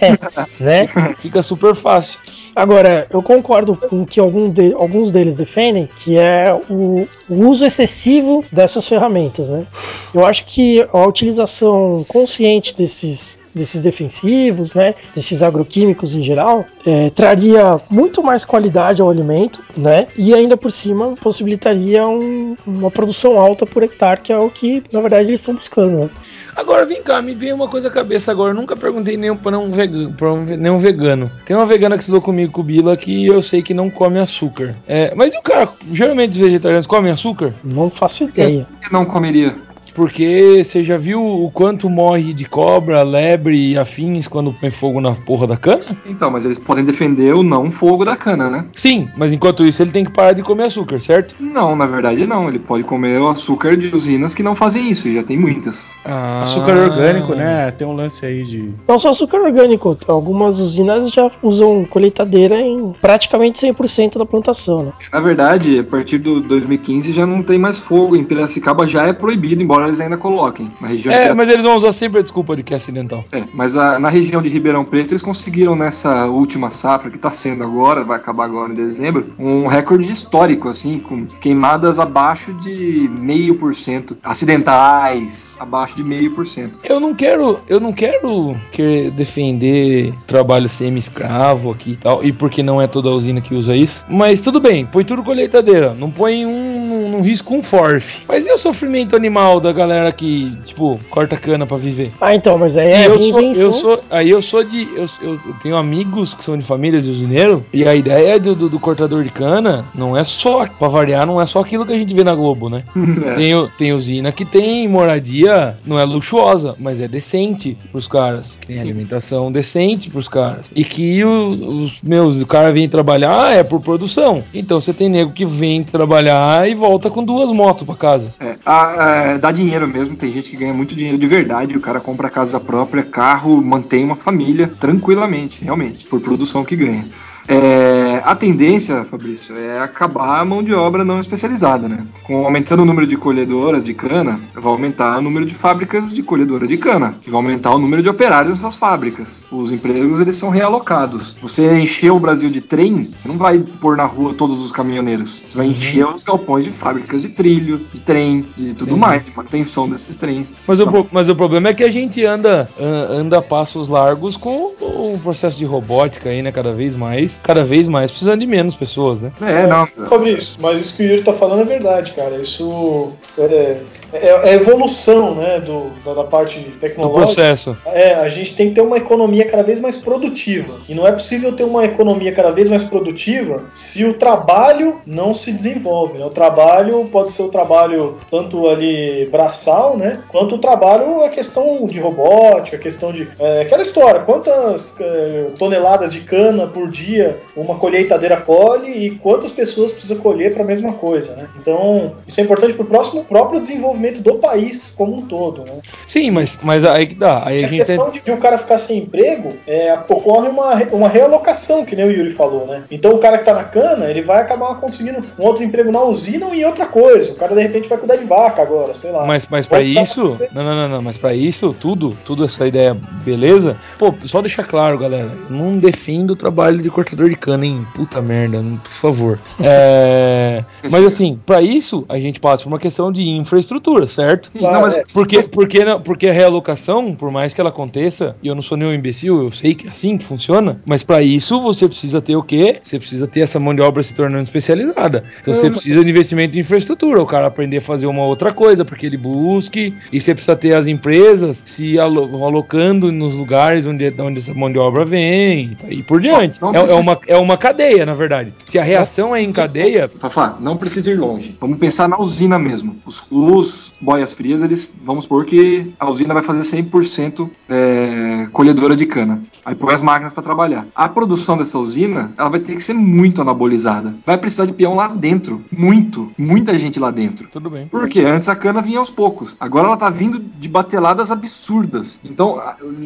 né? 0.60 0.86
fica 1.18 1.42
super 1.42 1.74
fácil. 1.74 2.18
Agora, 2.56 3.06
eu 3.10 3.22
concordo 3.22 3.76
com 3.76 4.00
o 4.00 4.06
que 4.06 4.18
algum 4.18 4.48
de- 4.50 4.72
alguns 4.72 5.10
deles 5.12 5.36
defendem, 5.36 5.86
que 5.94 6.16
é 6.16 6.58
o, 6.70 7.06
o 7.28 7.46
uso 7.48 7.66
excessivo 7.66 8.42
dessas 8.50 8.88
ferramentas, 8.88 9.50
né? 9.50 9.66
Eu 10.14 10.24
acho 10.24 10.46
que 10.46 10.80
a 10.90 11.06
utilização 11.06 12.02
consciente 12.08 12.74
desses, 12.74 13.38
desses 13.54 13.82
defensivos, 13.82 14.74
né, 14.74 14.94
desses 15.14 15.42
agroquímicos 15.42 16.14
em 16.14 16.22
geral, 16.22 16.64
é, 16.86 17.10
traria 17.10 17.78
muito 17.90 18.22
mais 18.22 18.42
qualidade 18.42 19.02
ao 19.02 19.10
alimento, 19.10 19.62
né? 19.76 20.06
E 20.16 20.32
ainda 20.32 20.56
por 20.56 20.70
cima 20.72 21.14
possibilitaria 21.20 22.08
um- 22.08 22.56
uma 22.66 22.90
produção 22.90 23.38
alta 23.38 23.66
por 23.66 23.82
hectare, 23.82 24.22
que 24.22 24.32
é 24.32 24.38
o 24.38 24.48
que 24.48 24.82
na 24.90 25.02
verdade 25.02 25.28
eles 25.28 25.40
estão 25.40 25.54
buscando. 25.54 25.98
Né? 26.04 26.10
Agora 26.56 26.86
vem 26.86 27.02
cá, 27.02 27.20
me 27.20 27.34
veio 27.34 27.54
uma 27.54 27.68
coisa 27.68 27.88
à 27.88 27.90
cabeça 27.90 28.32
agora. 28.32 28.52
Eu 28.52 28.54
nunca 28.56 28.74
perguntei 28.74 29.16
nenhum 29.16 29.36
para 29.36 29.58
um 29.58 29.70
vegano, 29.70 30.12
pra 30.12 30.32
um 30.32 30.42
nenhum 30.44 30.78
vegano. 30.78 31.30
Tem 31.44 31.54
uma 31.54 31.66
vegana 31.66 31.96
que 31.96 32.02
estudou 32.02 32.22
comigo 32.22 32.50
com 32.50 32.62
o 32.62 32.64
Bila 32.64 32.96
que 32.96 33.26
eu 33.26 33.42
sei 33.42 33.62
que 33.62 33.74
não 33.74 33.90
come 33.90 34.18
açúcar. 34.18 34.74
É, 34.88 35.14
mas 35.14 35.34
e 35.34 35.38
o 35.38 35.42
cara, 35.42 35.68
geralmente 35.92 36.32
os 36.32 36.38
vegetarianos 36.38 36.86
comem 36.86 37.12
açúcar? 37.12 37.52
Não 37.62 37.90
faço 37.90 38.24
ideia. 38.24 38.66
Por 38.70 38.80
que 38.80 38.92
não 38.92 39.04
comeria? 39.04 39.54
Porque 39.96 40.62
você 40.62 40.84
já 40.84 40.98
viu 40.98 41.24
o 41.24 41.50
quanto 41.50 41.88
morre 41.88 42.34
de 42.34 42.44
cobra, 42.44 43.02
lebre 43.02 43.72
e 43.72 43.78
afins 43.78 44.28
quando 44.28 44.52
põe 44.52 44.70
fogo 44.70 45.00
na 45.00 45.14
porra 45.14 45.46
da 45.46 45.56
cana? 45.56 45.96
Então, 46.04 46.30
mas 46.30 46.44
eles 46.44 46.58
podem 46.58 46.84
defender 46.84 47.34
o 47.34 47.42
não 47.42 47.70
fogo 47.70 48.04
da 48.04 48.14
cana, 48.14 48.50
né? 48.50 48.66
Sim, 48.76 49.08
mas 49.16 49.32
enquanto 49.32 49.64
isso 49.64 49.80
ele 49.80 49.90
tem 49.90 50.04
que 50.04 50.10
parar 50.10 50.34
de 50.34 50.42
comer 50.42 50.64
açúcar, 50.64 51.00
certo? 51.00 51.34
Não, 51.40 51.74
na 51.74 51.86
verdade 51.86 52.26
não. 52.26 52.46
Ele 52.46 52.58
pode 52.58 52.84
comer 52.84 53.18
o 53.18 53.28
açúcar 53.28 53.74
de 53.74 53.86
usinas 53.86 54.34
que 54.34 54.42
não 54.42 54.54
fazem 54.54 54.90
isso, 54.90 55.08
e 55.08 55.14
já 55.14 55.22
tem 55.22 55.38
muitas. 55.38 55.98
Ah. 56.04 56.40
Açúcar 56.40 56.76
orgânico, 56.76 57.34
né? 57.34 57.70
Tem 57.70 57.88
um 57.88 57.94
lance 57.94 58.26
aí 58.26 58.44
de. 58.44 58.74
Não 58.86 58.98
só 58.98 59.08
açúcar 59.08 59.38
orgânico, 59.38 59.98
algumas 60.06 60.60
usinas 60.60 61.10
já 61.10 61.30
usam 61.42 61.86
colheitadeira 61.86 62.60
em 62.60 62.92
praticamente 63.00 63.58
100% 63.66 64.18
da 64.18 64.26
plantação, 64.26 64.84
né? 64.84 64.92
Na 65.10 65.20
verdade, 65.20 65.78
a 65.78 65.84
partir 65.84 66.18
do 66.18 66.42
2015 66.42 67.14
já 67.14 67.24
não 67.26 67.42
tem 67.42 67.58
mais 67.58 67.78
fogo. 67.78 68.14
Em 68.14 68.24
Piracicaba 68.24 68.86
já 68.86 69.06
é 69.06 69.14
proibido, 69.14 69.62
embora 69.62 69.85
eles 69.86 70.00
ainda 70.00 70.16
coloquem. 70.16 70.70
Na 70.80 70.88
região 70.88 71.14
É, 71.14 71.34
mas 71.34 71.48
eles 71.48 71.62
vão 71.62 71.76
usar 71.76 71.92
sempre 71.92 72.20
a 72.20 72.22
desculpa 72.22 72.56
de 72.56 72.62
que 72.62 72.74
é 72.74 72.76
acidental. 72.76 73.24
É, 73.32 73.42
mas 73.54 73.76
a- 73.76 73.98
na 73.98 74.08
região 74.08 74.40
de 74.42 74.48
Ribeirão 74.48 74.84
Preto 74.84 75.12
eles 75.12 75.22
conseguiram 75.22 75.74
nessa 75.76 76.26
última 76.26 76.70
safra 76.70 77.10
que 77.10 77.16
está 77.16 77.30
sendo 77.30 77.62
agora, 77.64 78.04
vai 78.04 78.16
acabar 78.16 78.44
agora 78.44 78.72
em 78.72 78.74
dezembro, 78.76 79.32
um 79.38 79.66
recorde 79.66 80.10
histórico, 80.10 80.68
assim, 80.68 80.98
com 80.98 81.26
queimadas 81.26 81.98
abaixo 81.98 82.52
de 82.54 83.08
meio 83.12 83.56
por 83.58 83.74
cento, 83.74 84.16
acidentais 84.22 85.54
abaixo 85.58 85.96
de 85.96 86.04
meio 86.04 86.30
por 86.34 86.46
cento. 86.46 86.78
Eu 86.84 87.00
não 87.00 87.14
quero, 87.14 87.58
eu 87.68 87.80
não 87.80 87.92
quero 87.92 88.56
querer 88.72 89.10
defender 89.10 90.14
trabalho 90.26 90.68
semi-escravo 90.68 91.70
aqui 91.70 91.92
e 91.92 91.96
tal, 91.96 92.24
e 92.24 92.32
porque 92.32 92.62
não 92.62 92.80
é 92.80 92.86
toda 92.86 93.08
usina 93.10 93.40
que 93.40 93.54
usa 93.54 93.74
isso. 93.76 94.04
Mas 94.08 94.40
tudo 94.40 94.60
bem, 94.60 94.86
põe 94.86 95.04
tudo 95.04 95.22
colheitadeira, 95.22 95.94
não 95.98 96.10
põe 96.10 96.44
um, 96.46 96.75
num 97.16 97.22
risco 97.22 97.54
um 97.54 97.62
forf. 97.62 98.18
Mas 98.28 98.46
e 98.46 98.52
o 98.52 98.58
sofrimento 98.58 99.16
animal 99.16 99.60
da 99.60 99.72
galera 99.72 100.12
que, 100.12 100.56
tipo, 100.64 100.98
corta 101.10 101.36
cana 101.36 101.66
pra 101.66 101.76
viver? 101.76 102.12
Ah, 102.20 102.34
então, 102.34 102.58
mas 102.58 102.76
aí 102.76 102.88
é 102.90 103.06
eu 103.06 103.18
sou, 103.20 103.40
eu 103.42 103.72
sou, 103.72 104.00
aí 104.10 104.30
eu 104.30 104.42
sou 104.42 104.64
de. 104.64 104.82
Eu, 104.94 105.06
eu- 105.22 105.34
eu 105.34 105.54
tenho 105.62 105.76
amigos 105.76 106.34
que 106.34 106.44
são 106.44 106.56
de 106.56 106.64
família 106.64 107.00
de 107.00 107.10
usineiro, 107.10 107.64
e 107.72 107.84
a 107.86 107.94
ideia 107.94 108.38
do, 108.38 108.54
do, 108.54 108.68
do 108.68 108.78
cortador 108.80 109.24
de 109.24 109.30
cana 109.30 109.84
não 109.94 110.16
é 110.16 110.24
só, 110.24 110.66
pra 110.66 110.88
variar, 110.88 111.26
não 111.26 111.40
é 111.40 111.46
só 111.46 111.60
aquilo 111.60 111.86
que 111.86 111.92
a 111.92 111.98
gente 111.98 112.14
vê 112.14 112.22
na 112.24 112.34
Globo, 112.34 112.68
né? 112.68 112.82
É. 113.26 113.34
Tem, 113.36 113.68
tem 113.78 113.92
usina 113.92 114.30
que 114.32 114.44
tem 114.44 114.86
moradia, 114.88 115.76
não 115.86 115.98
é 115.98 116.04
luxuosa, 116.04 116.74
mas 116.78 117.00
é 117.00 117.08
decente 117.08 117.76
pros 117.90 118.06
caras. 118.06 118.54
Que 118.60 118.68
tem 118.68 118.76
Sim. 118.76 118.84
alimentação 118.84 119.50
decente 119.50 120.10
pros 120.10 120.28
caras. 120.28 120.66
E 120.74 120.84
que 120.84 121.24
o- 121.24 121.82
os 121.84 122.00
meus, 122.02 122.40
o 122.40 122.46
cara 122.46 122.72
vem 122.72 122.88
trabalhar 122.88 123.52
é 123.54 123.62
por 123.62 123.80
produção. 123.80 124.44
Então 124.52 124.80
você 124.80 124.92
tem 124.92 125.08
nego 125.08 125.32
que 125.32 125.44
vem 125.46 125.82
trabalhar 125.82 126.68
e 126.68 126.74
volta 126.74 127.05
com 127.10 127.24
duas 127.24 127.50
motos 127.52 127.84
pra 127.86 127.94
casa. 127.94 128.32
É, 128.40 128.56
a- 128.64 129.32
a- 129.32 129.38
dá 129.38 129.50
dinheiro 129.52 129.86
mesmo, 129.86 130.16
tem 130.16 130.32
gente 130.32 130.50
que 130.50 130.56
ganha 130.56 130.74
muito 130.74 130.94
dinheiro 130.94 131.18
de 131.18 131.26
verdade, 131.26 131.76
o 131.76 131.80
cara 131.80 132.00
compra 132.00 132.30
casa 132.30 132.58
própria, 132.60 133.02
carro, 133.02 133.60
mantém 133.62 134.04
uma 134.04 134.16
família 134.16 134.70
tranquilamente, 134.80 135.64
realmente, 135.64 136.06
por 136.06 136.20
produção 136.20 136.64
que 136.64 136.76
ganha. 136.76 137.06
É, 137.48 138.20
a 138.24 138.34
tendência, 138.34 139.04
Fabrício, 139.04 139.56
é 139.56 139.78
acabar 139.80 140.40
a 140.40 140.44
mão 140.44 140.62
de 140.62 140.74
obra 140.74 141.04
não 141.04 141.20
especializada, 141.20 141.88
né? 141.88 142.04
Com 142.24 142.44
aumentando 142.44 142.82
o 142.82 142.84
número 142.86 143.06
de 143.06 143.16
colhedoras 143.16 143.84
de 143.84 143.94
cana, 143.94 144.40
vai 144.54 144.72
aumentar 144.72 145.18
o 145.18 145.22
número 145.22 145.46
de 145.46 145.54
fábricas 145.54 146.12
de 146.12 146.22
colhedora 146.22 146.66
de 146.66 146.76
cana, 146.76 147.14
que 147.20 147.30
vai 147.30 147.36
aumentar 147.40 147.74
o 147.74 147.78
número 147.78 148.02
de 148.02 148.08
operários 148.08 148.56
nessas 148.58 148.74
fábricas. 148.74 149.46
Os 149.50 149.70
empregos 149.70 150.20
eles 150.20 150.36
são 150.36 150.50
realocados. 150.50 151.36
Você 151.40 151.78
encher 151.78 152.10
o 152.10 152.18
Brasil 152.20 152.50
de 152.50 152.60
trem, 152.60 153.10
você 153.16 153.28
não 153.28 153.38
vai 153.38 153.58
pôr 153.60 153.96
na 153.96 154.04
rua 154.04 154.34
todos 154.34 154.62
os 154.62 154.72
caminhoneiros. 154.72 155.42
Você 155.46 155.56
vai 155.56 155.66
encher 155.68 156.06
os 156.06 156.24
galpões 156.24 156.64
de 156.64 156.70
fábricas 156.70 157.22
de 157.22 157.28
trilho, 157.28 157.80
de 157.92 158.00
trem, 158.00 158.46
de 158.56 158.74
tudo 158.74 158.90
Entendi. 158.90 159.00
mais, 159.00 159.24
de 159.26 159.36
manutenção 159.36 159.88
desses 159.88 160.16
trens. 160.16 160.54
Mas 160.66 160.80
o, 160.80 161.06
mas 161.12 161.28
o 161.28 161.36
problema 161.36 161.68
é 161.68 161.74
que 161.74 161.84
a 161.84 161.90
gente 161.90 162.24
anda, 162.24 162.68
an- 162.78 163.20
anda 163.20 163.38
a 163.38 163.42
passos 163.42 163.88
largos 163.88 164.36
com 164.36 164.72
o 164.80 165.18
processo 165.22 165.56
de 165.56 165.64
robótica 165.64 166.30
aí, 166.30 166.42
né? 166.42 166.50
Cada 166.50 166.72
vez 166.72 166.94
mais, 166.94 167.35
cada 167.42 167.64
vez 167.64 167.86
mais 167.86 168.10
precisando 168.10 168.40
de 168.40 168.46
menos 168.46 168.74
pessoas, 168.74 169.20
né? 169.20 169.32
É, 169.40 169.66
não. 169.66 169.86
Fabrício, 170.08 170.56
mas 170.60 170.80
isso 170.80 170.96
que 170.96 171.02
o 171.02 171.06
Yuri 171.06 171.22
tá 171.22 171.32
falando 171.32 171.62
é 171.62 171.64
verdade, 171.64 172.12
cara. 172.12 172.36
Isso 172.36 173.12
é, 173.38 173.78
é, 174.12 174.50
é 174.50 174.54
evolução, 174.54 175.34
né, 175.34 175.60
do, 175.60 175.90
da, 176.04 176.14
da 176.14 176.24
parte 176.24 176.60
Do 176.60 176.70
tecnológica. 176.78 177.34
processo. 177.34 177.76
É, 177.86 178.14
a 178.14 178.28
gente 178.28 178.54
tem 178.54 178.68
que 178.68 178.74
ter 178.74 178.80
uma 178.80 178.96
economia 178.96 179.48
cada 179.48 179.62
vez 179.62 179.78
mais 179.78 179.96
produtiva. 179.96 180.74
E 180.88 180.94
não 180.94 181.06
é 181.06 181.12
possível 181.12 181.52
ter 181.52 181.64
uma 181.64 181.84
economia 181.84 182.32
cada 182.32 182.50
vez 182.50 182.68
mais 182.68 182.84
produtiva 182.84 183.64
se 183.74 184.04
o 184.04 184.14
trabalho 184.14 185.00
não 185.06 185.34
se 185.34 185.50
desenvolve. 185.52 186.18
Né? 186.18 186.24
O 186.24 186.30
trabalho 186.30 187.04
pode 187.06 187.32
ser 187.32 187.42
o 187.42 187.48
trabalho 187.48 188.16
tanto 188.30 188.68
ali 188.68 189.28
braçal, 189.30 189.96
né? 189.96 190.20
Quanto 190.28 190.54
o 190.54 190.58
trabalho 190.58 191.22
é 191.22 191.28
questão 191.28 191.84
de 191.84 192.00
robótica, 192.00 192.78
questão 192.78 193.12
de. 193.12 193.28
É, 193.38 193.62
aquela 193.62 193.82
história, 193.82 194.20
quantas 194.20 194.94
eh, 194.98 195.48
toneladas 195.58 196.12
de 196.12 196.20
cana 196.20 196.66
por 196.66 196.90
dia 196.90 197.25
uma 197.56 197.76
colheitadeira 197.76 198.36
colhe 198.38 198.90
e 198.90 199.10
quantas 199.10 199.50
pessoas 199.50 199.92
precisa 199.92 200.16
colher 200.16 200.52
para 200.54 200.62
a 200.62 200.66
mesma 200.66 200.92
coisa, 200.94 201.34
né? 201.36 201.48
Então, 201.60 202.14
isso 202.26 202.40
é 202.40 202.44
importante 202.44 202.74
para 202.74 202.82
o 202.82 202.86
próximo 202.88 203.24
próprio 203.24 203.60
desenvolvimento 203.60 204.20
do 204.20 204.36
país 204.36 204.94
como 204.96 205.16
um 205.16 205.22
todo, 205.22 205.58
né? 205.62 205.78
Sim, 206.06 206.30
mas, 206.30 206.56
mas 206.62 206.84
aí 206.84 207.06
que 207.06 207.14
dá. 207.14 207.42
Aí 207.46 207.64
a 207.64 207.66
a 207.66 207.70
gente 207.70 207.84
tem- 207.84 207.96
questão 207.96 208.10
de, 208.10 208.20
de 208.20 208.32
o 208.32 208.36
cara 208.38 208.58
ficar 208.58 208.78
sem 208.78 208.98
emprego, 208.98 209.54
é, 209.66 209.92
ocorre 210.08 210.48
uma, 210.48 210.74
uma 210.92 211.08
realocação, 211.08 211.84
que 211.84 211.96
nem 211.96 212.06
o 212.06 212.10
Yuri 212.10 212.30
falou, 212.30 212.66
né? 212.66 212.84
Então 212.90 213.12
o 213.12 213.18
cara 213.18 213.38
que 213.38 213.44
tá 213.44 213.54
na 213.54 213.64
cana, 213.64 214.08
ele 214.10 214.22
vai 214.22 214.40
acabar 214.42 214.74
conseguindo 214.76 215.24
um 215.38 215.42
outro 215.44 215.62
emprego 215.64 215.90
na 215.90 216.02
usina 216.04 216.46
ou 216.46 216.54
em 216.54 216.64
outra 216.64 216.86
coisa. 216.86 217.32
O 217.32 217.36
cara 217.36 217.54
de 217.54 217.62
repente 217.62 217.88
vai 217.88 217.98
cuidar 217.98 218.16
de 218.16 218.24
vaca 218.24 218.62
agora, 218.62 218.94
sei 218.94 219.10
lá. 219.10 219.24
Mas, 219.24 219.46
mas 219.50 219.66
para 219.66 219.82
isso, 219.82 220.24
não, 220.52 220.62
não, 220.64 220.74
não, 220.74 220.88
não, 220.88 221.02
mas 221.02 221.16
para 221.16 221.34
isso, 221.34 221.74
tudo, 221.80 222.16
tudo 222.24 222.44
essa 222.44 222.66
ideia, 222.66 222.96
beleza? 223.24 223.76
Pô, 223.98 224.12
só 224.24 224.40
deixar 224.40 224.64
claro, 224.64 224.98
galera, 224.98 225.30
não 225.48 225.76
defendo 225.78 226.30
o 226.32 226.36
trabalho 226.36 226.78
de 226.82 226.90
cortador 226.90 227.15
de 227.24 227.34
cana, 227.36 227.64
hein? 227.64 227.86
Puta 227.94 228.20
merda, 228.20 228.60
não- 228.62 228.76
por 228.76 228.92
favor. 228.92 229.38
É, 229.88 230.64
mas 230.90 231.04
assim, 231.04 231.38
para 231.44 231.60
isso, 231.60 232.04
a 232.08 232.18
gente 232.18 232.38
passa 232.40 232.62
por 232.62 232.68
uma 232.68 232.78
questão 232.78 233.10
de 233.12 233.22
infraestrutura, 233.22 234.06
certo? 234.06 234.48
Sim, 234.50 234.62
não, 234.62 234.80
mas 234.82 234.94
é, 234.94 235.02
Porque, 235.12 235.40
porque, 235.52 235.84
não- 235.84 236.00
porque 236.00 236.28
a 236.28 236.32
realocação, 236.32 237.14
por 237.14 237.30
mais 237.30 237.52
que 237.54 237.60
ela 237.60 237.70
aconteça, 237.70 238.36
e 238.42 238.48
eu 238.48 238.54
não 238.54 238.62
sou 238.62 238.76
nenhum 238.76 238.92
imbecil, 238.92 239.42
eu 239.44 239.52
sei 239.52 239.74
que 239.74 239.86
é 239.86 239.90
assim 239.90 240.16
que 240.18 240.24
funciona, 240.24 240.80
mas 240.86 241.02
para 241.02 241.22
isso 241.22 241.60
você 241.62 241.88
precisa 241.88 242.20
ter 242.20 242.36
o 242.36 242.42
quê? 242.42 242.78
Você 242.82 242.98
precisa 242.98 243.26
ter 243.26 243.40
essa 243.40 243.58
mão 243.58 243.74
de 243.74 243.82
obra 243.82 244.02
se 244.02 244.14
tornando 244.14 244.42
especializada. 244.44 245.24
Então 245.40 245.54
você 245.54 245.70
precisa 245.70 246.04
de 246.04 246.10
investimento 246.10 246.56
em 246.56 246.60
infraestrutura, 246.60 247.20
o 247.22 247.26
cara 247.26 247.46
aprender 247.46 247.78
a 247.78 247.82
fazer 247.82 248.06
uma 248.06 248.24
outra 248.24 248.52
coisa, 248.52 248.84
porque 248.84 249.06
ele 249.06 249.16
busque, 249.16 249.94
e 250.12 250.20
você 250.20 250.34
precisa 250.34 250.56
ter 250.56 250.74
as 250.74 250.86
empresas 250.86 251.62
se 251.66 251.98
alo- 251.98 252.44
alocando 252.44 253.10
nos 253.12 253.34
lugares 253.34 253.86
onde, 253.86 254.12
onde 254.20 254.38
essa 254.40 254.54
mão 254.54 254.70
de 254.70 254.78
obra 254.78 255.04
vem, 255.04 255.76
e 255.88 256.02
por 256.02 256.20
diante. 256.20 256.60
Não 256.60 256.68
é, 256.74 256.78
é 256.78 256.82
precisa- 256.82 257.05
uma, 257.06 257.18
é 257.26 257.36
uma 257.36 257.56
cadeia, 257.56 258.04
na 258.04 258.14
verdade. 258.14 258.52
Se 258.70 258.78
a 258.78 258.82
reação 258.82 259.34
é 259.34 259.42
em 259.42 259.52
cadeia, 259.52 260.08
Fafá, 260.08 260.56
não 260.60 260.76
precisa 260.76 261.10
ir 261.10 261.16
longe. 261.16 261.56
Vamos 261.60 261.78
pensar 261.78 262.08
na 262.08 262.18
usina 262.18 262.58
mesmo. 262.58 262.96
Os, 263.04 263.26
os 263.30 263.92
boias 264.00 264.32
frias, 264.32 264.62
eles, 264.62 264.96
vamos 265.04 265.24
supor 265.24 265.44
que 265.44 265.92
a 265.98 266.08
usina 266.08 266.34
vai 266.34 266.42
fazer 266.42 266.60
100% 266.60 267.48
é, 267.68 268.48
colhedora 268.52 268.96
de 268.96 269.06
cana. 269.06 269.42
Aí 269.64 269.74
põe 269.74 269.94
as 269.94 270.02
máquinas 270.02 270.34
para 270.34 270.42
trabalhar. 270.42 270.86
A 270.94 271.08
produção 271.08 271.56
dessa 271.56 271.78
usina, 271.78 272.32
ela 272.36 272.48
vai 272.48 272.60
ter 272.60 272.74
que 272.74 272.82
ser 272.82 272.94
muito 272.94 273.40
anabolizada. 273.40 274.14
Vai 274.24 274.38
precisar 274.38 274.66
de 274.66 274.72
peão 274.72 274.94
lá 274.94 275.08
dentro. 275.08 275.64
Muito. 275.70 276.30
Muita 276.38 276.76
gente 276.78 276.98
lá 276.98 277.10
dentro. 277.10 277.48
tudo 277.48 277.70
bem. 277.70 277.86
Porque 277.86 278.20
antes 278.20 278.48
a 278.48 278.56
cana 278.56 278.82
vinha 278.82 278.98
aos 278.98 279.10
poucos. 279.10 279.56
Agora 279.58 279.88
ela 279.88 279.96
tá 279.96 280.10
vindo 280.10 280.38
de 280.38 280.68
bateladas 280.68 281.30
absurdas. 281.30 282.20
Então, 282.24 282.60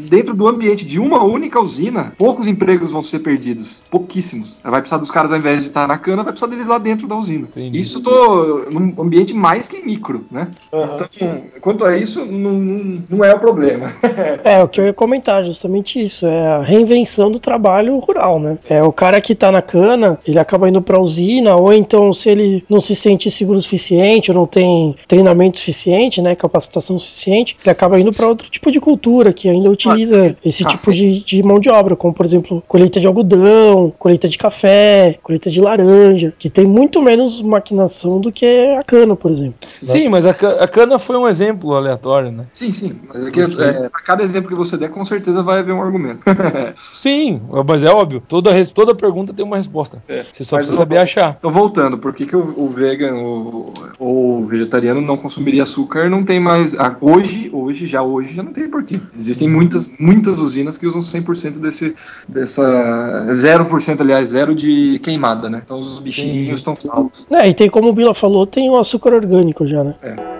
dentro 0.09 0.35
do 0.35 0.47
ambiente 0.49 0.85
de 0.85 0.99
uma 0.99 1.22
única 1.22 1.61
usina, 1.61 2.12
poucos 2.18 2.47
empregos 2.47 2.93
vão 2.93 3.03
ser 3.03 3.20
perdidos. 3.20 3.83
Pouquíssimos. 3.91 4.61
Vai 4.62 4.80
precisar 4.80 4.99
dos 4.99 5.11
caras, 5.11 5.32
ao 5.32 5.38
invés 5.38 5.59
de 5.59 5.62
estar 5.64 5.88
na 5.88 5.99
cana, 5.99 6.22
vai 6.22 6.32
precisar 6.32 6.51
deles 6.51 6.66
lá 6.66 6.78
dentro 6.78 7.09
da 7.09 7.16
usina. 7.16 7.49
Entendi. 7.51 7.78
Isso 7.78 7.99
eu 7.99 8.03
tô 8.03 8.70
num 8.70 8.95
ambiente 9.03 9.34
mais 9.34 9.66
que 9.66 9.84
micro, 9.84 10.24
né? 10.30 10.49
Aham. 10.72 11.09
Então, 11.14 11.43
quanto 11.61 11.84
a 11.84 11.97
isso, 11.97 12.24
não, 12.24 12.53
não, 12.53 13.03
não 13.09 13.24
é 13.24 13.34
o 13.34 13.38
problema. 13.38 13.93
É, 14.45 14.62
o 14.62 14.68
que 14.68 14.80
eu 14.80 14.86
ia 14.86 14.93
comentar, 14.93 15.45
justamente 15.45 16.01
isso. 16.01 16.26
É 16.26 16.47
a 16.49 16.62
reinvenção 16.62 17.30
do 17.30 17.38
trabalho 17.38 17.99
rural, 17.99 18.38
né? 18.38 18.59
É 18.68 18.82
o 18.82 18.93
cara 18.93 19.20
que 19.20 19.34
tá 19.34 19.51
na 19.51 19.61
cana, 19.62 20.18
ele 20.26 20.38
acaba 20.38 20.68
indo 20.68 20.80
pra 20.80 21.01
usina, 21.01 21.57
ou 21.57 21.72
então 21.72 22.12
se 22.12 22.30
ele 22.30 22.64
não 22.68 22.80
se 22.80 22.95
sente 22.95 23.30
seguro 23.30 23.59
o 23.59 23.62
suficiente, 23.62 24.30
ou 24.30 24.36
não 24.36 24.47
tem 24.47 24.95
treinamento 25.09 25.59
suficiente, 25.59 26.22
né? 26.22 26.34
Capacitação 26.34 26.99
suficiente, 26.99 27.57
ele 27.62 27.70
acaba 27.70 27.99
indo 27.99 28.12
pra 28.12 28.28
outro 28.28 28.49
tipo 28.51 28.70
de 28.70 28.80
cultura 28.80 29.32
que 29.32 29.49
ainda 29.49 29.70
utiliza 29.70 30.36
esse 30.45 30.64
café. 30.64 30.76
tipo 30.76 30.93
de, 30.93 31.24
de 31.24 31.43
mão 31.43 31.59
de 31.59 31.68
obra, 31.70 31.97
como 31.97 32.14
por 32.14 32.24
exemplo, 32.24 32.62
colheita 32.68 33.01
de 33.01 33.07
algodão, 33.07 33.70
colheita 33.99 34.29
de 34.29 34.39
café, 34.39 35.18
colheita 35.23 35.51
de 35.51 35.61
laranja, 35.61 36.33
que 36.39 36.49
tem 36.49 36.66
muito 36.66 37.03
menos 37.03 37.41
maquinação 37.41 38.21
do 38.21 38.33
que 38.33 38.47
a 38.79 38.83
cana, 38.83 39.16
por 39.16 39.31
exemplo. 39.31 39.68
Sim, 39.75 40.09
mas 40.09 40.25
a, 40.27 40.31
a 40.31 40.68
cana 40.68 40.99
foi 40.99 41.16
um 41.16 41.29
exemplo 41.29 41.75
aleatório, 41.75 42.33
né? 42.33 42.47
Sim, 42.53 42.73
sim. 42.73 43.01
Mas 43.09 43.27
aqui, 43.27 43.41
é, 43.41 43.87
a 43.87 44.03
cada 44.03 44.23
exemplo 44.23 44.49
que 44.49 44.55
você 44.55 44.77
der, 44.77 44.91
com 44.91 45.05
certeza 45.05 45.43
vai 45.43 45.61
haver 45.61 45.73
um 45.73 45.83
argumento. 45.83 46.25
Sim, 47.01 47.41
mas 47.66 47.83
é 47.83 47.91
óbvio, 47.91 48.23
toda, 48.27 48.51
toda 48.66 48.95
pergunta 48.95 49.33
tem 49.33 49.45
uma 49.45 49.57
resposta. 49.57 50.03
Você 50.07 50.45
só 50.45 50.57
mas 50.57 50.66
precisa 50.66 50.77
saber 50.77 50.99
achar. 50.99 51.37
Então, 51.39 51.51
voltando, 51.51 51.99
por 51.99 52.14
que, 52.14 52.27
que 52.27 52.37
o, 52.37 52.55
o 52.57 52.68
vegan 52.68 53.14
ou 53.14 53.73
ou 53.99 54.41
o 54.41 54.47
vegetariano 54.47 55.01
não 55.01 55.16
consumiria 55.16 55.62
açúcar? 55.62 56.09
Não 56.09 56.25
tem 56.25 56.41
mais. 56.41 56.75
ah, 56.79 56.97
hoje, 57.01 57.51
hoje, 57.53 57.87
já 57.87 58.03
hoje, 58.03 58.35
já 58.35 58.43
não 58.43 58.53
tem 58.53 58.68
porquê. 58.68 59.01
Existem 59.14 59.49
muitas, 59.49 59.91
muitas 59.99 60.39
usinas 60.39 60.79
que 60.79 60.87
usam 60.87 61.01
100% 61.01 61.59
desse, 61.59 61.95
dessa. 62.27 63.27
0%, 63.65 64.01
aliás, 64.01 64.31
zero 64.31 64.55
de 64.55 64.99
queimada, 65.01 65.49
né? 65.49 65.61
Então 65.65 65.79
os 65.79 65.99
bichinhos 66.01 66.59
estão 66.59 66.75
salvos. 66.77 67.27
É, 67.31 67.49
e 67.49 67.55
tem 67.55 67.69
como 67.69 67.89
o 67.89 67.93
Bila 67.93 68.15
falou, 68.15 68.47
tem 68.47 68.71
o 68.71 68.79
açúcar 68.79 69.15
orgânico 69.15 69.67
já, 69.67 69.85
né? 69.85 69.95
In 70.05 70.39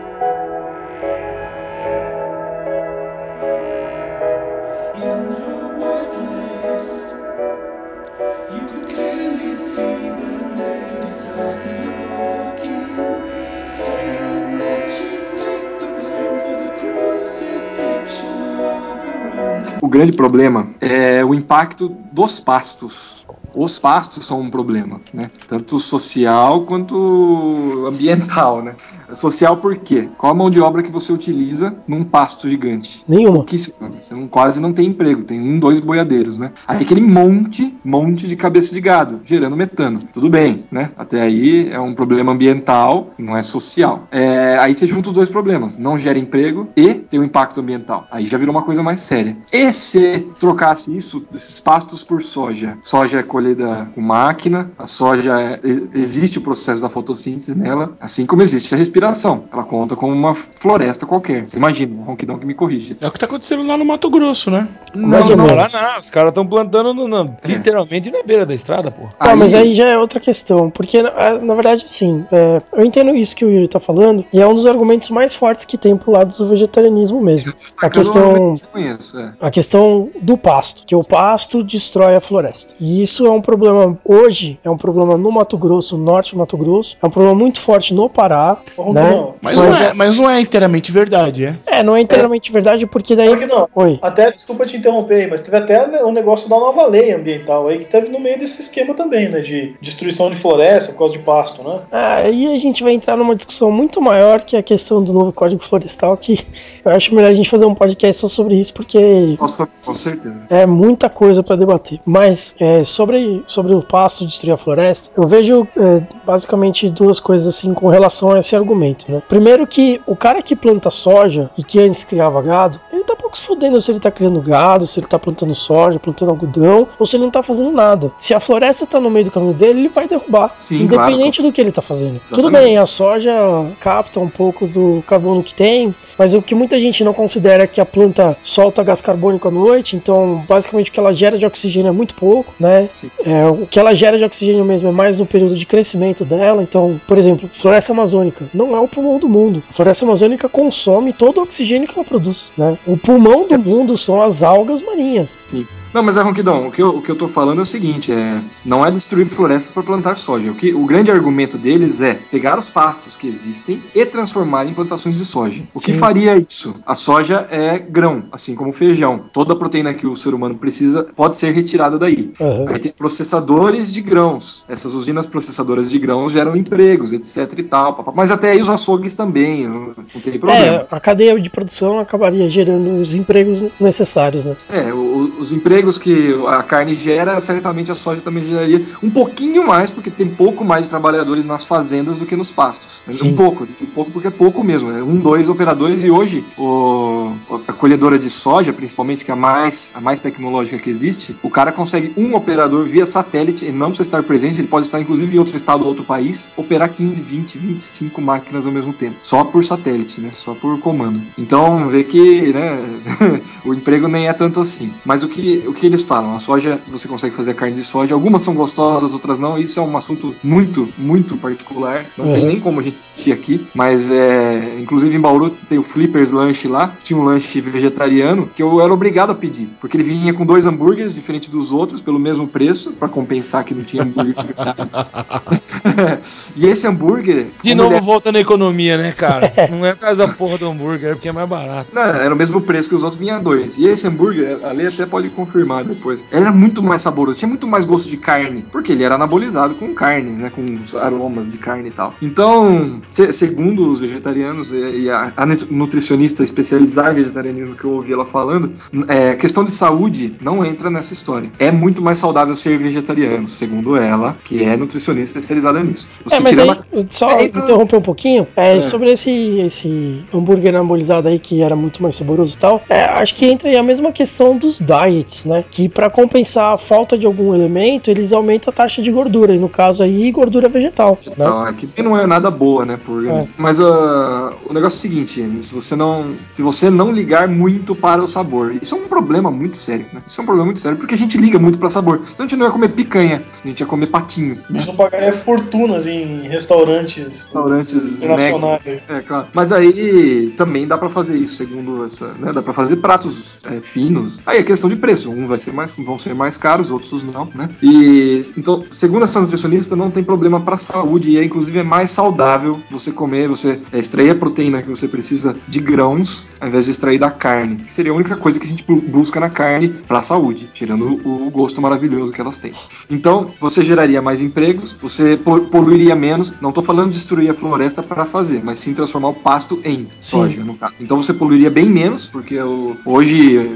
grande 19.91 20.13
problema 20.13 20.69
é 20.81 21.25
o 21.25 21.35
impacto 21.35 21.89
dos 22.13 22.41
pastos. 22.41 23.27
Os 23.55 23.79
pastos 23.79 24.27
são 24.27 24.41
um 24.41 24.51
problema, 24.51 25.01
né? 25.13 25.31
Tanto 25.47 25.79
social 25.79 26.63
quanto 26.63 27.85
ambiental, 27.87 28.63
né? 28.63 28.75
Social 29.15 29.57
por 29.57 29.77
quê? 29.77 30.09
Qual 30.17 30.33
a 30.33 30.35
mão 30.35 30.51
de 30.51 30.61
obra 30.61 30.83
que 30.83 30.91
você 30.91 31.13
utiliza 31.13 31.75
num 31.87 32.05
pasto 32.05 32.49
gigante? 32.49 33.05
Nenhuma. 33.09 33.39
Pouquíssimo. 33.39 33.75
Você 34.01 34.15
não, 34.15 34.29
quase 34.29 34.61
não 34.61 34.73
tem 34.73 34.89
emprego, 34.89 35.25
tem 35.25 35.41
um, 35.41 35.59
dois 35.59 35.81
boiadeiros, 35.81 36.39
né? 36.39 36.53
Aí 36.67 36.83
aquele 36.83 37.01
monte, 37.01 37.77
monte 37.85 38.27
de 38.27 38.37
cabeça 38.37 38.73
de 38.73 38.81
gado, 38.81 39.21
gerando 39.25 39.57
metano. 39.57 40.01
Tudo 40.13 40.29
bem, 40.29 40.65
né? 40.71 40.91
Até 40.97 41.21
aí 41.21 41.69
é 41.71 41.81
um 41.81 41.95
problema 41.95 42.33
ambiental, 42.33 43.11
não 43.19 43.37
é 43.37 43.43
social. 43.43 44.09
É, 44.11 44.59
aí 44.59 44.75
você 44.75 44.87
junta 44.87 45.09
os 45.09 45.15
dois 45.15 45.29
problemas, 45.29 45.77
não 45.77 45.99
gera 45.99 46.19
emprego 46.19 46.69
e 46.77 46.95
tem 46.95 47.19
um 47.19 47.25
impacto 47.25 47.61
ambiental. 47.61 48.07
Aí 48.11 48.25
já 48.25 48.39
virou 48.39 48.55
uma 48.55 48.63
coisa 48.63 48.83
mais 48.83 49.01
séria. 49.01 49.37
E 49.53 49.73
se 49.73 50.27
trocasse 50.39 50.97
isso, 50.97 51.27
esses 51.35 51.61
pastos 51.61 52.05
por 52.05 52.23
soja? 52.23 52.79
Soja 52.83 53.21
é 53.21 53.23
colhida 53.45 53.89
com 53.95 54.01
máquina, 54.03 54.71
a 54.79 54.87
soja 54.87 55.41
é- 55.41 55.61
existe 55.95 56.39
o 56.39 56.43
processo 56.43 56.83
da 56.83 56.91
fotossíntese 56.91 57.57
nela, 57.59 57.93
assim 57.99 58.27
como 58.27 58.43
existe 58.43 58.75
a 58.75 58.77
respiração. 58.77 59.45
Ela 59.51 59.65
conta 59.65 59.97
como 59.97 60.13
uma 60.13 60.35
floresta 60.35 61.07
qualquer. 61.07 61.47
Imagina, 61.55 61.95
um 61.99 62.03
ronquidão 62.05 62.39
que 62.39 62.45
me 62.47 62.53
corrige. 62.53 62.97
É 63.01 63.09
o 63.09 63.11
que 63.11 63.19
tá 63.19 63.25
acontecendo 63.27 63.67
lá 63.67 63.79
no 63.79 63.85
Mato 63.85 64.11
Grosso, 64.11 64.51
né? 64.51 64.69
Ou 64.95 65.01
não, 65.01 65.09
menos. 65.09 65.73
Lá 65.73 65.93
não, 65.95 66.01
os 66.01 66.11
caras 66.11 66.31
estão 66.31 66.47
plantando 66.47 66.93
no- 66.93 67.09
na- 67.09 67.25
literalmente 67.45 68.11
na 68.11 68.23
beira 68.23 68.45
da 68.45 68.55
estrada, 68.55 68.91
pô. 68.91 69.07
Tá, 69.19 69.35
mas 69.35 69.55
aí 69.55 69.73
já 69.75 69.87
é 69.89 69.97
outra 69.97 70.21
questão, 70.21 70.69
porque 70.71 71.03
na, 71.03 71.39
na 71.41 71.55
verdade, 71.55 71.85
assim, 71.87 72.25
é, 72.31 72.61
eu 72.75 72.85
entendo 72.85 73.15
isso 73.17 73.35
que 73.35 73.45
o 73.45 73.51
Yuri 73.51 73.69
tá 73.69 73.81
falando, 73.81 74.25
e 74.33 74.41
é 74.41 74.47
um 74.47 74.55
dos 74.55 74.67
argumentos 74.67 75.09
mais 75.11 75.35
fortes 75.35 75.65
que 75.65 75.79
tem 75.79 75.97
pro 75.97 76.13
lado 76.13 76.37
do 76.37 76.47
vegetarianismo 76.47 77.21
mesmo. 77.23 77.53
A 77.81 77.89
questão, 77.89 78.57
Conheço, 78.73 79.19
é. 79.19 79.33
a 79.41 79.51
questão 79.51 80.11
do 80.21 80.37
pasto, 80.37 80.85
que 80.87 80.95
o 80.95 81.03
pasto 81.03 81.63
destrói 81.63 82.17
a 82.17 82.21
floresta. 82.21 82.75
E 82.79 83.01
isso 83.01 83.27
é 83.31 83.35
um 83.35 83.41
problema 83.41 83.99
hoje, 84.05 84.59
é 84.65 84.71
um 84.71 84.77
problema 84.77 85.17
no 85.17 85.31
Mato 85.31 85.57
Grosso, 85.57 85.97
no 85.97 86.05
norte 86.05 86.33
do 86.33 86.39
Mato 86.39 86.57
Grosso, 86.57 86.97
é 87.03 87.07
um 87.07 87.11
problema 87.11 87.35
muito 87.35 87.61
forte 87.61 87.95
no 87.95 88.09
Pará, 88.09 88.57
Como 88.77 88.93
né? 88.93 89.29
Mas, 89.41 89.59
Mas 89.59 89.81
não 89.81 89.87
é, 89.87 89.95
mas 89.95 90.19
não 90.19 90.31
é 90.31 90.41
inteiramente 90.41 90.93
verdade, 90.93 91.45
é? 91.45 91.57
É, 91.67 91.83
não 91.83 91.97
é 91.97 92.01
inteiramente 92.01 92.53
verdade, 92.53 92.87
porque 92.87 93.17
daí. 93.17 93.29
Claro 93.29 93.41
que 93.41 93.55
não. 93.55 93.69
Oi. 93.75 93.99
Até, 94.03 94.31
desculpa 94.31 94.67
te 94.67 94.77
interromper, 94.77 95.23
aí, 95.23 95.27
mas 95.27 95.41
teve 95.41 95.57
até 95.57 96.03
o 96.03 96.13
negócio 96.13 96.49
da 96.49 96.59
nova 96.59 96.87
lei 96.87 97.13
ambiental 97.13 97.69
aí, 97.69 97.81
que 97.81 97.91
teve 97.91 98.09
no 98.09 98.21
meio 98.21 98.39
desse 98.39 98.61
esquema 98.61 98.95
também, 98.95 99.29
né? 99.29 99.41
De 99.41 99.75
destruição 99.81 100.31
de 100.31 100.37
floresta 100.37 100.93
por 100.93 100.99
causa 100.99 101.13
de 101.15 101.21
pasto, 101.21 101.63
né? 101.63 101.81
Aí 101.91 102.55
a 102.55 102.59
gente 102.59 102.83
vai 102.83 102.93
entrar 102.93 103.17
numa 103.17 103.35
discussão 103.35 103.71
muito 103.71 104.01
maior 104.01 104.41
que 104.41 104.57
a 104.57 104.63
questão 104.63 105.03
do 105.03 105.13
novo 105.13 105.33
Código 105.33 105.63
Florestal, 105.63 106.17
que 106.17 106.39
eu 106.85 106.93
acho 106.93 107.15
melhor 107.15 107.31
a 107.31 107.35
gente 107.35 107.49
fazer 107.49 107.65
um 107.65 107.75
podcast 107.75 108.21
só 108.21 108.29
sobre 108.29 108.55
isso, 108.55 108.75
porque 108.75 108.99
Nossa, 109.39 109.69
com 109.85 109.95
certeza. 109.95 110.47
é 110.51 110.67
muita 110.67 111.09
coisa 111.09 111.43
para 111.43 111.57
debater. 111.57 112.01
Mas 112.05 112.55
é, 112.61 112.85
sobre, 112.85 113.20
sobre 113.47 113.75
o 113.75 113.83
pasto 113.83 114.27
destruir 114.27 114.53
a 114.53 114.57
floresta, 114.57 115.11
eu 115.17 115.27
vejo 115.27 115.67
é, 115.77 116.03
basicamente 116.25 116.89
duas 116.89 117.21
coisas 117.21 117.55
assim 117.55 117.75
com 117.75 117.89
relação 117.89 118.33
a 118.33 118.39
esse 118.39 118.55
argumento. 118.55 119.11
Né? 119.11 119.23
Primeiro 119.29 119.67
que 119.67 120.01
o 120.07 120.17
cara 120.17 120.43
que 120.43 120.55
planta 120.57 120.91
soja 120.91 121.51
e 121.57 121.63
que 121.63 121.79
antes 121.79 122.05
criava 122.05 122.41
gado, 122.43 122.81
ele 122.93 123.05
tá 123.05 123.17
pouco 123.17 123.37
se 123.37 123.45
fudendo 123.45 123.81
se 123.81 123.91
ele 123.91 124.01
tá 124.01 124.11
criando 124.11 124.41
gado, 124.41 124.87
se 124.87 124.99
ele 124.99 125.07
tá 125.07 125.19
plantando 125.19 125.55
soja, 125.55 125.99
plantando 125.99 126.31
algodão, 126.31 126.89
ou 126.99 127.07
se 127.07 127.17
ele 127.17 127.25
não 127.25 127.31
tá 127.31 127.43
fazendo 127.43 127.71
nada. 127.71 128.11
Se 128.17 128.35
a 128.35 128.41
floresta 128.41 128.87
tá 128.87 129.01
no 129.01 129.11
meio 129.11 129.27
do 129.27 129.31
caminho 129.31 129.55
dele, 129.55 129.81
ele 129.81 129.89
vai 129.89 130.09
derrubar. 130.09 130.55
Sim, 130.59 130.83
independente 130.83 131.43
do 131.43 131.53
que 131.53 131.61
ele 131.61 131.71
tá 131.71 131.83
fazendo. 131.83 132.21
Tudo 132.29 132.41
Exatamente. 132.41 132.65
bem, 132.65 132.79
a 132.79 132.87
soja 132.87 133.33
capta 133.79 134.19
um 134.19 134.29
pouco 134.29 134.67
do 134.67 135.03
carbono 135.07 135.43
que 135.43 135.55
tem, 135.55 135.95
mas 136.19 136.35
o 136.35 136.43
que 136.43 136.55
muita 136.55 136.79
gente 136.81 137.05
não 137.05 137.13
considera 137.13 137.65
é 137.65 137.67
que 137.67 137.81
a 137.81 137.87
planta 137.87 138.37
solta 138.43 138.83
gás 138.83 139.01
carbônico 139.01 139.49
à 139.49 139.51
noite, 139.51 139.97
então 139.97 140.45
basicamente 140.49 140.91
o 140.91 140.93
que 140.93 141.01
ela 141.01 141.13
gera 141.13 141.39
de 141.39 141.47
oxigênio 141.47 141.89
é 141.89 141.93
muito 141.93 142.15
pouco, 142.15 142.53
né? 142.59 142.89
Sim. 142.95 143.10
É, 143.25 143.47
o 143.47 143.67
que 143.67 143.79
ela 143.79 143.95
gera 143.95 144.17
de 144.17 144.25
oxigênio 144.25 144.65
mesmo 144.65 144.89
é 144.89 144.93
mais 144.93 145.19
no 145.19 145.27
período 145.27 145.55
de 145.57 145.67
crescimento 145.67 146.25
dela. 146.25 146.63
Então, 146.63 147.01
por 147.07 147.19
exemplo, 147.19 147.49
floresta 147.53 147.93
amazônica 147.93 148.49
não 148.55 148.77
é 148.77 148.81
o 148.81 148.89
pulmão 148.89 149.19
do 149.19 149.29
mundo. 149.29 149.63
A 149.69 149.73
floresta 149.73 150.05
amazônica 150.05 150.49
consome 150.49 151.13
todo 151.13 151.39
o 151.39 151.43
oxigênio 151.43 151.87
que 151.87 151.95
ela 151.95 152.05
produz, 152.05 152.53
né? 152.57 152.79
O 152.87 152.97
pulmão 152.97 153.47
do 153.47 153.59
mundo 153.59 153.97
são 153.97 154.23
as 154.23 154.43
algas 154.43 154.83
marinhas. 154.83 155.47
Não, 155.93 156.05
mas 156.05 156.17
é 156.17 156.23
Ronquidão, 156.23 156.69
o 156.69 156.71
que, 156.71 156.81
eu, 156.81 156.97
o 156.97 157.03
que 157.03 157.11
eu 157.11 157.17
tô 157.17 157.27
falando 157.27 157.59
é 157.59 157.63
o 157.63 157.67
seguinte: 157.67 158.13
é, 158.13 158.41
não 158.65 158.87
é 158.87 158.91
destruir 158.91 159.27
florestas 159.27 159.73
para 159.73 159.83
plantar 159.83 160.17
soja. 160.17 160.51
O, 160.51 160.55
que, 160.55 160.73
o 160.73 160.85
grande 160.85 161.11
argumento 161.11 161.59
deles 161.59 162.01
é 162.01 162.15
pegar 162.15 162.59
os 162.59 162.71
pastos 162.71 163.17
que 163.17 163.27
existem 163.27 163.83
e 163.95 164.07
transformar 164.07 164.67
em 164.67 164.73
plantações 164.73 165.17
de 165.17 165.25
soja. 165.25 165.63
O 165.75 165.81
que 165.81 165.93
Sim. 165.93 165.99
faria 165.99 166.37
isso? 166.37 166.75
A 166.87 166.95
soja 166.95 167.47
é 167.51 167.79
grão, 167.79 168.25
assim 168.31 168.55
como 168.55 168.71
o 168.71 168.73
feijão. 168.73 169.25
Toda 169.33 169.53
a 169.53 169.57
proteína 169.57 169.93
que 169.93 170.07
o 170.07 170.17
ser 170.17 170.33
humano 170.33 170.57
precisa 170.57 171.05
pode 171.17 171.35
ser 171.35 171.51
retirada 171.53 171.99
daí. 171.99 172.33
Aham. 172.41 172.67
Aí 172.69 172.79
tem 172.79 172.93
processadores 173.01 173.91
de 173.91 174.03
grãos. 174.03 174.63
Essas 174.69 174.95
usinas 174.95 175.25
processadoras 175.25 175.91
de 175.91 175.99
grãos 175.99 176.33
geram 176.33 176.55
empregos, 176.55 177.15
etc 177.15 177.51
e 177.59 177.63
tal. 177.63 177.95
papá. 177.95 178.13
Mas 178.15 178.31
até 178.31 178.51
aí 178.53 178.61
os 178.61 178.69
açougues 178.69 179.15
também, 179.15 179.67
não, 179.67 179.87
não 180.15 180.21
tem 180.23 180.39
problema. 180.39 180.65
É, 180.83 180.87
a 180.91 181.01
cadeia 181.01 181.41
de 181.41 181.49
produção 181.49 181.99
acabaria 181.99 182.49
gerando 182.51 183.01
os 183.01 183.15
empregos 183.15 183.63
necessários, 183.81 184.45
né? 184.45 184.55
É, 184.69 184.93
o- 184.93 185.33
os 185.39 185.51
empregos 185.51 185.97
que 185.97 186.39
a 186.47 186.63
carne 186.63 186.95
gera, 186.95 187.41
certamente 187.41 187.91
a 187.91 187.95
soja 187.95 188.21
também 188.21 188.45
geraria 188.45 188.85
um 189.03 189.11
pouquinho 189.11 189.67
mais, 189.67 189.91
porque 189.91 190.11
tem 190.11 190.29
pouco 190.29 190.63
mais 190.63 190.85
de 190.85 190.91
trabalhadores 190.91 191.47
nas 191.47 191.65
fazendas 191.65 192.19
do 192.19 192.27
que 192.27 192.37
nos 192.37 192.53
pastos. 192.53 193.01
Sim. 193.09 193.31
Um 193.31 193.37
pouco, 193.37 193.65
um 193.81 193.87
pouco 193.87 194.11
porque 194.11 194.29
é 194.29 194.31
pouco 194.31 194.63
mesmo. 194.63 194.91
É 194.91 195.03
um, 195.03 195.17
dois 195.17 195.49
operadores 195.49 196.05
e 196.05 196.11
hoje 196.11 196.45
o, 196.59 197.33
a 197.67 197.73
colhedora 197.73 198.19
de 198.19 198.29
soja, 198.29 198.73
principalmente, 198.75 199.25
que 199.25 199.31
é 199.31 199.35
a 199.35 199.37
mais, 199.37 199.93
a 199.95 200.01
mais 200.01 200.21
tecnológica 200.21 200.79
que 200.79 200.91
existe, 200.91 201.35
o 201.43 201.49
cara 201.49 201.73
consegue 201.73 202.13
um 202.17 202.35
operador 202.35 202.87
via 202.91 203.07
satélite, 203.07 203.65
ele 203.65 203.77
não 203.77 203.89
precisa 203.89 204.09
estar 204.09 204.23
presente, 204.23 204.61
ele 204.61 204.69
pode 204.69 204.87
estar 204.87 205.01
inclusive 205.01 205.35
em 205.35 205.39
outro 205.39 205.57
estado 205.57 205.83
ou 205.83 205.89
outro 205.89 206.05
país, 206.05 206.53
operar 206.57 206.89
15, 206.91 207.23
20, 207.23 207.59
25 207.59 208.21
máquinas 208.21 208.67
ao 208.67 208.73
mesmo 208.73 208.93
tempo. 208.93 209.17
Só 209.23 209.45
por 209.45 209.65
satélite, 209.65 210.21
né? 210.21 210.31
Só 210.33 210.55
por 210.55 210.79
comando. 210.81 211.21
Então, 211.39 211.89
vê 211.89 212.05
que, 212.05 212.53
né, 212.53 212.79
o 213.65 213.75
emprego 213.75 214.09
nem 214.09 214.29
é 214.29 214.33
tanto 214.33 214.61
assim. 214.61 214.93
Mas 215.05 215.23
o 215.23 215.29
que, 215.29 215.65
o 215.67 215.73
que 215.73 215.87
eles 215.87 216.03
falam? 216.03 216.35
A 216.35 216.39
soja, 216.39 216.81
você 216.91 217.07
consegue 217.09 217.35
fazer 217.35 217.53
a 217.53 217.55
carne 217.55 217.75
de 217.75 217.83
soja. 217.85 218.15
Algumas 218.15 218.43
são 218.43 218.55
gostosas, 218.55 219.13
outras 219.13 219.39
não. 219.39 219.59
Isso 219.59 219.79
é 219.79 219.83
um 219.83 219.97
assunto 219.97 220.35
muito, 220.43 220.89
muito 220.99 221.37
particular. 221.37 222.07
Não 222.17 222.27
tem 222.33 222.41
Uhum. 222.41 222.47
nem 222.47 222.61
como 222.61 222.81
a 222.81 222.83
gente 222.83 223.03
discutir 223.03 223.33
aqui. 223.33 223.67
Mas, 223.75 224.11
é, 224.11 224.79
inclusive 224.81 225.15
em 225.15 225.21
Bauru 225.21 225.51
tem 225.69 225.79
o 225.79 225.83
Flippers 225.83 226.31
Lanche 226.33 226.67
lá. 226.69 226.95
Tinha 227.03 227.19
um 227.19 227.25
lanche 227.25 227.61
vegetariano 227.61 228.49
que 228.55 228.63
eu 228.63 228.81
era 228.81 228.93
obrigado 228.93 229.31
a 229.31 229.35
pedir. 229.35 229.69
Porque 229.81 229.97
ele 229.97 230.05
vinha 230.05 230.33
com 230.33 230.47
dois 230.47 230.65
hambúrgueres, 230.67 231.15
diferente 231.15 231.51
dos 231.51 231.71
outros, 231.73 232.01
pelo 232.01 232.19
mesmo 232.19 232.47
preço, 232.49 232.80
para 232.89 233.09
compensar 233.09 233.65
que 233.65 233.75
não 233.75 233.83
tinha 233.85 234.03
hambúrguer. 234.03 234.35
de 234.35 234.43
verdade. 234.55 236.21
e 236.57 236.67
esse 236.67 236.87
hambúrguer. 236.87 237.49
De 237.63 237.75
novo 237.75 237.95
é- 237.95 238.01
volta 238.01 238.33
na 238.33 238.41
economia, 238.41 238.97
né, 238.97 239.13
cara? 239.13 239.53
Não 239.71 239.85
é 239.85 239.93
por 239.95 240.01
causa 240.01 240.27
da 240.27 240.29
porra 240.33 240.59
do 240.59 240.69
hambúrguer, 240.69 241.11
é 241.11 241.15
porque 241.15 241.29
é 241.29 241.33
mais 241.33 241.49
barato. 241.49 241.91
Não, 241.93 242.03
era 242.03 242.35
o 242.35 242.37
mesmo 242.37 242.61
preço 242.61 242.89
que 242.89 242.95
os 242.95 243.03
outros, 243.03 243.21
vinha 243.21 243.39
dois. 243.39 243.77
E 243.79 243.87
esse 243.87 244.07
hambúrguer, 244.07 244.59
a 244.65 244.73
Lei 244.73 244.87
até 244.87 245.07
pode 245.07 245.29
confirmar 245.31 245.85
depois. 245.85 246.27
Ele 246.31 246.43
era 246.43 246.53
muito 246.53 246.83
mais 246.83 247.03
saboroso, 247.03 247.39
tinha 247.39 247.49
muito 247.49 247.67
mais 247.67 247.85
gosto 247.85 248.09
de 248.11 248.17
carne, 248.17 248.65
porque 248.71 248.93
ele 248.93 249.05
era 249.05 249.15
anabolizado 249.15 249.75
com 249.75 249.95
carne, 249.95 250.31
né? 250.31 250.51
Com 250.55 250.63
os 250.83 250.95
aromas 250.95 251.51
de 251.51 251.59
carne 251.59 251.89
e 251.89 251.93
tal. 251.93 252.15
Então, 252.23 253.01
se- 253.07 253.33
segundo 253.33 253.91
os 253.91 254.01
vegetarianos 254.01 254.73
e, 254.73 255.03
e 255.03 255.11
a, 255.11 255.33
a 255.37 255.47
nut- 255.47 255.67
nutricionista 255.71 256.43
especializada 256.43 257.13
em 257.13 257.23
vegetarianismo 257.23 257.75
que 257.75 257.85
eu 257.85 257.91
ouvi 257.93 258.13
ela 258.13 258.25
falando, 258.27 258.73
é, 259.09 259.35
questão 259.35 259.65
de 259.65 259.71
saúde 259.71 260.35
não 260.41 260.65
entra 260.65 260.91
nessa 260.91 261.13
história. 261.13 261.51
É 261.59 261.71
muito 261.71 262.01
mais 262.03 262.19
saudável 262.19 262.55
ser 262.61 262.79
vegetariano, 262.79 263.49
segundo 263.49 263.97
ela, 263.97 264.37
que 264.45 264.63
é 264.63 264.77
nutricionista 264.77 265.39
especializada 265.39 265.83
nisso. 265.83 266.09
Você 266.25 266.37
É, 266.37 266.41
mas 266.41 266.59
aí, 266.59 266.69
uma- 266.69 266.85
só 267.09 267.31
É, 267.33 267.45
então- 267.45 267.63
interromper 267.65 267.97
um 267.97 268.03
pouquinho, 268.03 268.47
é, 268.57 268.77
É. 268.77 268.81
sobre 268.81 269.11
esse, 269.13 269.31
esse 269.61 270.25
hambúrguer 270.33 270.75
anabolizado 270.75 271.29
aí 271.29 271.39
que 271.39 271.63
era 271.63 271.75
muito 271.77 272.03
mais 272.03 272.15
saboroso 272.15 272.55
e 272.55 272.59
tal, 272.59 272.83
é, 272.89 273.05
acho 273.05 273.35
que 273.35 273.47
entra 273.47 273.69
aí 273.69 273.77
a 273.77 273.83
mesma 273.83 274.13
questão 274.13 274.57
dos 274.57 274.81
diets, 274.81 275.45
né? 275.45 275.65
Que 275.71 275.89
pra 275.89 276.11
compensar 276.11 276.75
a 276.75 276.79
falta 276.79 277.17
de 277.17 277.27
algum 277.27 277.55
elemento, 277.55 278.11
eles 278.11 278.33
aumentam 278.33 278.71
a 278.71 278.75
taxa 278.75 279.01
de 279.03 279.11
gordura, 279.11 279.55
e 279.55 279.59
no 279.59 279.69
caso 279.69 280.03
aí, 280.03 280.31
gordura 280.31 280.69
vegetal, 280.69 281.19
né? 281.27 281.33
Não, 281.37 281.67
é 281.67 281.73
que 281.73 282.03
não 282.03 282.19
é 282.19 282.27
nada 282.27 282.51
boa, 282.51 282.85
né, 282.85 282.99
por 283.05 283.27
É. 283.27 283.47
Mas 283.57 283.81
ah, 283.81 284.53
o 284.69 284.73
negócio 284.73 284.97
é 284.97 284.99
o 284.99 285.13
seguinte, 285.13 285.59
se 285.63 285.75
você 285.75 285.95
não, 285.97 286.35
se 286.51 286.63
você 286.63 286.91
não 286.91 287.13
ligar 287.13 287.49
muito 287.49 287.95
para 287.95 288.23
o 288.23 288.29
sabor, 288.29 288.75
isso 288.81 288.95
é 288.95 288.99
um 288.99 289.09
problema 289.09 289.51
muito 289.51 289.77
sério, 289.77 290.07
né? 290.13 290.23
Isso 290.27 290.41
é 290.41 290.43
um 290.43 290.47
problema 290.47 290.67
muito 290.67 290.81
sério, 290.81 290.97
porque 290.99 291.15
a 291.15 291.19
gente 291.19 291.37
liga 291.39 291.59
muito 291.59 291.79
para 291.79 291.91
sabor. 291.91 292.21
Senão 292.35 292.47
a 292.47 292.49
gente 292.51 292.59
não 292.59 292.67
ia 292.67 292.73
comer 292.73 292.89
picanha, 292.91 293.43
a 293.65 293.69
gente 293.69 293.81
ia 293.81 293.87
comer 293.87 294.07
patinho, 294.07 294.59
A 294.69 294.73
né? 294.73 294.79
gente 294.81 294.89
não 294.89 294.97
pagaria 294.97 295.33
fortunas 295.33 296.07
em 296.07 296.49
restaurantes 296.49 297.27
Restaurantes 297.41 298.21
mega, 298.21 298.35
internacionais. 298.35 299.01
é, 299.09 299.21
claro. 299.21 299.47
Mas 299.53 299.73
aí 299.73 300.53
também 300.57 300.87
dá 300.87 300.97
pra 300.99 301.09
fazer 301.09 301.37
isso, 301.37 301.57
segundo 301.57 302.05
essa, 302.05 302.33
né? 302.35 302.53
Dá 302.53 302.63
pra 302.63 302.73
fazer 302.73 302.97
pratos 302.97 303.59
é, 303.65 303.81
finos. 303.81 304.41
Aí 304.47 304.59
é 304.59 304.63
questão 304.63 304.89
de 304.89 304.97
preço. 304.97 305.31
Um 305.31 305.47
vai 305.47 305.59
ser 305.59 305.73
mais, 305.73 305.95
vão 305.95 306.19
ser 306.19 306.35
mais 306.35 306.57
caros, 306.57 306.91
outros 306.91 307.23
não, 307.23 307.49
né? 307.55 307.69
E 307.83 308.43
então, 308.57 308.85
segundo 308.91 309.25
essa 309.25 309.41
nutricionista, 309.41 309.95
não 309.97 310.11
tem 310.11 310.23
problema 310.25 310.61
pra 310.61 310.77
saúde 310.77 311.31
e 311.33 311.39
é 311.39 311.45
inclusive 311.45 311.79
é 311.79 311.83
mais 311.83 312.11
saudável 312.11 312.81
você 312.91 313.13
comer, 313.13 313.49
você 313.49 313.81
é, 313.93 313.99
extrair 313.99 314.31
a 314.31 314.35
proteína 314.35 314.83
que 314.83 314.89
você 314.89 315.07
precisa 315.09 315.57
de 315.69 315.81
grãos, 315.81 316.47
ao 316.61 316.69
invés 316.69 316.85
de 316.87 316.91
extrair 316.91 317.19
da 317.19 317.31
carne. 317.31 317.77
Que 317.77 317.93
seria 317.95 318.13
a 318.13 318.15
única 318.15 318.37
coisa 318.37 318.59
que 318.59 318.67
a 318.67 318.69
gente 318.69 318.85
bu- 318.85 319.01
busca 319.01 319.39
na 319.41 319.51
carne 319.51 319.89
pra 319.89 320.23
saúde, 320.23 320.71
tirando 320.73 321.21
o, 321.25 321.47
o 321.47 321.51
gosto 321.51 321.81
maravilhoso 321.81 322.33
que 322.33 322.40
elas 322.41 322.59
têm. 322.59 322.73
Então, 323.09 323.53
você 323.61 323.83
geraria 323.83 324.21
mais 324.23 324.41
empregos, 324.41 324.97
você 325.01 325.37
po- 325.37 325.61
poluiria 325.63 326.15
menos. 326.17 326.55
Não 326.61 326.73
tô 326.73 326.83
falando 326.83 327.09
de 327.11 327.15
destruir 327.17 327.51
a 327.51 327.55
floresta 327.55 328.03
para 328.03 328.25
fazer, 328.25 328.63
mas 328.65 328.79
sim 328.79 328.95
transformar 328.95 329.29
o 329.29 329.35
pasto 329.35 329.81
em 329.85 330.09
soja, 330.21 330.63
no 330.65 330.75
caso. 330.75 330.93
Então 331.01 331.23
você 331.23 331.33
poluiria 331.35 331.71
bem 331.71 331.87
menos, 331.87 332.27
porque 332.27 332.57
hoje 333.05 333.71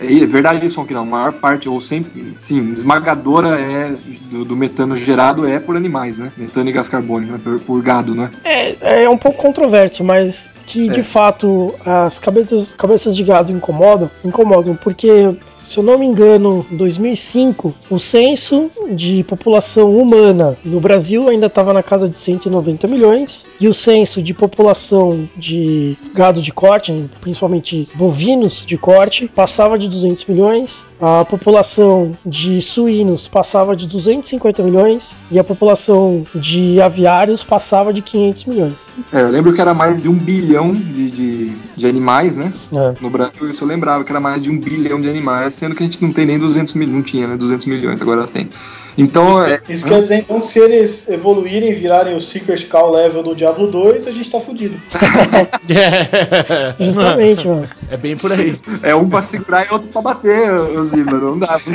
é 0.00 0.26
verdade 0.26 0.64
isso 0.64 0.84
que 0.84 0.94
não, 0.94 1.02
a 1.02 1.04
maior 1.04 1.32
parte, 1.32 1.68
ou 1.68 1.80
sempre, 1.80 2.34
sim, 2.40 2.72
esmagadora 2.72 3.60
é 3.60 3.94
do, 4.30 4.44
do 4.44 4.56
metano 4.56 4.96
gerado 4.96 5.46
é 5.46 5.58
por 5.58 5.76
animais, 5.76 6.18
né? 6.18 6.32
Metano 6.36 6.68
e 6.68 6.72
gás 6.72 6.88
carbônico, 6.88 7.32
né? 7.32 7.40
por, 7.42 7.60
por 7.60 7.82
gado, 7.82 8.14
né? 8.14 8.30
É, 8.44 9.04
é 9.04 9.08
um 9.08 9.18
pouco 9.18 9.38
controverso, 9.38 10.04
mas 10.04 10.50
que 10.66 10.88
de 10.88 11.00
É. 11.00 11.02
fato 11.02 11.74
as 11.84 12.18
cabeças, 12.18 12.72
cabeças 12.72 13.16
de 13.16 13.24
gado 13.24 13.52
incomodam, 13.52 14.10
incomodam, 14.24 14.76
porque 14.76 15.34
se 15.56 15.78
eu 15.78 15.82
não 15.82 15.98
me 15.98 16.06
engano, 16.06 16.64
em 16.70 16.76
2005, 16.76 17.74
o 17.90 17.98
censo 17.98 18.70
de 18.92 19.24
população 19.24 19.96
humana 19.96 20.56
no 20.64 20.80
Brasil 20.80 21.28
ainda 21.28 21.46
estava 21.46 21.72
na 21.72 21.82
casa 21.82 22.08
de 22.08 22.18
190 22.18 22.86
milhões, 22.86 23.46
e 23.60 23.68
o 23.68 23.72
censo 23.72 24.22
de 24.22 24.34
população 24.34 25.28
de 25.36 25.96
gado 26.14 26.40
de 26.40 26.52
corte, 26.52 27.08
principalmente 27.20 27.88
bovinos 27.94 28.64
de 28.64 28.76
corte, 28.76 29.28
passava 29.28 29.78
de 29.80 29.88
200 29.88 30.26
milhões, 30.26 30.86
a 31.00 31.24
população 31.24 32.16
de 32.24 32.60
suínos 32.62 33.26
passava 33.26 33.74
de 33.74 33.86
250 33.86 34.62
milhões 34.62 35.18
e 35.30 35.38
a 35.38 35.44
população 35.44 36.24
de 36.34 36.80
aviários 36.80 37.42
passava 37.42 37.92
de 37.92 38.02
500 38.02 38.44
milhões. 38.44 38.94
É, 39.12 39.22
eu 39.22 39.28
lembro 39.28 39.52
que 39.52 39.60
era 39.60 39.74
mais 39.74 40.02
de 40.02 40.08
um 40.08 40.14
bilhão 40.14 40.72
de, 40.72 41.10
de, 41.10 41.56
de 41.76 41.86
animais, 41.86 42.36
né? 42.36 42.52
É. 42.72 42.94
No 43.00 43.10
Brasil, 43.10 43.50
isso 43.50 43.64
eu 43.64 43.68
lembrava 43.68 44.04
que 44.04 44.12
era 44.12 44.20
mais 44.20 44.42
de 44.42 44.50
um 44.50 44.58
bilhão 44.58 45.00
de 45.00 45.08
animais, 45.08 45.54
sendo 45.54 45.74
que 45.74 45.82
a 45.82 45.86
gente 45.86 46.02
não 46.02 46.12
tem 46.12 46.26
nem 46.26 46.38
200 46.38 46.74
milhões, 46.74 46.94
não 46.94 47.02
tinha, 47.02 47.26
né? 47.26 47.36
200 47.36 47.66
milhões, 47.66 48.00
agora 48.00 48.26
tem. 48.26 48.48
Então, 48.96 49.30
Isso, 49.30 49.42
é, 49.44 49.60
isso 49.68 49.86
quer 49.86 50.00
dizer 50.00 50.16
então 50.16 50.40
que 50.40 50.48
se 50.48 50.58
eles 50.58 51.08
evoluírem 51.08 51.70
e 51.70 51.74
virarem 51.74 52.16
o 52.16 52.20
Secret 52.20 52.66
Call 52.66 52.90
level 52.90 53.22
do 53.22 53.34
Diablo 53.34 53.70
2, 53.70 54.06
a 54.06 54.12
gente 54.12 54.30
tá 54.30 54.40
fudido. 54.40 54.80
Justamente, 56.78 57.46
mano. 57.46 57.68
É 57.90 57.96
bem 57.96 58.16
por 58.16 58.32
aí. 58.32 58.58
É 58.82 58.94
um 58.94 59.08
pra 59.08 59.22
segurar 59.22 59.66
e 59.66 59.72
outro 59.72 59.88
pra 59.88 60.02
bater, 60.02 60.52
o 60.52 60.82
Zima. 60.82 61.12
Não 61.12 61.38
dá. 61.38 61.58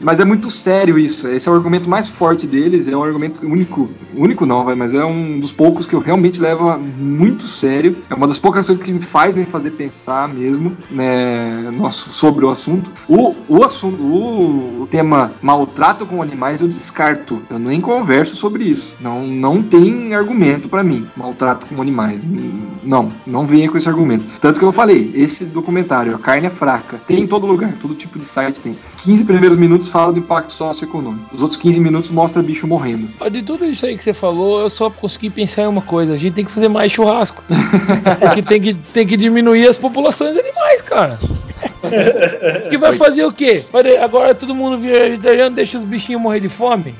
Mas 0.00 0.20
é 0.20 0.24
muito 0.24 0.50
sério 0.50 0.98
isso. 0.98 1.28
Esse 1.28 1.48
é 1.48 1.52
o 1.52 1.54
argumento 1.54 1.88
mais 1.88 2.08
forte 2.08 2.46
deles. 2.46 2.88
É 2.88 2.96
um 2.96 3.02
argumento 3.02 3.46
único. 3.46 3.88
Único 4.14 4.44
não, 4.44 4.64
vai, 4.64 4.74
mas 4.74 4.94
é 4.94 5.04
um 5.04 5.38
dos 5.40 5.52
poucos 5.52 5.86
que 5.86 5.94
eu 5.94 6.00
realmente 6.00 6.40
levo 6.40 6.76
muito 6.78 7.44
sério. 7.44 7.96
É 8.10 8.14
uma 8.14 8.26
das 8.26 8.38
poucas 8.38 8.66
coisas 8.66 8.82
que 8.82 8.92
me 8.92 9.00
faz 9.00 9.36
me 9.36 9.44
fazer 9.44 9.70
pensar 9.72 10.28
mesmo 10.28 10.76
né, 10.90 11.70
nosso, 11.72 12.12
sobre 12.12 12.44
o 12.44 12.50
assunto. 12.50 12.90
O, 13.08 13.34
o 13.48 13.64
assunto, 13.64 14.02
o, 14.02 14.82
o 14.82 14.86
tema 14.86 15.13
maltrato 15.42 16.06
com 16.06 16.22
animais, 16.22 16.60
eu 16.60 16.68
descarto. 16.68 17.42
Eu 17.50 17.58
nem 17.58 17.80
converso 17.80 18.36
sobre 18.36 18.64
isso. 18.64 18.96
Não, 19.00 19.22
não 19.26 19.62
tem 19.62 20.14
argumento 20.14 20.68
pra 20.68 20.82
mim. 20.82 21.06
Maltrato 21.16 21.66
com 21.66 21.80
animais. 21.80 22.26
Não, 22.82 23.12
não 23.26 23.46
venha 23.46 23.70
com 23.70 23.76
esse 23.76 23.88
argumento. 23.88 24.24
Tanto 24.40 24.58
que 24.58 24.64
eu 24.64 24.72
falei, 24.72 25.10
esse 25.14 25.46
documentário, 25.46 26.14
a 26.14 26.18
carne 26.18 26.46
é 26.46 26.50
fraca, 26.50 26.98
tem 27.06 27.20
em 27.20 27.26
todo 27.26 27.46
lugar, 27.46 27.72
todo 27.80 27.94
tipo 27.94 28.18
de 28.18 28.24
site 28.24 28.60
tem. 28.60 28.76
15 28.98 29.24
primeiros 29.24 29.56
minutos 29.56 29.88
fala 29.88 30.12
do 30.12 30.18
impacto 30.18 30.52
socioeconômico. 30.52 31.34
Os 31.34 31.42
outros 31.42 31.58
15 31.60 31.80
minutos 31.80 32.10
mostra 32.10 32.42
bicho 32.42 32.66
morrendo. 32.66 33.08
De 33.30 33.42
tudo 33.42 33.64
isso 33.64 33.86
aí 33.86 33.96
que 33.96 34.04
você 34.04 34.12
falou, 34.14 34.60
eu 34.60 34.70
só 34.70 34.90
consegui 34.90 35.30
pensar 35.30 35.62
em 35.62 35.66
uma 35.66 35.82
coisa: 35.82 36.14
a 36.14 36.16
gente 36.16 36.34
tem 36.34 36.44
que 36.44 36.50
fazer 36.52 36.68
mais 36.68 36.92
churrasco. 36.92 37.42
Porque 38.20 38.42
tem 38.42 38.60
que, 38.60 38.74
tem 38.74 39.06
que 39.06 39.16
diminuir 39.16 39.66
as 39.68 39.76
populações 39.76 40.36
animais, 40.36 40.82
cara. 40.82 41.18
Que 42.70 42.78
vai 42.78 42.96
fazer 42.96 43.24
o 43.24 43.32
quê? 43.32 43.62
De- 43.82 43.96
Agora 43.98 44.34
todo 44.34 44.54
mundo 44.54 44.78
vira 44.78 45.03
vegetariano, 45.10 45.54
deixa 45.56 45.78
os 45.78 45.84
bichinhos 45.84 46.20
morrer 46.20 46.40
de 46.40 46.48
fome? 46.48 46.94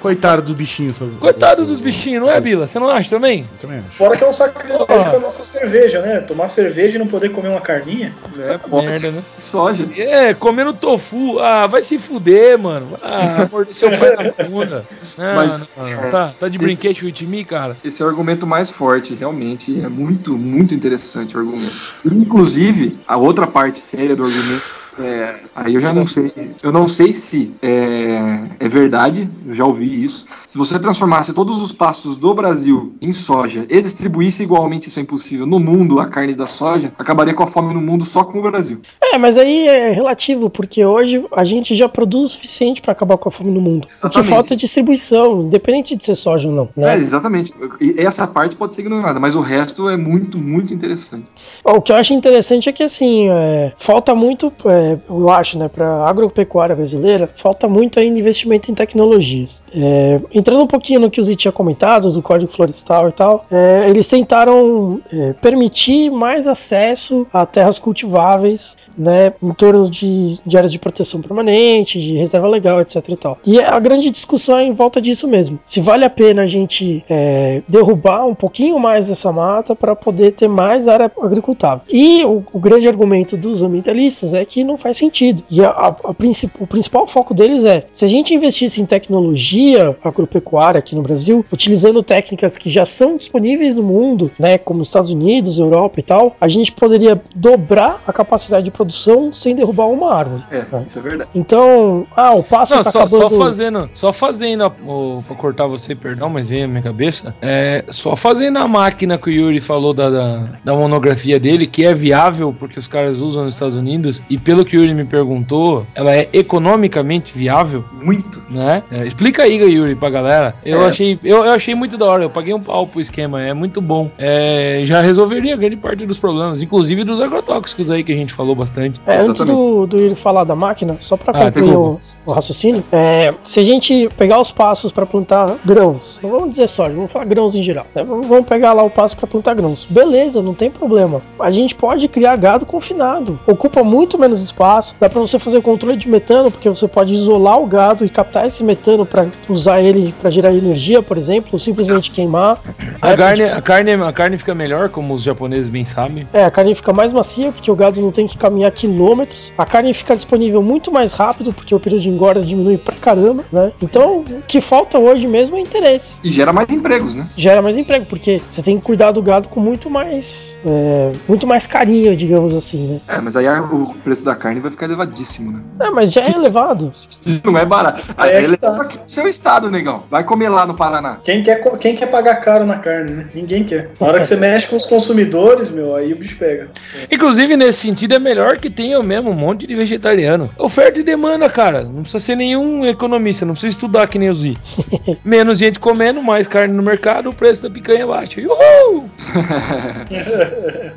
Coitado 0.00 0.42
do 0.42 0.54
bichinho, 0.54 0.94
sabe? 0.94 1.12
Coitado 1.18 1.64
dos 1.64 1.78
bichinhos, 1.80 2.22
não 2.22 2.30
é, 2.30 2.40
Bila? 2.40 2.66
Você 2.66 2.78
não 2.78 2.88
acha 2.88 3.08
também? 3.10 3.46
Eu 3.52 3.58
também 3.58 3.78
acho. 3.78 3.90
Fora 3.96 4.16
que 4.16 4.24
é 4.24 4.28
um 4.28 4.32
sacrilégio 4.32 4.86
Ah. 4.88 5.10
com 5.10 5.16
a 5.16 5.20
nossa 5.20 5.42
cerveja, 5.42 6.00
né? 6.02 6.20
Tomar 6.20 6.48
cerveja 6.48 6.96
e 6.96 6.98
não 6.98 7.06
poder 7.06 7.30
comer 7.30 7.48
uma 7.48 7.60
carninha. 7.60 8.12
É, 8.38 8.58
pode. 8.58 8.86
Merda, 8.86 9.10
né? 9.10 9.22
Soja. 9.28 9.86
É, 9.96 10.34
comendo 10.34 10.72
tofu. 10.72 11.38
Ah, 11.38 11.66
vai 11.66 11.82
se 11.82 11.98
fuder, 11.98 12.58
mano. 12.58 12.98
Ah, 13.02 13.46
morder 13.50 13.74
seu 13.74 13.90
pé 13.90 14.16
na 14.36 14.44
bunda. 14.48 14.84
Não, 15.16 15.34
Mas, 15.34 15.76
não, 15.76 15.86
é, 15.88 16.10
Tá, 16.10 16.34
tá 16.38 16.48
de 16.48 16.56
esse- 16.56 16.64
brinquedo 16.80 17.04
with 17.06 17.26
me, 17.26 17.44
cara? 17.44 17.76
Esse 17.84 18.02
é 18.02 18.06
o 18.06 18.08
argumento 18.08 18.46
mais 18.46 18.70
forte, 18.70 19.14
realmente. 19.14 19.80
É 19.82 19.88
muito, 19.88 20.36
muito 20.36 20.74
interessante 20.74 21.36
o 21.36 21.40
argumento. 21.40 21.72
Inclusive, 22.04 22.98
a 23.06 23.16
outra 23.16 23.46
parte 23.46 23.78
séria 23.78 24.14
do 24.16 24.24
argumento. 24.24 24.81
É, 24.98 25.36
aí 25.54 25.74
eu 25.74 25.80
já 25.80 25.92
não 25.92 26.06
sei. 26.06 26.30
Eu 26.62 26.70
não 26.70 26.86
sei 26.86 27.12
se 27.12 27.52
é, 27.62 28.40
é 28.60 28.68
verdade, 28.68 29.28
eu 29.46 29.54
já 29.54 29.64
ouvi 29.64 30.04
isso. 30.04 30.26
Se 30.46 30.58
você 30.58 30.78
transformasse 30.78 31.32
todos 31.32 31.62
os 31.62 31.72
pastos 31.72 32.16
do 32.16 32.34
Brasil 32.34 32.94
em 33.00 33.12
soja 33.12 33.64
e 33.68 33.80
distribuísse 33.80 34.42
igualmente, 34.42 34.88
isso 34.88 34.98
é 34.98 35.02
impossível, 35.02 35.46
no 35.46 35.58
mundo 35.58 35.98
a 35.98 36.06
carne 36.06 36.34
da 36.34 36.46
soja, 36.46 36.92
acabaria 36.98 37.32
com 37.32 37.42
a 37.42 37.46
fome 37.46 37.72
no 37.72 37.80
mundo 37.80 38.04
só 38.04 38.24
com 38.24 38.38
o 38.38 38.42
Brasil. 38.42 38.80
É, 39.02 39.16
mas 39.16 39.38
aí 39.38 39.66
é 39.66 39.92
relativo, 39.92 40.50
porque 40.50 40.84
hoje 40.84 41.24
a 41.32 41.44
gente 41.44 41.74
já 41.74 41.88
produz 41.88 42.26
o 42.26 42.28
suficiente 42.28 42.82
para 42.82 42.92
acabar 42.92 43.16
com 43.16 43.28
a 43.28 43.32
fome 43.32 43.50
no 43.50 43.60
mundo. 43.60 43.84
O 43.84 43.86
que 43.86 43.94
Exatamente. 43.94 44.28
falta 44.28 44.54
é 44.54 44.56
distribuição, 44.56 45.42
independente 45.42 45.96
de 45.96 46.04
ser 46.04 46.14
soja 46.14 46.48
ou 46.48 46.54
não. 46.54 46.68
É, 46.76 46.80
Né? 46.80 46.96
exatamente. 46.96 47.52
E 47.80 47.94
essa 47.98 48.26
parte 48.26 48.56
pode 48.56 48.74
ser 48.74 48.82
ignorada, 48.82 49.18
mas 49.18 49.34
o 49.34 49.40
resto 49.40 49.88
é 49.88 49.96
muito, 49.96 50.36
muito 50.36 50.74
interessante. 50.74 51.26
O 51.64 51.80
que 51.80 51.92
eu 51.92 51.96
acho 51.96 52.12
interessante 52.12 52.68
é 52.68 52.72
que 52.72 52.82
assim, 52.82 53.28
é, 53.30 53.72
falta 53.76 54.14
muito, 54.14 54.52
é, 54.66 54.81
eu 55.08 55.28
acho, 55.30 55.58
né, 55.58 55.68
para 55.68 56.04
agropecuária 56.04 56.74
brasileira, 56.74 57.28
falta 57.34 57.68
muito 57.68 57.98
ainda 57.98 58.18
investimento 58.18 58.70
em 58.70 58.74
tecnologias. 58.74 59.62
É, 59.74 60.20
entrando 60.32 60.62
um 60.62 60.66
pouquinho 60.66 61.00
no 61.00 61.10
que 61.10 61.20
o 61.20 61.24
Zé 61.24 61.34
tinha 61.34 61.52
comentado, 61.52 62.10
do 62.10 62.22
Código 62.22 62.50
Florestal 62.50 63.08
e 63.08 63.12
tal, 63.12 63.46
é, 63.50 63.88
eles 63.88 64.08
tentaram 64.08 65.00
é, 65.12 65.32
permitir 65.34 66.10
mais 66.10 66.46
acesso 66.46 67.26
a 67.32 67.46
terras 67.46 67.78
cultiváveis, 67.78 68.76
né, 68.96 69.32
em 69.42 69.52
torno 69.52 69.88
de, 69.88 70.38
de 70.44 70.56
áreas 70.56 70.72
de 70.72 70.78
proteção 70.78 71.20
permanente, 71.20 72.00
de 72.00 72.16
reserva 72.16 72.48
legal, 72.48 72.80
etc 72.80 73.08
e 73.08 73.16
tal. 73.16 73.38
E 73.46 73.60
a 73.60 73.78
grande 73.78 74.10
discussão 74.10 74.58
é 74.58 74.64
em 74.64 74.72
volta 74.72 75.00
disso 75.00 75.28
mesmo. 75.28 75.58
Se 75.64 75.80
vale 75.80 76.04
a 76.04 76.10
pena 76.10 76.42
a 76.42 76.46
gente 76.46 77.04
é, 77.08 77.62
derrubar 77.68 78.26
um 78.26 78.34
pouquinho 78.34 78.78
mais 78.78 79.10
essa 79.10 79.32
mata 79.32 79.74
para 79.74 79.94
poder 79.94 80.32
ter 80.32 80.48
mais 80.48 80.88
área 80.88 81.10
agricultável. 81.20 81.84
E 81.88 82.24
o, 82.24 82.44
o 82.52 82.58
grande 82.58 82.88
argumento 82.88 83.36
dos 83.36 83.62
ambientalistas 83.62 84.34
é 84.34 84.44
que 84.44 84.64
não 84.64 84.71
faz 84.76 84.96
sentido. 84.96 85.42
E 85.50 85.64
a- 85.64 85.68
a- 85.70 85.96
a 86.10 86.14
princi- 86.14 86.50
o 86.58 86.66
principal 86.66 87.06
foco 87.06 87.34
deles 87.34 87.64
é: 87.64 87.86
se 87.92 88.04
a 88.04 88.08
gente 88.08 88.34
investisse 88.34 88.80
em 88.80 88.86
tecnologia 88.86 89.96
agropecuária 90.02 90.78
aqui 90.78 90.94
no 90.94 91.02
Brasil, 91.02 91.44
utilizando 91.52 92.02
técnicas 92.02 92.56
que 92.58 92.68
já 92.70 92.84
são 92.84 93.16
disponíveis 93.16 93.76
no 93.76 93.82
mundo, 93.82 94.30
né, 94.38 94.58
como 94.58 94.82
Estados 94.82 95.10
Unidos, 95.10 95.58
Europa 95.58 96.00
e 96.00 96.02
tal, 96.02 96.36
a 96.40 96.48
gente 96.48 96.72
poderia 96.72 97.20
dobrar 97.34 98.02
a 98.06 98.12
capacidade 98.12 98.64
de 98.64 98.70
produção 98.70 99.32
sem 99.32 99.54
derrubar 99.54 99.86
uma 99.88 100.14
árvore. 100.14 100.42
É, 100.50 100.64
isso 100.86 100.98
é 100.98 101.02
verdade. 101.02 101.30
Então, 101.34 102.06
ah, 102.16 102.32
o 102.34 102.42
passo 102.42 102.74
Não, 102.76 102.82
tá 102.82 102.90
só, 102.90 103.06
só 103.06 103.18
acabando. 103.26 103.38
fazendo, 103.38 103.90
só 103.94 104.12
fazendo, 104.12 104.64
a, 104.64 104.72
o, 104.86 105.22
pra 105.26 105.36
cortar 105.36 105.66
você, 105.66 105.94
perdão, 105.94 106.28
mas 106.28 106.48
veio 106.48 106.64
a 106.64 106.68
minha 106.68 106.82
cabeça, 106.82 107.34
é, 107.40 107.84
só 107.90 108.16
fazendo 108.16 108.58
a 108.58 108.66
máquina 108.68 109.18
que 109.18 109.28
o 109.30 109.32
Yuri 109.32 109.60
falou 109.60 109.92
da, 109.94 110.10
da, 110.10 110.48
da 110.64 110.74
monografia 110.74 111.38
dele, 111.38 111.66
que 111.66 111.84
é 111.84 111.94
viável 111.94 112.54
porque 112.58 112.78
os 112.78 112.88
caras 112.88 113.20
usam 113.20 113.42
nos 113.44 113.52
Estados 113.54 113.76
Unidos, 113.76 114.22
e 114.28 114.38
pelo 114.38 114.61
que 114.64 114.76
o 114.76 114.80
Yuri 114.80 114.94
me 114.94 115.04
perguntou, 115.04 115.86
ela 115.94 116.14
é 116.14 116.28
economicamente 116.32 117.36
viável, 117.36 117.84
Muito. 118.02 118.42
né? 118.50 118.82
É, 118.90 119.06
explica 119.06 119.42
aí, 119.42 119.56
Yuri, 119.56 119.94
pra 119.94 120.10
galera. 120.10 120.54
Eu, 120.64 120.82
É, 120.82 120.88
achei, 120.88 121.18
eu, 121.24 121.44
eu 121.44 121.52
achei 121.52 121.74
muito 121.74 121.96
da 121.98 122.06
hora, 122.06 122.22
eu 122.24 122.30
paguei 122.30 122.54
um 122.54 122.60
pau 122.60 122.86
pro 122.86 123.00
esquema, 123.00 123.40
é 123.42 123.52
muito 123.52 123.80
bom. 123.80 124.10
É, 124.18 124.82
já 124.84 125.00
resolveria 125.00 125.56
grande 125.56 125.76
parte 125.76 126.06
dos 126.06 126.18
problemas, 126.18 126.62
inclusive 126.62 127.04
dos 127.04 127.20
agrotóxicos 127.20 127.90
aí 127.90 128.04
que 128.04 128.12
a 128.12 128.16
gente 128.16 128.32
falou 128.32 128.54
bastante. 128.54 129.00
É, 129.06 129.18
antes 129.18 129.44
do, 129.44 129.86
do 129.86 129.98
Yuri 129.98 130.14
falar 130.14 130.44
da 130.44 130.54
máquina, 130.56 130.96
só 131.00 131.16
para 131.16 131.32
Ah, 131.38 131.44
concluir 131.44 131.76
o, 131.76 131.98
o 132.26 132.32
raciocínio, 132.32 132.82
é, 132.92 133.34
se 133.42 133.60
a 133.60 133.64
gente 133.64 134.08
pegar 134.16 134.40
os 134.40 134.52
passos 134.52 134.92
para 134.92 135.06
plantar 135.06 135.56
grãos, 135.64 136.20
não 136.22 136.30
vamos 136.30 136.50
dizer 136.50 136.68
soja, 136.68 136.94
vamos 136.94 137.10
falar 137.10 137.24
grãos 137.24 137.54
em 137.54 137.62
geral, 137.62 137.86
né? 137.94 138.04
vamos, 138.04 138.26
vamos 138.26 138.46
pegar 138.46 138.72
lá 138.72 138.82
o 138.82 138.90
passo 138.90 139.16
para 139.16 139.26
plantar 139.26 139.54
grãos, 139.54 139.86
beleza, 139.88 140.42
não 140.42 140.54
tem 140.54 140.70
problema. 140.70 141.20
A 141.38 141.50
gente 141.50 141.74
pode 141.74 142.06
criar 142.08 142.36
gado 142.36 142.66
confinado, 142.66 143.38
ocupa 143.46 143.82
muito 143.82 144.18
menos 144.18 144.42
espaço, 144.42 144.51
dá 145.00 145.08
para 145.08 145.20
você 145.20 145.38
fazer 145.38 145.60
controle 145.62 145.96
de 145.96 146.08
metano, 146.08 146.50
porque 146.50 146.68
você 146.68 146.86
pode 146.86 147.14
isolar 147.14 147.60
o 147.60 147.66
gado 147.66 148.04
e 148.04 148.08
captar 148.08 148.46
esse 148.46 148.62
metano 148.62 149.04
para 149.06 149.26
usar 149.48 149.80
ele 149.80 150.14
para 150.20 150.30
gerar 150.30 150.52
energia, 150.52 151.02
por 151.02 151.16
exemplo, 151.16 151.50
ou 151.52 151.58
simplesmente 151.58 152.10
queimar. 152.10 152.60
A 153.00 153.12
É, 153.12 153.16
carne, 153.16 153.42
a, 153.44 153.62
carne, 153.62 153.92
a 153.92 154.12
carne 154.12 154.38
fica 154.38 154.54
melhor, 154.54 154.88
como 154.88 155.14
os 155.14 155.22
japoneses 155.22 155.68
bem 155.68 155.84
sabem. 155.84 156.26
É, 156.32 156.44
a 156.44 156.50
carne 156.50 156.74
fica 156.74 156.92
mais 156.92 157.12
macia 157.12 157.52
porque 157.52 157.70
o 157.70 157.74
gado 157.76 158.00
não 158.00 158.10
tem 158.10 158.26
que 158.26 158.36
caminhar 158.36 158.70
quilômetros. 158.72 159.52
A 159.56 159.66
carne 159.66 159.92
fica 159.92 160.14
disponível 160.14 160.62
muito 160.62 160.90
mais 160.90 161.12
rápido 161.12 161.52
porque 161.52 161.74
o 161.74 161.80
período 161.80 162.02
de 162.02 162.08
engorda 162.08 162.42
diminui 162.42 162.78
pra 162.78 162.94
caramba, 162.96 163.44
né? 163.52 163.72
Então, 163.80 164.20
o 164.20 164.42
que 164.46 164.60
falta 164.60 164.98
hoje 164.98 165.26
mesmo 165.26 165.56
é 165.56 165.60
interesse. 165.60 166.16
E 166.22 166.30
gera 166.30 166.52
mais 166.52 166.70
empregos, 166.70 167.14
né? 167.14 167.26
Gera 167.36 167.62
mais 167.62 167.76
emprego, 167.76 168.06
porque 168.06 168.40
você 168.48 168.62
tem 168.62 168.78
que 168.78 168.84
cuidar 168.84 169.12
do 169.12 169.22
gado 169.22 169.48
com 169.48 169.60
muito 169.60 169.88
mais, 169.90 170.60
é, 170.64 171.12
muito 171.28 171.46
mais 171.46 171.66
carinho, 171.66 172.16
digamos 172.16 172.54
assim, 172.54 172.86
né? 172.86 173.00
É, 173.08 173.20
mas 173.20 173.36
aí 173.36 173.46
o 173.48 173.94
preço 174.04 174.24
da 174.24 174.34
carne 174.42 174.58
vai 174.58 174.72
ficar 174.72 174.86
elevadíssimo, 174.86 175.52
né? 175.52 175.60
É, 175.86 175.90
mas 175.90 176.12
já 176.12 176.22
é 176.22 176.32
elevado. 176.32 176.90
Não 177.44 177.56
é 177.56 177.64
barato. 177.64 178.02
Aí 178.16 178.32
É 178.32 178.38
que 178.40 178.44
ele 178.44 178.56
tá. 178.56 178.74
aqui 178.82 178.98
no 178.98 179.08
seu 179.08 179.28
estado, 179.28 179.70
negão. 179.70 180.02
Vai 180.10 180.24
comer 180.24 180.48
lá 180.48 180.66
no 180.66 180.74
Paraná. 180.74 181.18
Quem 181.22 181.44
quer, 181.44 181.60
quem 181.78 181.94
quer 181.94 182.06
pagar 182.06 182.36
caro 182.36 182.66
na 182.66 182.78
carne, 182.78 183.12
né? 183.12 183.26
Ninguém 183.32 183.62
quer. 183.62 183.92
Na 184.00 184.08
hora 184.08 184.20
que 184.20 184.26
você 184.26 184.34
mexe 184.42 184.66
com 184.66 184.74
os 184.74 184.84
consumidores, 184.84 185.70
meu, 185.70 185.94
aí 185.94 186.12
o 186.12 186.16
bicho 186.16 186.36
pega. 186.36 186.68
Inclusive, 187.10 187.56
nesse 187.56 187.80
sentido, 187.80 188.14
é 188.14 188.18
melhor 188.18 188.58
que 188.58 188.68
tenha 188.68 189.00
mesmo 189.00 189.30
um 189.30 189.34
monte 189.34 189.64
de 189.64 189.76
vegetariano. 189.76 190.50
Oferta 190.58 190.98
e 190.98 191.04
demanda, 191.04 191.48
cara. 191.48 191.84
Não 191.84 192.02
precisa 192.02 192.18
ser 192.18 192.36
nenhum 192.36 192.84
economista, 192.84 193.46
não 193.46 193.54
precisa 193.54 193.70
estudar 193.70 194.08
que 194.08 194.18
nem 194.18 194.28
o 194.28 194.34
Z. 194.34 194.56
Menos 195.24 195.58
gente 195.58 195.78
comendo, 195.78 196.20
mais 196.20 196.48
carne 196.48 196.74
no 196.74 196.82
mercado, 196.82 197.30
o 197.30 197.32
preço 197.34 197.62
da 197.62 197.70
picanha 197.70 198.06
baixa. 198.06 198.40
Uhul! 198.40 199.08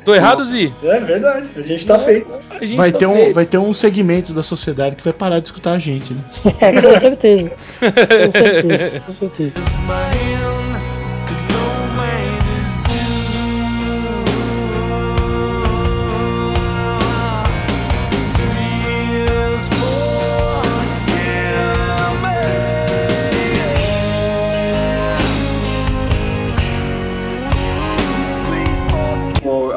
Tô 0.04 0.14
errado, 0.14 0.44
Z? 0.44 0.72
É 0.82 1.00
verdade, 1.00 1.50
a 1.56 1.62
gente 1.62 1.86
tá 1.86 1.98
feito. 2.00 2.34
A 2.50 2.64
gente 2.64 2.76
Vai 2.76 2.90
tá 2.90 2.98
ter, 2.98 3.06
um, 3.06 3.14
feito. 3.14 3.35
Vai 3.36 3.44
ter 3.44 3.58
um 3.58 3.74
segmento 3.74 4.32
da 4.32 4.42
sociedade 4.42 4.96
que 4.96 5.04
vai 5.04 5.12
parar 5.12 5.40
de 5.40 5.48
escutar 5.48 5.72
a 5.72 5.78
gente, 5.78 6.14
né? 6.14 6.20
É, 6.58 6.80
com 6.80 6.96
certeza. 6.96 7.50
Com 7.50 8.30
certeza, 8.30 9.00
com 9.04 9.12
certeza. 9.12 9.60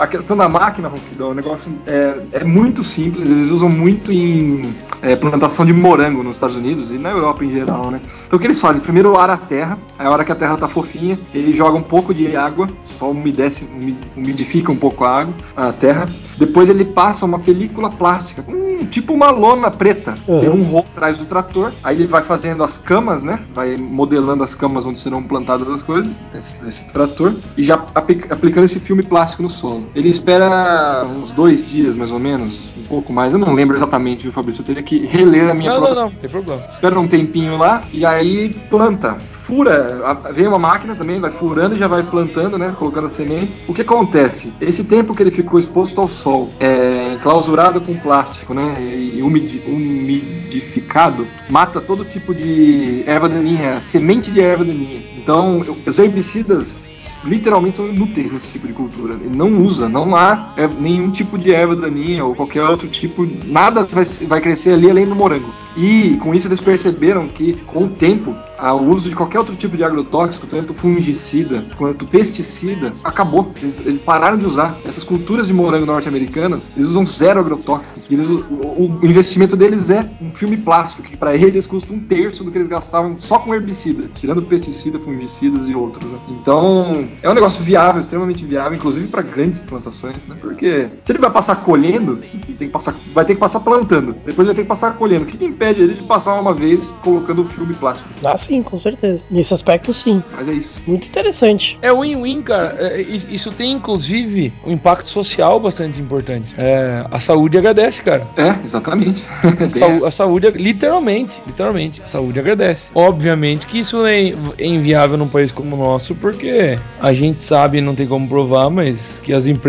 Questão 0.10 0.36
da 0.36 0.50
máquina, 0.50 0.88
Ronquidão, 0.90 1.30
o 1.30 1.34
negócio 1.34 1.72
é, 1.88 2.16
é 2.34 2.44
muito 2.44 2.84
simples. 2.84 3.30
Eles 3.30 3.50
usam 3.50 3.70
muito 3.70 4.12
em 4.12 4.74
é, 5.02 5.16
plantação 5.16 5.66
de 5.66 5.72
morango 5.72 6.22
nos 6.24 6.36
Estados 6.36 6.56
Unidos 6.56 6.92
e 6.92 6.98
na 6.98 7.10
Europa 7.12 7.46
em 7.46 7.50
geral, 7.50 7.90
né? 7.92 8.02
Então 8.28 8.36
o 8.38 8.40
que 8.40 8.48
eles 8.48 8.60
fazem? 8.60 8.82
Primeiro 8.82 9.18
ara 9.18 9.34
a 9.34 9.38
terra, 9.38 9.78
aí 9.98 10.06
a 10.06 10.10
hora 10.10 10.26
que 10.26 10.32
a 10.32 10.36
terra 10.36 10.58
tá 10.58 10.68
fofinha, 10.68 11.18
ele 11.34 11.54
joga 11.54 11.78
um 11.78 11.82
pouco 11.84 12.14
de 12.14 12.36
água, 12.36 12.70
só 12.82 13.10
umedece, 13.12 13.70
umi- 13.74 13.98
umidifica 14.18 14.72
um 14.72 14.76
pouco 14.76 15.04
a 15.06 15.22
água, 15.22 15.34
a 15.56 15.72
terra. 15.72 16.10
Depois 16.38 16.70
ele 16.70 16.86
passa 16.86 17.26
uma 17.26 17.40
película 17.40 17.90
plástica. 17.90 18.44
Tipo 18.90 19.14
uma 19.14 19.30
lona 19.30 19.70
preta. 19.70 20.16
Uhum. 20.26 20.40
Tem 20.40 20.50
um 20.50 20.64
rolo 20.64 20.86
atrás 20.90 21.18
do 21.18 21.26
trator. 21.26 21.72
Aí 21.84 21.98
ele 21.98 22.08
vai 22.08 22.24
fazendo 22.24 22.64
as 22.64 22.78
camas, 22.78 23.22
né? 23.24 23.40
Vai 23.54 23.76
modelando 23.76 24.42
as 24.42 24.56
camas 24.56 24.86
onde 24.86 24.98
serão 24.98 25.22
plantadas 25.22 25.68
as 25.70 25.84
coisas, 25.84 26.20
esse, 26.34 26.66
esse 26.68 26.94
trator, 26.94 27.34
e 27.58 27.64
já 27.64 27.76
apli- 27.94 28.24
aplicando 28.30 28.64
esse 28.64 28.80
filme 28.80 29.04
plástico 29.04 29.44
no 29.44 29.50
solo. 29.50 29.84
Ele 30.00 30.08
espera 30.08 31.06
uns 31.14 31.30
dois 31.30 31.70
dias, 31.70 31.94
mais 31.94 32.10
ou 32.10 32.20
menos, 32.20 32.70
um 32.78 32.84
pouco 32.84 33.12
mais. 33.12 33.34
Eu 33.34 33.40
não 33.40 33.54
lembro 33.54 33.76
exatamente, 33.76 34.24
viu, 34.24 34.32
Fabrício? 34.32 34.62
Eu 34.62 34.66
teria 34.66 34.82
que 34.82 35.06
reler 35.06 35.50
a 35.50 35.54
minha 35.54 35.72
Não, 35.72 35.78
própria 35.80 35.96
não, 36.04 36.10
não, 36.10 36.16
tem 36.16 36.30
problema. 36.30 36.62
espera 36.70 36.98
um 36.98 37.06
tempinho 37.08 37.58
lá 37.58 37.84
e 37.92 38.06
aí 38.06 38.56
planta. 38.70 39.18
Fura, 39.28 40.00
vem 40.34 40.48
uma 40.48 40.58
máquina 40.58 40.96
também, 40.96 41.20
vai 41.20 41.32
furando 41.32 41.76
e 41.76 41.78
já 41.78 41.88
vai 41.90 42.02
plantando, 42.04 42.58
né? 42.58 42.74
Colocando 42.80 43.08
as 43.08 43.14
sementes. 43.14 43.62
O 43.68 43.74
que 43.74 43.82
acontece? 43.82 44.54
Esse 44.62 44.86
tempo 44.86 45.14
que 45.14 45.22
ele 45.22 45.32
ficou 45.32 45.60
exposto 45.60 46.00
ao 46.00 46.08
sol, 46.08 46.50
é, 46.62 47.16
enclausurado 47.16 47.82
com 47.82 47.98
plástico, 47.98 48.54
né? 48.54 48.78
E 48.82 49.22
umidi- 49.22 49.62
umidificado, 49.68 51.28
mata 51.50 51.82
todo 51.82 52.06
tipo 52.06 52.34
de 52.34 53.04
erva 53.06 53.28
daninha, 53.28 53.82
semente 53.82 54.32
de 54.32 54.40
erva 54.40 54.64
daninha. 54.64 55.02
Então, 55.18 55.62
os 55.86 56.00
herbicidas 56.00 57.20
literalmente 57.26 57.76
são 57.76 57.88
inúteis 57.88 58.32
nesse 58.32 58.52
tipo 58.54 58.66
de 58.66 58.74
cultura. 58.74 59.16
Ele 59.16 59.36
não 59.36 59.62
usa, 59.62 59.89
não 59.90 60.16
há 60.16 60.54
é, 60.58 60.68
nenhum 60.68 61.12
tipo 61.12 61.38
de 61.38 61.52
erva 61.54 61.76
daninha 61.76 62.24
ou 62.26 62.36
qualquer 62.36 62.64
outro 62.64 62.88
tipo, 62.88 63.28
nada 63.46 63.84
vai, 63.86 64.04
vai 64.06 64.42
crescer 64.42 64.74
ali 64.74 64.90
além 64.90 65.06
do 65.08 65.16
morango. 65.16 65.50
E 65.78 66.18
com 66.18 66.34
isso 66.34 66.48
eles 66.48 66.60
perceberam 66.60 67.28
que, 67.28 67.54
com 67.66 67.86
o 67.86 67.88
tempo, 67.88 68.36
o 68.62 68.84
uso 68.92 69.10
de 69.10 69.16
qualquer 69.16 69.40
outro 69.40 69.56
tipo 69.56 69.78
de 69.78 69.84
agrotóxico, 69.84 70.46
tanto 70.48 70.74
fungicida 70.74 71.66
quanto 71.78 72.06
pesticida, 72.06 72.94
acabou. 73.04 73.54
Eles, 73.62 73.80
eles 73.80 74.02
pararam 74.02 74.38
de 74.38 74.46
usar. 74.46 74.78
Essas 74.86 75.04
culturas 75.04 75.48
de 75.48 75.54
morango 75.54 75.86
norte-americanas, 75.86 76.72
eles 76.76 76.90
usam 76.90 77.06
zero 77.06 77.40
agrotóxico. 77.40 78.00
Eles- 78.10 78.28
o, 78.30 78.42
o- 78.42 79.00
investimento 79.04 79.56
deles 79.56 79.90
é 79.90 80.10
um 80.22 80.34
filme 80.34 80.58
plástico, 80.58 81.02
que 81.04 81.16
para 81.16 81.34
eles 81.36 81.66
custa 81.66 81.94
um 81.94 82.00
terço 82.00 82.44
do 82.44 82.52
que 82.52 82.58
eles 82.58 82.68
gastavam 82.68 83.16
só 83.18 83.40
com 83.40 83.54
herbicida, 83.56 84.10
tirando 84.14 84.42
pesticida, 84.42 85.00
fungicidas 85.00 85.70
e 85.70 85.76
outros. 85.76 86.12
né? 86.12 86.18
Então, 86.42 87.08
é 87.22 87.30
um 87.30 87.34
negócio 87.34 87.64
viável, 87.64 88.02
extremamente 88.02 88.44
viável, 88.44 88.78
inclusive 88.78 89.08
para 89.08 89.22
grandes 89.22 89.62
plantações, 89.84 90.28
né? 90.28 90.36
Porque 90.40 90.88
se 91.02 91.12
ele 91.12 91.20
vai 91.20 91.32
passar 91.32 91.56
colhendo, 91.58 92.18
tem 92.18 92.68
que 92.68 92.68
passar, 92.68 92.96
vai 93.14 93.26
ter 93.26 93.34
que 93.34 93.40
passar 93.40 93.62
plantando, 93.62 94.16
depois 94.26 94.46
vai 94.48 94.56
ter 94.56 94.62
que 94.64 94.68
passar 94.68 94.94
colhendo. 94.98 95.24
O 95.24 95.26
que, 95.26 95.38
que 95.38 95.46
impede 95.46 95.82
ele 95.82 95.94
de 95.94 96.04
passar 96.04 96.40
uma 96.40 96.54
vez 96.54 96.90
colocando 97.02 97.42
o 97.42 97.46
filme 97.46 97.74
plástico? 97.74 98.10
Ah, 98.24 98.38
sim, 98.38 98.62
com 98.62 98.78
certeza. 98.78 99.24
Nesse 99.32 99.54
aspecto, 99.54 99.94
sim. 99.94 100.22
Mas 100.36 100.48
é 100.48 100.54
isso. 100.54 100.82
Muito 100.86 101.08
interessante. 101.08 101.78
É 101.82 101.92
win-win, 101.94 102.42
cara. 102.42 102.76
É, 102.80 103.02
is- 103.02 103.26
Isso 103.30 103.52
tem, 103.52 103.72
inclusive, 103.74 104.52
um 104.66 104.72
impacto 104.72 105.08
social 105.10 105.60
bastante 105.60 106.00
importante. 106.02 106.54
É, 106.58 107.06
a 107.10 107.20
saúde 107.20 107.58
agradece, 107.58 108.04
cara. 108.04 108.28
É, 108.36 108.50
exatamente. 108.64 109.26
A, 109.44 109.52
Tem- 109.70 109.82
saú- 109.82 110.06
a 110.06 110.12
saúde, 110.12 110.50
literalmente, 110.52 111.40
literalmente, 111.48 112.02
a 112.04 112.08
saúde 112.08 112.40
agradece. 112.40 112.86
Obviamente 112.94 113.66
que 113.68 113.80
isso 113.80 114.06
é, 114.06 114.34
é 114.58 114.66
inviável 114.66 115.18
num 115.18 115.28
país 115.28 115.52
como 115.52 115.76
o 115.76 115.80
nosso, 115.80 116.16
porque 116.16 116.78
a 117.00 117.14
gente 117.14 117.44
sabe, 117.44 117.82
não 117.82 117.96
tem 117.96 118.08
como 118.08 118.28
provar, 118.28 118.70
mas 118.70 119.20
que 119.24 119.34
as 119.34 119.46
empresas 119.46 119.69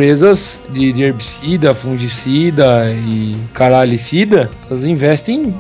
de, 0.70 0.92
de 0.92 1.02
herbicida, 1.02 1.74
fungicida 1.74 2.90
e 2.90 3.34
caralicida, 3.52 4.50
elas 4.70 4.84
investem 4.84 5.54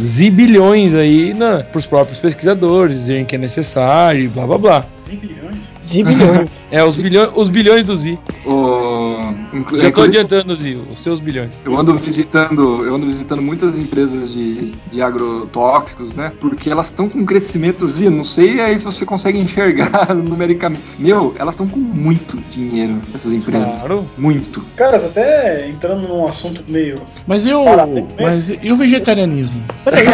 zibilhões 0.00 0.94
aí 0.94 1.34
na, 1.34 1.62
pros 1.62 1.86
próprios 1.86 2.18
pesquisadores, 2.18 2.98
dizerem 3.00 3.24
que 3.24 3.34
é 3.34 3.38
necessário 3.38 4.24
e 4.24 4.28
blá 4.28 4.46
blá 4.46 4.58
blá. 4.58 4.86
Zibilhões. 4.96 5.64
Zibilhões. 5.82 6.66
É, 6.72 6.82
os 6.82 6.98
bilhões, 6.98 7.30
os 7.36 7.48
bilhões 7.48 7.84
do 7.84 7.96
Z. 7.96 8.18
o- 8.46 9.32
inclu- 9.52 9.78
Já 9.80 9.88
inclusive, 9.88 10.18
adiantando, 10.18 10.56
Z, 10.56 10.78
os 10.92 11.02
seus 11.02 11.20
bilhões. 11.20 11.52
Eu 11.64 11.76
ando 11.78 11.94
visitando, 11.96 12.84
eu 12.84 12.94
ando 12.94 13.06
visitando 13.06 13.42
muitas 13.42 13.78
empresas 13.78 14.32
de, 14.32 14.72
de 14.90 15.02
agrotóxicos, 15.02 16.14
né? 16.14 16.32
Porque 16.40 16.70
elas 16.70 16.86
estão 16.86 17.08
com 17.08 17.18
um 17.20 17.26
crescimento, 17.26 17.88
Zia, 17.88 18.10
não 18.10 18.24
sei 18.24 18.60
aí 18.60 18.78
se 18.78 18.84
você 18.84 19.04
consegue 19.04 19.38
enxergar 19.38 20.14
numericamente. 20.14 20.82
Meu, 20.98 21.34
elas 21.38 21.54
estão 21.54 21.68
com 21.68 21.78
muito 21.80 22.38
dinheiro, 22.50 23.00
essas 23.14 23.32
empresas. 23.32 23.51
Claro. 23.52 24.08
Muito. 24.16 24.64
Caras, 24.76 25.04
até 25.04 25.68
entrando 25.68 26.08
num 26.08 26.26
assunto 26.26 26.64
meio. 26.66 27.00
Mas 27.26 27.46
e 27.46 27.52
o, 27.52 27.64
Parabéns. 27.64 28.06
mas 28.20 28.50
e 28.50 28.72
o 28.72 28.76
vegetarianismo? 28.76 29.62
Peraí, 29.84 30.06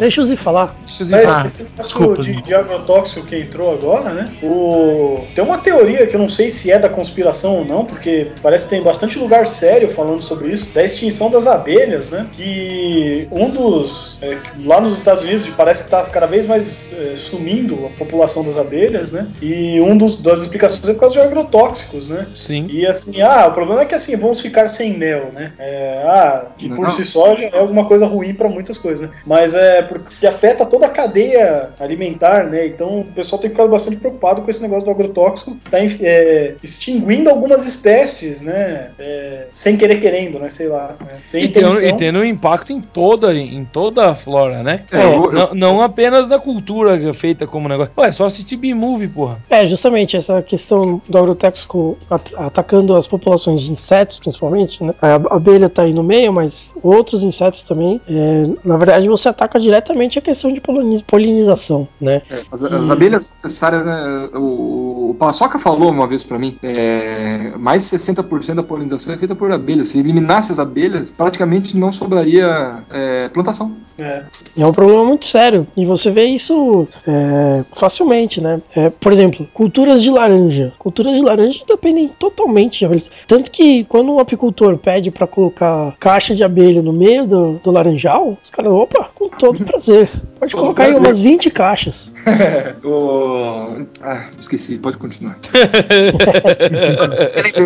deixa 0.00 0.20
o 0.20 0.24
Z 0.24 0.36
falar. 0.36 0.74
Deixa 0.86 1.02
eu 1.02 1.08
Mas 1.08 1.20
dizer. 1.22 1.40
Ah, 1.40 1.46
esse 1.46 1.76
desculpa, 1.76 2.22
de, 2.22 2.42
de 2.42 2.54
agrotóxico 2.54 3.26
que 3.26 3.36
entrou 3.36 3.72
agora, 3.72 4.12
né? 4.12 4.24
O... 4.42 5.20
Tem 5.34 5.42
uma 5.42 5.58
teoria 5.58 6.06
que 6.06 6.14
eu 6.14 6.20
não 6.20 6.28
sei 6.28 6.50
se 6.50 6.70
é 6.70 6.78
da 6.78 6.88
conspiração 6.88 7.58
ou 7.58 7.64
não, 7.64 7.84
porque 7.84 8.28
parece 8.42 8.64
que 8.64 8.70
tem 8.70 8.82
bastante 8.82 9.18
lugar 9.18 9.46
sério 9.46 9.88
falando 9.88 10.22
sobre 10.22 10.52
isso, 10.52 10.66
da 10.74 10.84
extinção 10.84 11.30
das 11.30 11.46
abelhas, 11.46 12.10
né? 12.10 12.26
Que 12.32 13.26
um 13.30 13.48
dos. 13.50 14.18
é, 14.22 14.36
lá 14.64 14.80
nos 14.80 14.98
Estados 14.98 15.22
Unidos 15.22 15.48
parece 15.56 15.84
que 15.84 15.90
tá 15.90 16.02
cada 16.04 16.26
vez 16.26 16.46
mais 16.46 16.90
é, 16.92 17.16
sumindo 17.16 17.86
a 17.86 17.90
população 17.90 18.44
das 18.44 18.56
abelhas, 18.56 19.10
né? 19.10 19.26
E 19.40 19.80
um 19.80 19.96
dos, 19.96 20.16
das 20.16 20.42
explicações 20.42 20.88
é 20.88 20.92
por 20.92 21.00
causa 21.00 21.14
de 21.14 21.20
agrotóxicos, 21.20 22.08
né? 22.08 22.26
Sim. 22.36 22.66
E 22.72 22.86
assim, 22.86 23.20
ah, 23.20 23.46
o 23.48 23.52
problema 23.52 23.82
é 23.82 23.84
que 23.84 23.94
assim, 23.94 24.16
vamos 24.16 24.40
ficar 24.40 24.66
sem 24.68 24.96
mel, 24.96 25.26
né? 25.32 25.52
É, 25.58 26.02
ah, 26.06 26.44
que 26.56 26.68
por 26.68 26.84
Não. 26.84 26.90
si 26.90 27.04
só 27.04 27.36
já 27.36 27.46
é 27.46 27.58
alguma 27.58 27.84
coisa 27.84 28.06
ruim 28.06 28.32
para 28.34 28.48
muitas 28.48 28.78
coisas, 28.78 29.08
né? 29.10 29.14
Mas 29.26 29.54
é 29.54 29.82
porque 29.82 30.26
afeta 30.26 30.64
toda 30.64 30.86
a 30.86 30.90
cadeia 30.90 31.70
alimentar, 31.78 32.44
né? 32.44 32.66
Então 32.66 33.00
o 33.00 33.04
pessoal 33.04 33.40
tem 33.40 33.50
ficado 33.50 33.68
bastante 33.68 33.96
preocupado 33.96 34.42
com 34.42 34.50
esse 34.50 34.62
negócio 34.62 34.84
do 34.86 34.90
agrotóxico, 34.90 35.56
tá 35.70 35.78
é, 36.00 36.54
extinguindo 36.62 37.28
algumas 37.28 37.66
espécies, 37.66 38.40
né? 38.42 38.90
É, 38.98 39.46
sem 39.52 39.76
querer 39.76 39.98
querendo, 39.98 40.38
né? 40.38 40.48
Sei 40.48 40.68
lá. 40.68 40.96
né? 41.00 41.18
Sem 41.24 41.44
E 41.44 41.48
tendo, 41.48 41.66
intenção. 41.68 41.88
e 41.88 41.98
tendo 41.98 42.18
um 42.20 42.24
impacto 42.24 42.72
em 42.72 42.80
toda, 42.80 43.34
em 43.34 43.64
toda 43.64 44.10
a 44.10 44.14
flora, 44.14 44.62
né? 44.62 44.84
É, 44.90 45.04
eu- 45.04 45.24
eu- 45.24 45.32
Não, 45.32 45.54
não 45.54 45.80
apenas 45.80 46.28
da 46.28 46.38
cultura 46.38 46.96
é 47.10 47.12
feita 47.12 47.46
como 47.46 47.68
negócio. 47.68 47.92
Ué, 47.98 48.08
é 48.08 48.12
só 48.12 48.26
assistir 48.26 48.56
B-Movie, 48.56 49.08
porra. 49.08 49.38
É, 49.50 49.66
justamente 49.66 50.16
essa 50.16 50.42
questão 50.42 51.00
do 51.08 51.18
agrotóxico 51.18 51.98
at- 52.10 52.32
atacando 52.62 52.94
as 52.96 53.06
populações 53.06 53.60
de 53.60 53.72
insetos, 53.72 54.18
principalmente, 54.18 54.82
né? 54.82 54.94
A 55.02 55.14
abelha 55.34 55.68
tá 55.68 55.82
aí 55.82 55.92
no 55.92 56.02
meio, 56.02 56.32
mas 56.32 56.74
outros 56.82 57.22
insetos 57.22 57.62
também. 57.62 58.00
É, 58.08 58.48
na 58.64 58.76
verdade, 58.76 59.08
você 59.08 59.28
ataca 59.28 59.58
diretamente 59.58 60.18
a 60.18 60.22
questão 60.22 60.52
de 60.52 60.60
poliniz- 60.60 61.02
polinização, 61.02 61.86
né? 62.00 62.22
É, 62.30 62.42
as, 62.50 62.64
as 62.64 62.90
abelhas 62.90 63.30
necessárias, 63.32 63.84
né? 63.84 64.30
O, 64.34 65.01
o 65.12 65.14
Paçoca 65.14 65.58
falou 65.58 65.90
uma 65.90 66.06
vez 66.06 66.24
pra 66.24 66.38
mim, 66.38 66.58
é, 66.62 67.52
mais 67.58 67.82
de 67.82 67.96
60% 67.98 68.54
da 68.54 68.62
polinização 68.62 69.12
é 69.12 69.18
feita 69.18 69.34
por 69.34 69.52
abelhas. 69.52 69.88
Se 69.88 69.98
eliminasse 69.98 70.50
as 70.50 70.58
abelhas, 70.58 71.10
praticamente 71.10 71.76
não 71.76 71.92
sobraria 71.92 72.82
é, 72.90 73.28
plantação. 73.28 73.76
É. 73.98 74.24
É 74.56 74.66
um 74.66 74.72
problema 74.72 75.04
muito 75.04 75.26
sério. 75.26 75.66
E 75.76 75.84
você 75.84 76.10
vê 76.10 76.24
isso 76.24 76.88
é, 77.06 77.64
facilmente, 77.74 78.40
né? 78.40 78.62
É, 78.74 78.88
por 78.88 79.12
exemplo, 79.12 79.46
culturas 79.52 80.02
de 80.02 80.10
laranja. 80.10 80.72
Culturas 80.78 81.14
de 81.14 81.22
laranja 81.22 81.62
dependem 81.68 82.08
totalmente 82.08 82.78
de 82.78 82.86
abelhas. 82.86 83.10
Tanto 83.26 83.50
que 83.50 83.84
quando 83.84 84.14
um 84.14 84.18
apicultor 84.18 84.78
pede 84.78 85.10
para 85.10 85.26
colocar 85.26 85.94
caixa 86.00 86.34
de 86.34 86.42
abelha 86.42 86.80
no 86.80 86.92
meio 86.92 87.26
do, 87.26 87.60
do 87.62 87.70
laranjal, 87.70 88.38
os 88.42 88.48
caras, 88.48 88.72
opa, 88.72 89.10
com 89.14 89.28
todo 89.28 89.62
prazer. 89.66 90.08
Pode 90.38 90.56
colocar 90.56 90.84
aí 90.84 90.94
umas 90.94 91.20
20 91.20 91.50
caixas. 91.50 92.14
O... 92.84 93.86
Ah, 94.02 94.28
esqueci, 94.38 94.78
pode 94.78 94.96
continuar. 95.02 95.36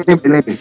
lembrei, 0.08 0.32
lembrei. 0.32 0.58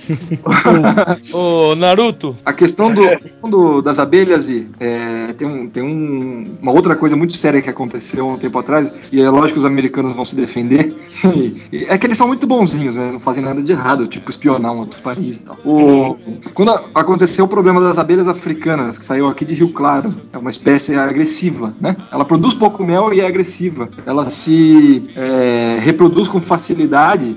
Ô, 1.33 1.75
Naruto. 1.75 2.35
A 2.45 2.53
questão, 2.53 2.93
do, 2.93 3.03
a 3.07 3.15
questão 3.17 3.49
do- 3.49 3.81
das 3.81 3.99
abelhas 3.99 4.49
e 4.49 4.67
é, 4.79 5.33
tem, 5.33 5.47
um, 5.47 5.67
tem 5.69 5.83
um- 5.83 6.57
uma 6.61 6.71
outra 6.71 6.95
coisa 6.95 7.15
muito 7.15 7.35
séria 7.35 7.61
que 7.61 7.69
aconteceu 7.69 8.27
um 8.27 8.37
tempo 8.37 8.57
atrás, 8.59 8.93
e 9.11 9.21
é 9.21 9.29
lógico 9.29 9.53
que 9.53 9.59
os 9.59 9.65
americanos 9.65 10.15
vão 10.15 10.25
se 10.25 10.35
defender. 10.35 10.95
e 11.71 11.85
é 11.87 11.97
que 11.97 12.05
eles 12.05 12.17
são 12.17 12.27
muito 12.27 12.45
bonzinhos, 12.47 12.95
né? 12.95 13.03
Eles 13.03 13.13
não 13.13 13.19
fazem 13.21 13.43
nada 13.43 13.61
de 13.61 13.71
errado, 13.71 14.07
tipo 14.07 14.29
espionar 14.29 14.73
um 14.73 14.79
outro 14.79 15.01
país 15.01 15.37
e 15.37 15.45
tal. 15.45 15.57
O, 15.65 16.17
quando 16.53 16.71
a- 16.71 16.83
aconteceu 16.95 17.45
o 17.45 17.47
problema 17.47 17.81
das 17.81 17.97
abelhas 17.97 18.27
africanas, 18.27 18.97
que 18.99 19.05
saiu 19.05 19.27
aqui 19.27 19.45
de 19.45 19.53
Rio 19.53 19.69
Claro, 19.69 20.13
é 20.33 20.37
uma 20.37 20.49
espécie 20.49 20.95
agressiva, 20.95 21.73
né? 21.79 21.95
Ela 22.11 22.25
produz 22.25 22.53
pouco 22.53 22.83
mel 22.83 23.13
e 23.13 23.21
é 23.21 23.27
agressiva. 23.27 23.89
Ela 24.05 24.29
se 24.29 25.03
é, 25.15 25.77
reproduz 25.81 26.27
com 26.27 26.41
facilidade 26.41 26.64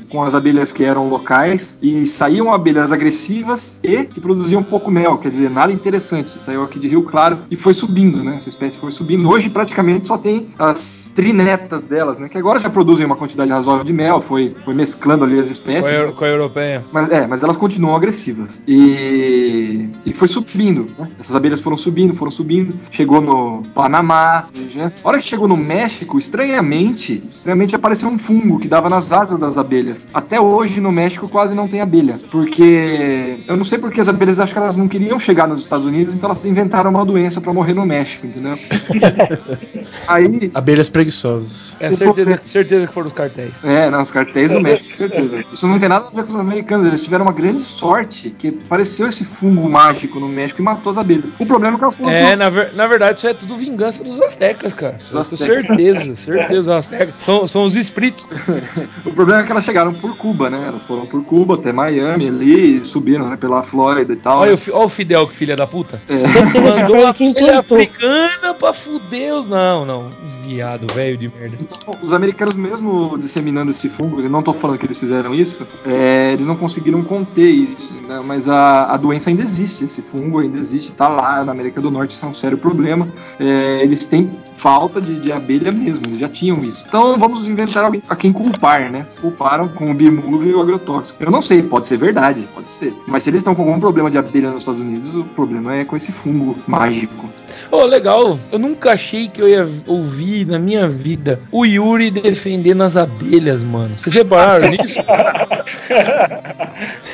com 0.09 0.23
as 0.23 0.35
abelhas 0.35 0.73
que 0.73 0.85
eram 0.85 1.09
locais 1.09 1.79
e 1.83 2.07
saíam 2.07 2.53
abelhas 2.53 2.93
agressivas 2.93 3.81
e 3.83 4.05
que 4.05 4.21
produziam 4.21 4.63
pouco 4.63 4.91
mel, 4.91 5.19
quer 5.19 5.31
dizer, 5.31 5.51
nada 5.51 5.73
interessante. 5.73 6.41
Saiu 6.41 6.63
aqui 6.63 6.79
de 6.79 6.89
Rio 6.89 7.03
Claro 7.03 7.41
e 7.51 7.57
foi 7.57 7.75
subindo, 7.75 8.23
né? 8.23 8.37
Essa 8.37 8.49
espécie 8.49 8.79
foi 8.79 8.91
subindo. 8.91 9.29
Hoje 9.29 9.51
praticamente 9.51 10.07
só 10.07 10.17
tem 10.19 10.49
as 10.59 11.11
trinetas 11.15 11.85
delas, 11.85 12.19
né? 12.19 12.29
Que 12.29 12.39
agora 12.39 12.59
já 12.59 12.71
produzem 12.71 13.05
uma 13.07 13.17
quantidade 13.17 13.51
razoável 13.51 13.85
de 13.85 13.93
mel, 13.93 14.21
foi, 14.21 14.55
foi 14.65 14.75
mesclando 14.75 15.25
ali 15.25 15.39
as 15.39 15.47
Com 15.59 15.71
a, 15.71 15.75
espécies. 15.75 16.15
com 16.15 16.25
a 16.25 16.29
europeia. 16.29 16.85
Mas, 16.93 17.11
é, 17.11 17.27
mas 17.27 17.43
elas 17.43 17.57
continuam 17.57 17.97
agressivas. 17.97 18.63
E, 18.67 19.89
e 20.05 20.13
foi 20.13 20.29
subindo, 20.29 20.89
né? 20.99 21.09
Essas 21.19 21.35
abelhas 21.37 21.61
foram 21.61 21.77
subindo, 21.77 22.15
foram 22.15 22.31
subindo. 22.31 22.75
Chegou 22.91 23.21
no 23.21 23.63
Panamá. 23.75 24.47
né? 24.75 24.93
A 25.03 25.09
hora 25.09 25.19
que 25.19 25.25
chegou 25.25 25.49
no 25.49 25.57
México, 25.57 26.19
estranhamente, 26.19 27.23
estranhamente 27.35 27.75
apareceu 27.75 28.09
um 28.09 28.19
fungo 28.19 28.59
que 28.59 28.69
dava 28.69 28.89
nas 28.89 29.08
asas 29.13 29.39
das 29.39 29.59
abelhas. 29.59 30.09
Até 30.13 30.41
hoje 30.41 30.81
no 30.81 30.91
México 30.93 31.29
quase 31.29 31.55
não 31.55 31.69
tem 31.69 31.81
abelha. 31.81 32.19
porque 32.31 33.41
eu 33.47 33.57
não 33.57 33.65
sei 33.65 33.79
porque 33.79 34.01
as 34.01 34.09
abelhas 34.09 34.41
acho 34.41 34.53
que 34.53 34.59
elas 34.59 34.77
não 34.77 34.89
queriam 34.89 35.19
chegar 35.19 35.47
nos 35.47 35.61
Estados 35.61 35.87
Unidos, 35.87 36.15
então 36.15 36.29
elas 36.29 36.45
inventaram 36.45 36.91
uma 36.91 37.05
doença 37.05 37.41
pra 37.41 37.53
morrer 37.53 37.75
no 37.75 37.85
México, 37.87 38.27
entendeu? 38.27 38.59
Aí, 40.07 40.51
Abelhas 40.55 40.89
preguiçosas. 40.89 41.77
É 41.81 41.93
certeza, 41.93 42.41
certeza 42.47 42.87
que 42.87 42.93
foram 42.95 43.09
os 43.09 43.13
cartéis. 43.13 43.53
é, 43.63 43.91
não, 43.91 44.01
os 44.01 44.11
cartéis 44.11 44.51
do 44.51 44.61
México, 44.61 44.91
com 44.91 44.97
certeza. 44.97 45.45
Isso 45.53 45.67
não 45.67 45.79
tem 45.79 45.89
nada 45.89 46.07
a 46.07 46.11
ver 46.11 46.23
com 46.25 46.29
os 46.31 46.37
americanos, 46.37 46.87
eles 46.87 47.03
tiveram 47.03 47.25
uma 47.25 47.33
grande 47.33 47.61
sorte 47.63 48.31
que 48.31 48.49
apareceu 48.49 49.07
esse 49.09 49.25
fungo 49.25 49.69
mágico 49.69 50.19
no 50.21 50.29
México 50.29 50.61
e 50.61 50.65
matou 50.65 50.91
as 50.91 50.99
abelhas. 50.99 51.31
O 51.39 51.47
problema 51.47 51.75
é 51.77 51.79
que 51.79 51.85
elas 51.85 51.97
foram 51.97 52.13
É, 52.13 52.37
na, 52.37 52.49
ver- 52.51 52.73
na 52.75 52.87
verdade, 52.87 53.19
isso 53.19 53.29
é 53.29 53.35
tudo 53.35 53.57
vingança 53.57 54.03
dos 54.03 54.21
aztecas, 54.21 54.73
cara. 54.75 54.99
Os 55.05 55.27
certeza, 55.29 56.17
certeza. 56.17 56.61
Os 56.61 56.69
aztecas 56.69 57.15
são, 57.25 57.47
são 57.47 57.65
os 57.65 57.77
espíritos. 57.77 58.25
O 59.05 59.13
problema 59.13 59.41
é 59.41 59.45
que 59.45 59.53
elas 59.53 59.65
chegaram 59.65 59.93
por 59.95 60.17
Cuba, 60.17 60.51
né? 60.51 60.65
Elas 60.69 60.85
foram 60.85 61.07
por 61.07 61.23
Cuba 61.25 61.55
até 61.55 61.73
Miami 61.73 62.29
ali, 62.29 62.79
e 62.79 62.85
subiram 62.85 63.29
né, 63.29 63.37
pela 63.37 63.63
Flórida 63.63 64.13
e 64.13 64.17
tal. 64.17 64.41
Olha 64.41 64.53
né? 64.53 64.59
o, 64.69 64.75
olha 64.75 64.87
o 64.87 64.89
Fidel, 64.89 65.27
que 65.27 65.37
filha 65.37 65.57
da 65.57 65.67
puta. 65.67 66.01
É. 66.09 66.25
Certeza 66.25 66.73
que 66.73 66.85
foi 66.85 67.03
ele 67.03 67.13
que 67.13 67.25
Ele 67.25 67.39
é 67.39 67.43
implantou. 67.43 67.79
africana 67.79 68.55
pra 68.55 68.73
fuder 68.73 69.35
os. 69.35 69.47
Não, 69.47 69.85
não. 69.85 70.11
Viado, 70.49 70.87
velho 70.95 71.19
de 71.19 71.29
merda. 71.29 71.59
Os 72.03 72.15
americanos, 72.15 72.55
mesmo 72.55 73.19
disseminando 73.19 73.71
esse 73.71 73.87
fungo, 73.87 74.23
eu 74.23 74.31
não 74.31 74.43
tô 74.43 74.55
falando 74.55 74.79
que 74.79 74.87
eles 74.87 74.99
fizeram 74.99 75.35
isso, 75.35 75.67
é, 75.85 76.33
eles 76.33 76.47
não 76.47 76.57
conseguiram 76.57 77.05
conter 77.05 77.51
isso, 77.51 77.93
né? 78.09 78.23
mas 78.25 78.49
a, 78.49 78.95
a 78.95 78.97
doença 78.97 79.29
ainda 79.29 79.43
existe, 79.43 79.85
esse 79.85 80.01
fungo 80.01 80.39
ainda 80.39 80.57
existe, 80.57 80.93
tá 80.93 81.07
lá 81.07 81.45
na 81.45 81.53
América 81.53 81.83
do 81.83 81.91
Norte, 81.91 82.13
isso 82.13 82.25
é 82.25 82.29
um 82.31 82.33
sério 82.33 82.57
problema. 82.57 83.13
É, 83.39 83.83
eles 83.83 84.07
têm 84.07 84.41
falta 84.55 85.03
de, 85.03 85.21
de 85.21 85.31
abelha 85.31 85.71
mesmo, 85.71 86.07
eles 86.07 86.19
já 86.19 86.31
tinham 86.31 86.65
isso. 86.65 86.87
Então 86.89 87.19
vamos 87.19 87.47
inventar 87.47 87.85
alguém 87.85 88.03
a 88.09 88.17
quem 88.17 88.33
culpar, 88.33 88.91
né? 88.91 89.07
Culparam 89.21 89.69
com 89.69 89.91
o 89.91 89.95
bimove 89.95 90.49
e 90.49 90.55
o 90.55 90.63
agrotóxico. 90.63 91.23
Eu 91.23 91.31
não 91.31 91.43
sei, 91.43 91.63
pode 91.63 91.87
ser 91.87 91.99
verdade, 91.99 92.49
pode 92.55 92.71
ser. 92.71 92.95
Mas 93.07 93.23
se 93.23 93.29
eles 93.29 93.41
estão 93.41 93.55
com 93.55 93.61
algum 93.61 93.79
problema 93.79 94.11
de 94.11 94.17
abelha 94.17 94.49
nos 94.49 94.63
Estados 94.63 94.81
Unidos, 94.81 95.15
o 95.15 95.25
problema 95.25 95.75
é 95.75 95.85
com 95.85 95.95
esse 95.95 96.11
fungo 96.11 96.57
mágico. 96.67 97.29
Ô, 97.71 97.85
legal. 97.85 98.39
Eu 98.51 98.59
nunca 98.59 98.93
achei 98.93 99.29
que 99.29 99.41
eu 99.41 99.49
ia 99.49 99.69
ouvir 99.87 100.47
na 100.47 100.59
minha 100.59 100.89
vida 100.89 101.41
o 101.53 101.65
Yuri 101.65 102.11
defendendo 102.11 102.83
as 102.83 102.97
abelhas, 102.97 103.63
mano. 103.63 103.97
Vocês 103.97 104.15
repararam 104.15 104.71
nisso? 104.71 104.99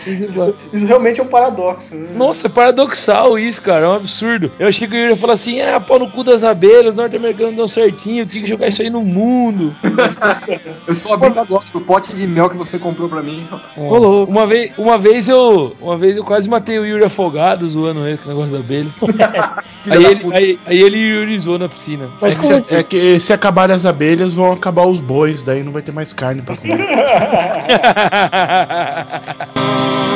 Isso, 0.07 0.57
isso 0.73 0.87
realmente 0.87 1.21
é 1.21 1.23
um 1.23 1.29
paradoxo. 1.29 1.95
Né? 1.95 2.09
Nossa, 2.15 2.47
é 2.47 2.51
paradoxal 2.51 3.39
isso, 3.39 3.63
cara. 3.63 3.87
É 3.87 3.89
um 3.89 3.95
absurdo. 3.95 4.53
Eu 4.59 4.69
achei 4.69 4.87
que 4.87 4.95
o 4.95 4.99
Yuri 4.99 5.11
ia 5.11 5.17
falar 5.17 5.35
assim: 5.35 5.61
ah, 5.61 5.81
pau 5.81 5.99
no 5.99 6.11
cu 6.11 6.23
das 6.23 6.45
abelhas, 6.45 6.95
os 6.95 6.97
norte-americanos 6.97 7.57
dão 7.57 7.67
certinho, 7.67 8.27
tinha 8.27 8.43
que 8.43 8.49
jogar 8.49 8.69
isso 8.69 8.83
aí 8.83 8.91
no 8.91 9.03
mundo. 9.03 9.75
Eu 10.87 10.93
estou 10.93 11.15
abrindo 11.15 11.41
agora 11.41 11.65
o 11.75 11.81
pote 11.81 12.15
de 12.15 12.27
mel 12.27 12.51
que 12.51 12.57
você 12.57 12.79
comprou 12.79 13.09
pra 13.09 13.23
mim. 13.23 13.47
Louco. 13.77 14.31
Uma 14.31 14.47
vez, 14.47 14.73
uma 14.77 14.99
vez 14.99 15.29
eu. 15.29 15.75
Uma 15.81 15.97
vez 15.97 16.17
eu 16.17 16.25
quase 16.25 16.49
matei 16.49 16.79
o 16.79 16.85
Yuri 16.85 17.05
afogado, 17.05 17.67
zoando 17.67 18.07
ele 18.07 18.19
com 18.19 18.27
o 18.27 18.29
negócio 18.29 18.53
da 18.53 18.59
abelha. 18.59 18.91
aí, 19.91 20.05
ele, 20.05 20.35
aí, 20.35 20.44
aí 20.67 20.81
ele 20.81 20.99
yurizou 20.99 21.59
na 21.59 21.69
piscina. 21.69 22.09
Mas 22.21 22.37
é, 22.37 22.41
que 22.41 22.63
se, 22.63 22.75
é 22.75 22.83
que 22.83 23.21
se 23.21 23.33
acabarem 23.33 23.75
as 23.75 23.87
abelhas, 23.87 24.33
vão 24.33 24.53
acabar 24.53 24.87
os 24.87 25.01
bois, 25.01 25.43
daí 25.43 25.63
não 25.63 25.73
vai 25.73 25.83
ter 25.83 25.93
mais 25.93 26.13
carne 26.13 26.43
pra 26.43 26.57
comer. 26.57 26.79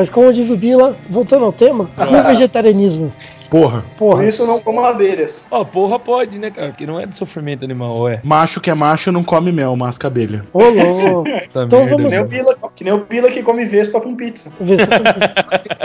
Mas 0.00 0.08
como 0.08 0.32
diz 0.32 0.50
o 0.50 0.56
Bila, 0.56 0.96
voltando 1.10 1.44
ao 1.44 1.52
tema, 1.52 1.90
e 2.10 2.16
o 2.16 2.22
vegetarianismo? 2.22 3.12
Porra, 3.50 3.84
Por 3.96 4.10
Porra, 4.10 4.26
isso 4.26 4.46
não 4.46 4.60
como 4.60 4.80
abelhas. 4.84 5.44
Ó, 5.50 5.64
porra 5.64 5.98
pode, 5.98 6.38
né, 6.38 6.50
cara? 6.50 6.68
Porque 6.68 6.86
não 6.86 7.00
é 7.00 7.06
de 7.06 7.16
sofrimento 7.16 7.64
animal, 7.64 8.08
é. 8.08 8.20
macho 8.22 8.60
que 8.60 8.70
é 8.70 8.74
macho 8.74 9.10
não 9.10 9.24
come 9.24 9.50
mel, 9.50 9.74
masca 9.76 10.06
abelha. 10.06 10.44
ô 10.52 10.68
louco. 10.68 11.24
Tá 11.52 11.64
Então 11.64 11.80
merda, 11.80 11.96
vamos- 11.96 12.12
Que 12.12 12.16
nem, 12.20 12.24
o 12.24 12.28
Bila, 12.28 12.56
que 12.76 12.84
nem 12.84 12.92
o 12.92 13.04
Bila 13.04 13.30
que 13.30 13.42
come 13.42 13.64
vespa 13.64 14.00
com 14.00 14.14
pizza. 14.14 14.52
Se 14.64 14.72
eu 14.82 14.86
conheço. 14.86 15.34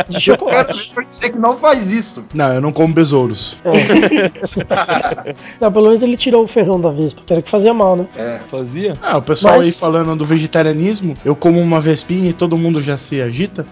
De 0.09 0.16
Eu 0.16 0.22
chocolate. 0.22 0.93
ver 0.95 1.03
você 1.03 1.30
que 1.32 1.38
não 1.39 1.57
faz 1.57 1.91
isso. 1.91 2.24
Não, 2.36 2.53
eu 2.53 2.61
não 2.61 2.72
como 2.72 2.93
besouros. 2.93 3.57
Não, 5.59 5.72
pelo 5.72 5.86
menos 5.88 6.03
ele 6.03 6.16
tirou 6.18 6.43
o 6.43 6.47
ferrão 6.47 6.80
da 6.80 6.89
Vespa, 6.91 7.22
que 7.26 7.34
era 7.34 7.41
que 7.41 7.49
fazia 7.49 7.74
mal, 7.74 7.95
né? 7.95 8.05
Fazia? 8.51 8.93
Ah, 9.01 9.18
o 9.18 9.22
pessoal 9.22 9.57
Mas- 9.57 9.68
aí 9.68 9.74
falando 9.74 10.16
do 10.16 10.26
vegetarianismo, 10.26 11.16
eu 11.26 11.36
como 11.36 11.59
uma 11.59 11.80
vespinha 11.82 12.30
e 12.30 12.34
todo 12.34 12.57
mundo 12.57 12.82
já 12.82 12.97
se 12.97 13.22
agita. 13.22 13.66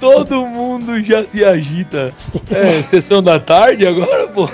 Todo 0.00 0.44
mundo 0.46 1.00
já 1.02 1.24
se 1.24 1.44
agita. 1.44 2.12
É, 2.50 2.82
sessão 2.82 3.22
da 3.22 3.38
tarde 3.38 3.86
agora, 3.86 4.26
pô. 4.28 4.48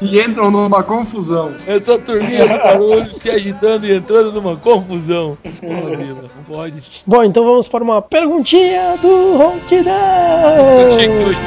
E 0.00 0.20
entram 0.20 0.50
numa 0.50 0.82
confusão. 0.82 1.54
Essa 1.66 1.98
turminha 1.98 2.46
barulho 2.46 3.06
se 3.06 3.30
agitando 3.30 3.86
e 3.86 3.94
entrando 3.94 4.32
numa 4.32 4.56
confusão. 4.56 5.36
Porra, 5.60 5.96
Vila, 5.96 6.22
não 6.22 6.44
pode. 6.46 6.82
Bom, 7.06 7.24
então 7.24 7.44
vamos 7.44 7.68
para 7.68 7.84
uma 7.84 8.02
perguntinha 8.02 8.96
do 9.00 9.36
Ronquidão. 9.36 9.92
achei 10.92 11.08
que 11.08 11.14
hoje. 11.14 11.38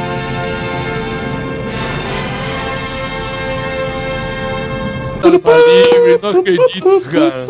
Tá 5.22 5.30
livre, 5.30 6.20
não 6.22 6.40
acredito, 6.42 7.02
cara. 7.10 7.46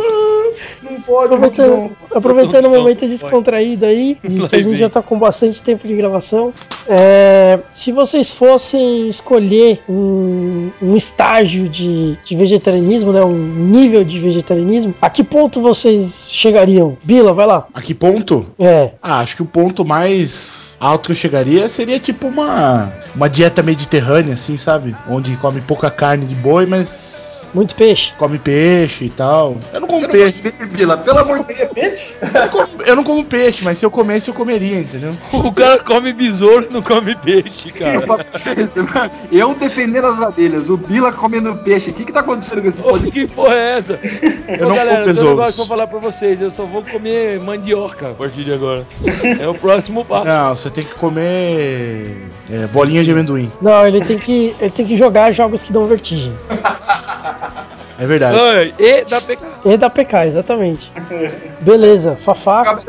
Não 0.82 1.02
pode, 1.02 1.34
Aproveitando, 1.34 1.70
não. 1.70 1.92
aproveitando 2.16 2.66
o 2.66 2.70
momento 2.70 3.06
descontraído 3.06 3.86
aí, 3.86 4.18
e 4.24 4.40
que 4.48 4.56
a 4.56 4.62
gente 4.62 4.76
já 4.76 4.90
tá 4.90 5.02
com 5.02 5.18
bastante 5.18 5.62
tempo 5.62 5.88
de 5.88 5.96
gravação, 5.96 6.54
é, 6.88 7.60
se 7.70 7.92
vocês 7.92 8.32
fossem 8.32 9.08
escolher 9.08 9.82
um, 9.88 10.70
um 10.82 10.96
estágio 10.96 11.68
de, 11.70 12.18
de 12.24 12.36
vegetarianismo, 12.36 13.12
né, 13.12 13.24
um 13.24 13.32
nível 13.32 14.04
de 14.04 14.20
vegetarianismo, 14.20 14.94
a 15.02 15.10
que 15.10 15.24
ponto 15.24 15.62
vocês 15.62 16.30
chegariam? 16.34 16.98
Bila, 17.04 17.34
vai 17.34 17.48
lá. 17.48 17.66
A 17.74 17.82
que 17.82 17.94
ponto? 17.94 18.46
É, 18.60 18.92
Ah, 19.02 19.20
acho 19.20 19.36
que 19.36 19.42
o 19.42 19.46
ponto 19.46 19.86
mais 19.86 20.76
alto 20.80 21.08
que 21.08 21.12
eu 21.12 21.16
chegaria 21.16 21.70
seria 21.70 22.00
tipo 22.00 22.28
uma, 22.28 22.92
uma 23.16 23.30
dieta 23.30 23.64
mediterrânea, 23.64 24.34
assim, 24.34 24.58
sabe? 24.58 24.96
Onde 25.10 25.36
come 25.38 25.62
pouca 25.62 25.90
carne 25.90 26.26
de 26.26 26.36
boi, 26.36 26.66
mas 26.66 27.48
muito 27.54 27.76
peixe. 27.76 28.14
come 28.18 28.40
peixe 28.40 29.06
e 29.06 29.10
tal. 29.10 29.56
Eu 29.72 29.80
não 29.80 29.88
como 29.88 30.08
peixe. 30.10 30.43
Bila, 30.72 30.98
pelo 30.98 31.20
amor 31.20 31.40
de 31.40 31.48
De 31.48 31.54
repente, 31.54 32.14
Eu 32.22 32.34
não 32.42 32.48
como, 32.50 32.84
eu 32.86 32.96
não 32.96 33.04
como 33.04 33.26
peixe, 33.26 33.64
mas 33.64 33.80
se 33.80 33.86
eu 33.86 33.92
comesse, 33.92 34.30
eu 34.30 34.34
comeria, 34.34 34.80
entendeu? 34.80 35.16
O 35.32 35.52
cara 35.52 35.80
come 35.80 36.12
besouro 36.14 36.68
e 36.70 36.74
não 36.74 36.82
come 36.82 37.16
peixe, 37.16 37.72
cara. 37.72 38.04
Deus. 38.56 38.76
Eu 39.32 39.54
defendendo 39.56 40.08
as 40.08 40.22
abelhas, 40.22 40.70
o 40.70 40.78
Bila 40.78 41.12
comendo 41.14 41.56
peixe. 41.58 41.92
O 41.92 41.94
que 41.94 42.06
que 42.06 42.12
tá 42.12 42.22
acontecendo 42.22 42.62
com 42.62 42.68
esse 42.68 42.82
Ô, 42.82 42.94
que 42.94 43.00
podcast? 43.00 43.36
porra 43.36 43.54
é 43.56 43.78
essa? 43.78 44.00
Eu 44.48 44.66
Ô, 44.66 44.70
não 44.70 44.76
galera, 44.76 44.96
como 44.98 45.06
besouros. 45.06 45.30
negócio 45.32 45.56
pra 45.56 45.66
falar 45.66 45.88
pra 45.88 46.00
vocês. 46.00 46.42
Eu 46.42 46.52
só 46.52 46.64
vou 46.66 46.84
comer 46.84 47.40
mandioca 47.40 48.12
a 48.12 48.14
partir 48.14 48.44
de 48.44 48.54
agora. 48.54 48.86
É 49.40 49.48
o 49.48 49.54
próximo 49.54 50.04
passo. 50.06 50.28
Não, 50.28 50.56
você 50.56 50.70
tem 50.70 50.84
que 50.84 50.94
comer 50.96 52.18
é, 52.52 52.68
bolinha 52.68 53.04
de 53.04 53.12
amendoim. 53.12 53.52
Não, 53.62 53.86
ele 53.88 54.02
tem 54.02 54.18
que, 54.18 54.56
ele 54.60 54.72
tem 54.72 54.86
que 54.86 54.96
jogar 54.96 55.32
jogos 55.32 55.64
que 55.64 55.72
dão 55.74 55.86
vertigem. 55.86 56.36
É 58.00 58.08
verdade. 58.08 58.38
Ai, 58.40 58.74
e 58.80 59.06
da 59.06 59.22
PK. 59.22 59.46
E 59.66 59.78
da 59.78 59.90
PK, 59.90 60.26
exatamente. 60.26 60.92
Beleza, 61.62 62.18
Fafá. 62.22 62.80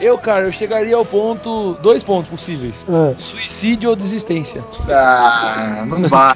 Eu, 0.00 0.16
cara, 0.16 0.46
eu 0.46 0.52
chegaria 0.52 0.96
ao 0.96 1.04
ponto. 1.04 1.74
Dois 1.82 2.02
pontos 2.04 2.30
possíveis: 2.30 2.74
Ah, 2.88 3.14
suicídio 3.18 3.90
ou 3.90 3.96
desistência. 3.96 4.64
Ah, 4.88 5.84
não 5.86 6.08
vai. 6.08 6.34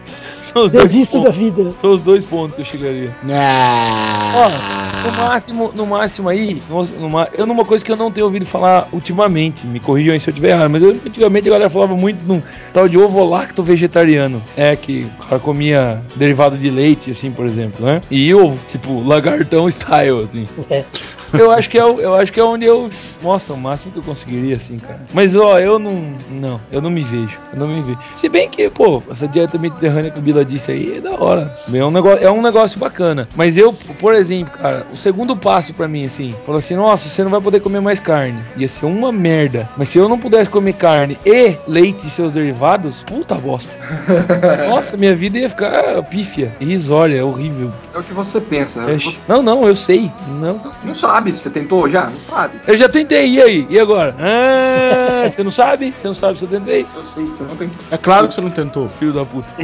São 0.52 0.64
os 0.66 0.72
dois 0.72 0.84
desisto 0.84 1.20
da 1.22 1.30
vida. 1.30 1.72
São 1.80 1.90
os 1.90 2.02
dois 2.02 2.24
pontos 2.24 2.56
que 2.56 2.62
eu 2.62 2.66
chegaria. 2.66 3.10
Ah. 3.30 5.02
No 5.04 5.12
máximo, 5.12 5.72
no 5.74 5.86
máximo 5.86 6.28
aí, 6.28 6.62
numa, 6.98 7.28
eu 7.32 7.46
numa 7.46 7.64
coisa 7.64 7.84
que 7.84 7.90
eu 7.90 7.96
não 7.96 8.12
tenho 8.12 8.26
ouvido 8.26 8.46
falar 8.46 8.88
ultimamente, 8.92 9.66
me 9.66 9.80
corrijam 9.80 10.12
aí 10.12 10.20
se 10.20 10.28
eu 10.28 10.32
estiver 10.32 10.50
errado, 10.50 10.70
mas 10.70 10.82
eu, 10.82 10.90
antigamente 10.90 11.48
a 11.48 11.52
galera 11.52 11.70
falava 11.70 11.96
muito 11.96 12.24
num 12.24 12.42
tal 12.72 12.88
de 12.88 12.96
ovo 12.96 13.24
lacto 13.24 13.62
vegetariano. 13.62 14.42
É 14.56 14.76
que 14.76 15.06
o 15.18 15.24
cara 15.24 15.40
comia 15.40 16.02
derivado 16.14 16.56
de 16.56 16.70
leite, 16.70 17.10
assim, 17.10 17.30
por 17.30 17.46
exemplo, 17.46 17.84
né? 17.84 18.00
E 18.10 18.32
ovo, 18.34 18.58
tipo, 18.68 19.02
lagartão 19.02 19.68
style, 19.70 20.24
assim. 20.24 20.48
É. 20.70 20.84
Eu 21.38 21.50
acho 21.50 21.68
que 21.68 21.78
é, 21.78 21.82
eu 21.82 22.14
acho 22.14 22.32
que 22.32 22.40
é 22.40 22.44
onde 22.44 22.64
eu. 22.64 22.90
Nossa, 23.22 23.52
o 23.52 23.56
máximo 23.56 23.92
que 23.92 23.98
eu 23.98 24.02
conseguiria, 24.02 24.56
assim, 24.56 24.76
cara. 24.76 25.00
Mas, 25.12 25.34
ó, 25.34 25.58
eu 25.58 25.78
não. 25.78 26.02
Não, 26.30 26.60
eu 26.70 26.80
não 26.80 26.90
me 26.90 27.02
vejo. 27.02 27.38
Eu 27.52 27.60
não 27.60 27.68
me 27.68 27.82
vejo. 27.82 27.98
Se 28.16 28.28
bem 28.28 28.48
que, 28.48 28.68
pô, 28.70 29.02
essa 29.10 29.26
dieta 29.28 29.58
mediterrânea 29.58 30.10
que 30.10 30.18
o 30.18 30.22
Bila 30.22 30.44
disse 30.44 30.72
aí 30.72 30.98
é 30.98 31.00
da 31.00 31.12
hora. 31.12 31.54
É 31.72 31.84
um 31.84 31.90
negócio, 31.90 32.18
é 32.18 32.30
um 32.30 32.42
negócio 32.42 32.78
bacana. 32.78 33.28
Mas 33.34 33.56
eu, 33.56 33.72
por 33.72 34.14
exemplo, 34.14 34.58
cara, 34.58 34.86
o 34.92 34.96
segundo 34.96 35.36
passo 35.36 35.72
pra 35.74 35.88
mim, 35.88 36.06
assim, 36.06 36.34
falou 36.44 36.58
assim: 36.58 36.74
nossa, 36.74 37.08
você 37.08 37.22
não 37.22 37.30
vai 37.30 37.40
poder 37.40 37.60
comer 37.60 37.80
mais 37.80 38.00
carne. 38.00 38.38
Ia 38.56 38.68
ser 38.68 38.86
uma 38.86 39.12
merda. 39.12 39.68
Mas 39.76 39.88
se 39.88 39.98
eu 39.98 40.08
não 40.08 40.18
pudesse 40.18 40.50
comer 40.50 40.74
carne 40.74 41.18
e 41.24 41.56
leite 41.66 42.06
e 42.06 42.10
seus 42.10 42.32
derivados, 42.32 42.96
puta 43.06 43.34
bosta. 43.34 43.72
Nossa, 44.68 44.96
minha 44.96 45.14
vida 45.14 45.38
ia 45.38 45.48
ficar 45.48 46.02
pífia, 46.04 46.52
irrisória, 46.60 47.24
horrível. 47.24 47.70
É 47.94 47.98
o 47.98 48.02
que 48.02 48.12
você 48.12 48.40
pensa. 48.40 48.90
É, 48.90 48.98
Você 48.98 49.18
Não, 49.28 49.42
não, 49.42 49.66
eu 49.66 49.76
sei. 49.76 50.10
Não. 50.40 50.60
não 50.84 50.94
sabe, 50.94 51.21
você 51.30 51.50
tentou 51.50 51.88
já? 51.88 52.06
Não 52.06 52.18
sabe. 52.18 52.54
Eu 52.66 52.76
já 52.76 52.88
tentei, 52.88 53.28
e 53.28 53.40
aí? 53.42 53.66
E 53.70 53.78
agora? 53.78 54.16
Ah, 54.18 55.28
você 55.30 55.44
não 55.44 55.50
sabe? 55.52 55.92
Você 55.96 56.08
não 56.08 56.14
sabe 56.14 56.38
se 56.38 56.44
eu 56.44 56.48
tentei? 56.48 56.86
Eu 56.96 57.02
sei 57.02 57.24
que 57.24 57.32
você 57.32 57.44
não 57.44 57.54
tentou. 57.54 57.80
É 57.90 57.96
claro 57.98 58.26
que 58.28 58.34
você 58.34 58.40
não 58.40 58.50
tentou. 58.50 58.88
Filho 58.98 59.12
da 59.12 59.24
puta. 59.24 59.46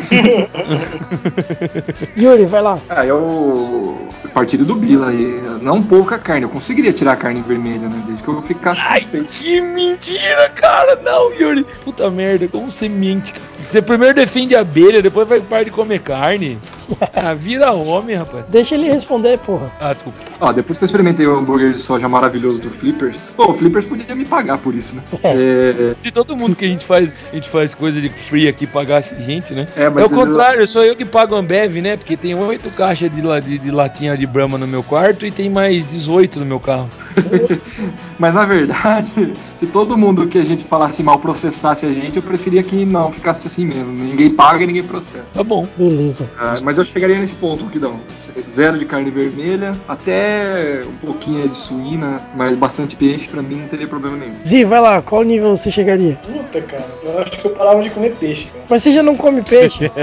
Yuri, 2.17 2.47
vai 2.47 2.63
lá. 2.63 2.79
Ah, 2.89 3.05
eu. 3.05 4.09
Partido 4.33 4.65
do 4.65 4.75
Bila 4.75 5.09
aí. 5.09 5.41
Não 5.61 5.83
pouca 5.83 6.19
carne. 6.19 6.45
Eu 6.45 6.49
conseguiria 6.49 6.93
tirar 6.93 7.13
a 7.13 7.17
carne 7.17 7.43
vermelha, 7.43 7.89
né? 7.89 8.03
Desde 8.07 8.23
que 8.23 8.29
eu 8.29 8.41
ficasse 8.43 8.83
com 8.85 8.91
Ai, 8.91 8.99
os 8.99 9.05
peitos. 9.07 9.37
que 9.37 9.61
mentira, 9.61 10.51
cara! 10.55 10.97
Não, 11.03 11.33
Yuri. 11.33 11.67
Puta 11.85 12.11
merda, 12.11 12.47
como 12.49 12.71
você 12.71 12.89
mente, 12.89 13.33
cara? 13.33 13.45
Você 13.69 13.83
primeiro 13.83 14.15
defende 14.15 14.55
a 14.55 14.61
abelha, 14.61 15.03
depois 15.03 15.29
vai 15.29 15.41
parar 15.41 15.65
de 15.65 15.71
comer 15.71 16.01
carne. 16.01 16.59
Ah, 17.15 17.35
vira 17.35 17.71
homem, 17.73 18.17
rapaz. 18.17 18.47
Deixa 18.49 18.75
ele 18.75 18.91
responder, 18.91 19.39
porra. 19.41 19.71
Ah, 19.79 19.93
desculpa. 19.93 20.19
Ó, 20.41 20.53
depois 20.53 20.79
que 20.79 20.85
eu 20.85 20.87
experimentei 20.87 21.27
o 21.27 21.37
hambúrguer 21.49 21.73
de 21.73 21.79
soja 21.79 22.07
maravilhoso 22.09 22.61
do 22.61 22.69
Flippers. 22.69 23.33
Pô, 23.35 23.51
o 23.51 23.55
Flippers 23.55 23.87
podia 23.87 24.15
me 24.15 24.27
pagar 24.27 24.59
por 24.59 24.75
isso, 24.75 24.95
né? 24.95 25.03
É, 25.29 25.95
De 26.03 26.11
todo 26.11 26.37
mundo 26.37 26.55
que 26.55 26.65
a 26.65 26.69
gente 26.69 26.85
faz, 26.85 27.13
a 27.33 27.35
gente 27.35 27.49
faz 27.49 27.75
coisa 27.75 28.01
de 28.01 28.09
free 28.09 28.49
aqui 28.49 28.67
pagasse 28.67 29.15
gente, 29.25 29.53
né? 29.53 29.69
É, 29.77 29.85
É 29.85 29.91
mas 29.91 30.11
o 30.11 30.15
contrário, 30.15 30.67
sou 30.69 30.85
eu 30.85 30.95
que 30.97 31.05
pago 31.05 31.35
a 31.35 31.39
Ambev, 31.39 31.77
né? 31.81 31.97
Porque 31.97 32.17
tem 32.17 32.35
oito 32.35 32.71
caixas 32.71 33.11
de, 33.13 33.23
de, 33.43 33.59
de 33.59 33.71
latinha 33.71 34.17
de 34.17 34.27
Brahma 34.27 34.59
no 34.59 34.67
meu 34.67 34.83
quarto 34.83 35.27
e 35.27 35.31
tem 35.31 35.49
mais 35.49 35.89
18 35.91 36.41
no 36.41 36.47
meu 36.47 36.61
carro. 36.61 36.89
Mas 38.19 38.35
na 38.35 38.45
verdade, 38.45 39.33
se 39.55 39.67
todo 39.67 39.97
mundo 39.97 40.27
que 40.27 40.39
a 40.39 40.45
gente 40.45 40.65
falasse 40.65 41.03
mal 41.03 41.19
processasse 41.19 41.87
a 41.87 41.93
gente, 41.93 42.17
eu 42.17 42.23
preferia 42.23 42.63
que 42.63 42.85
não 42.85 43.13
ficasse 43.13 43.47
assim 43.47 43.67
mesmo. 43.67 43.93
Ninguém 43.93 44.31
paga 44.31 44.65
e 44.65 44.67
ninguém 44.67 44.83
processa. 44.83 45.25
Tá 45.35 45.43
bom. 45.43 45.67
Beleza. 45.77 46.31
Ah, 46.39 46.59
mas 46.63 46.79
eu 46.79 46.85
chegaria 46.85 47.19
nesse 47.19 47.35
ponto, 47.35 47.65
Roquidão. 47.65 48.01
Zero 48.49 48.79
de 48.79 48.85
carne 48.85 49.11
vermelha, 49.11 49.77
até 49.89 50.83
um 50.87 51.07
pouquinho 51.07 51.38
de 51.47 51.57
suína, 51.57 52.21
mas 52.35 52.57
bastante 52.57 52.97
peixe, 52.97 53.29
pra 53.29 53.43
mim 53.43 53.57
não 53.57 53.69
teria 53.69 53.87
problema 53.87 54.17
nenhum. 54.17 54.35
Zi, 54.45 54.65
vai 54.65 54.81
lá, 54.81 55.03
qual 55.03 55.23
nível 55.23 55.55
você 55.57 55.71
chegaria? 55.71 56.19
Puta, 56.25 56.61
cara. 56.63 56.87
Eu 57.03 57.19
acho 57.19 57.31
que 57.41 57.47
eu 57.47 57.51
parava 57.51 57.83
de 57.83 57.91
comer 57.91 58.17
peixe, 58.17 58.47
cara. 58.47 58.65
Mas 58.69 58.83
você 58.83 58.91
já 58.93 59.03
não 59.03 59.17
come 59.17 59.43
peixe? 59.43 59.91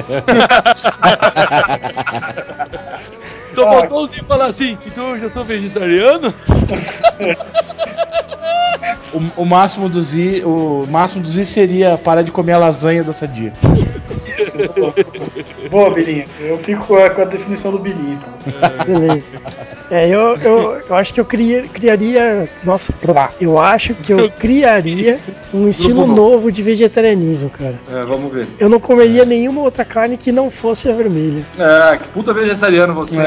Só 3.56 3.68
Ah. 3.68 3.72
faltou 3.74 4.04
o 4.04 4.08
Zinho 4.08 4.26
falar 4.26 4.46
assim, 4.48 4.78
então 4.86 5.12
eu 5.16 5.20
já 5.22 5.30
sou 5.30 5.44
vegetariano? 5.44 6.34
O, 9.14 9.42
o 9.44 9.46
máximo 9.46 9.88
do 9.88 10.02
Z, 10.02 10.44
o 10.46 10.86
máximo 10.90 11.24
do 11.24 11.30
Z 11.30 11.46
seria 11.46 11.98
parar 11.98 12.22
de 12.22 12.32
comer 12.32 12.54
a 12.54 12.58
lasanha 12.58 13.04
da 13.04 13.14
sadia. 13.14 13.54
Boa, 15.72 15.90
Bilinha. 15.92 16.26
Eu 16.40 16.58
fico 16.60 16.86
com 16.86 16.96
a, 16.96 17.10
com 17.10 17.22
a 17.22 17.26
definição 17.26 17.72
do 17.72 17.80
Bilinha. 17.80 18.20
então. 18.46 18.86
Beleza. 18.86 19.32
É, 19.90 20.08
eu, 20.10 20.36
eu, 20.38 20.82
eu 20.90 20.96
acho 20.96 21.14
que 21.14 21.20
eu 21.20 21.26
cria- 21.26 21.64
criaria. 21.64 22.50
Nossa. 22.64 22.94
Eu 23.40 23.58
acho 23.60 23.94
que 23.94 24.12
eu 24.14 24.30
criaria 24.32 25.20
um 25.54 25.68
estilo 25.68 26.06
novo. 26.08 26.52
de 26.52 26.62
vegetarianismo, 26.62 27.50
cara. 27.50 27.76
É, 27.92 28.04
vamos 28.04 28.32
ver. 28.34 28.48
Eu 28.60 28.68
não 28.70 28.80
comeria 28.80 29.26
nenhuma 29.26 29.62
outra 29.62 29.86
carne 29.86 30.18
que 30.18 30.32
não 30.32 30.50
fosse 30.50 30.90
a 30.90 30.94
vermelha. 30.94 31.44
É, 31.58 31.98
que 31.98 32.08
puta 32.10 32.34
vegetariano 32.34 32.94
você. 32.94 33.20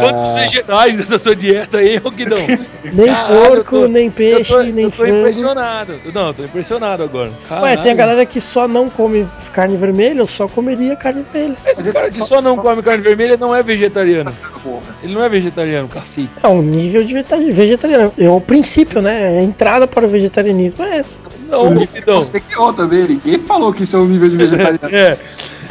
Quantos 0.00 0.20
É... 0.20 0.44
vegetais 0.44 0.96
nessa 0.96 1.18
sua 1.18 1.36
dieta 1.36 1.78
aí, 1.78 1.96
Roquidão? 1.96 2.38
Nem 2.92 3.06
Caralho, 3.06 3.44
porco, 3.44 3.80
tô- 3.80 3.88
nem 3.88 4.10
peixe, 4.10 4.52
eu 4.52 4.58
tô, 4.58 4.62
nem 4.64 4.84
eu 4.84 4.90
tô 4.90 4.96
frango. 4.98 5.18
impressionado. 5.20 5.94
Não, 6.12 6.26
eu 6.28 6.34
tô 6.34 6.44
impressionado 6.44 7.02
agora. 7.02 7.28
Ué, 7.30 7.34
Caralho. 7.48 7.82
tem 7.82 7.92
a 7.92 7.94
galera 7.94 8.26
que 8.26 8.40
só 8.40 8.68
não 8.68 8.90
come 8.90 9.26
carne 9.52 9.76
vermelha, 9.76 10.20
eu 10.20 10.26
só 10.26 10.46
comeria 10.46 10.94
carne 10.94 11.24
vermelha. 11.32 11.56
Esse 11.66 11.92
cara 11.92 12.06
que 12.06 12.12
só 12.12 12.40
não 12.42 12.56
come 12.56 12.82
carne 12.82 13.02
vermelha 13.02 13.36
não 13.38 13.54
é 13.54 13.62
vegetariano. 13.62 14.30
Porra. 14.62 14.82
Ele 15.02 15.14
não 15.14 15.24
é 15.24 15.28
vegetariano, 15.30 15.88
cacete. 15.88 16.28
É 16.42 16.46
um 16.48 16.60
nível 16.62 17.02
de 17.04 17.14
vegeta- 17.14 17.38
vegetariano. 17.50 18.12
É 18.18 18.28
o 18.28 18.40
princípio, 18.40 19.00
né? 19.00 19.38
A 19.38 19.42
entrada 19.42 19.86
para 19.86 20.04
o 20.04 20.08
vegetarianismo 20.08 20.84
é 20.84 20.98
essa. 20.98 21.18
Não. 21.48 21.74
Você 22.06 22.38
criou 22.40 22.72
também, 22.72 23.08
ninguém 23.08 23.38
falou 23.38 23.72
que 23.72 23.82
isso 23.82 23.96
é 23.96 23.98
um 23.98 24.06
nível 24.06 24.28
de 24.28 24.36
vegetariano. 24.38 24.94
É. 24.94 25.16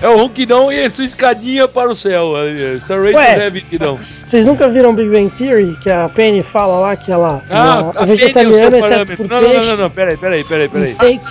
É 0.03 0.09
o 0.09 0.17
Ronquidão 0.17 0.69
e 0.69 0.83
a 0.83 0.89
sua 0.89 1.05
escadinha 1.05 1.65
para 1.65 1.89
o 1.89 1.95
céu. 1.95 2.33
é, 2.37 3.47
Ronquidão. 3.47 3.97
Vocês 4.21 4.45
nunca 4.47 4.67
viram 4.67 4.93
Big 4.93 5.09
Bang 5.09 5.33
Theory? 5.33 5.77
Que 5.77 5.89
a 5.89 6.09
Penny 6.09 6.43
fala 6.43 6.77
lá 6.77 6.95
que 6.97 7.09
ela, 7.09 7.41
é 7.49 7.55
a 7.55 8.03
vegetariana, 8.03 8.71
Penny 8.71 8.75
é 8.75 8.79
o 8.79 8.87
seu 8.87 9.01
exceto 9.01 9.15
por. 9.15 9.29
Não, 9.29 9.37
peixe 9.39 9.69
não, 9.69 9.77
não, 9.77 9.83
não, 9.83 9.89
peraí, 9.89 10.17
peraí, 10.17 10.43
peraí, 10.43 10.67
peraí. 10.67 10.87
steak. 10.87 11.23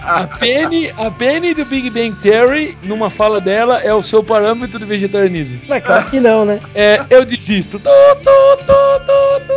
A 0.00 0.28
Penny, 0.38 0.94
a 0.96 1.10
Penny 1.10 1.54
do 1.54 1.64
Big 1.64 1.90
Bang 1.90 2.14
Theory, 2.22 2.78
numa 2.84 3.10
fala 3.10 3.40
dela, 3.40 3.80
é 3.82 3.92
o 3.92 4.02
seu 4.02 4.22
parâmetro 4.22 4.78
de 4.78 4.84
vegetarianismo. 4.84 5.60
Mas 5.68 5.82
claro 5.82 6.06
que 6.06 6.20
não, 6.20 6.44
né? 6.44 6.60
É, 6.72 7.02
eu 7.10 7.24
desisto. 7.24 7.80
Tô, 7.80 7.90
tô, 7.90 8.56
tô, 8.58 9.00
tô, 9.04 9.40
tô. 9.40 9.53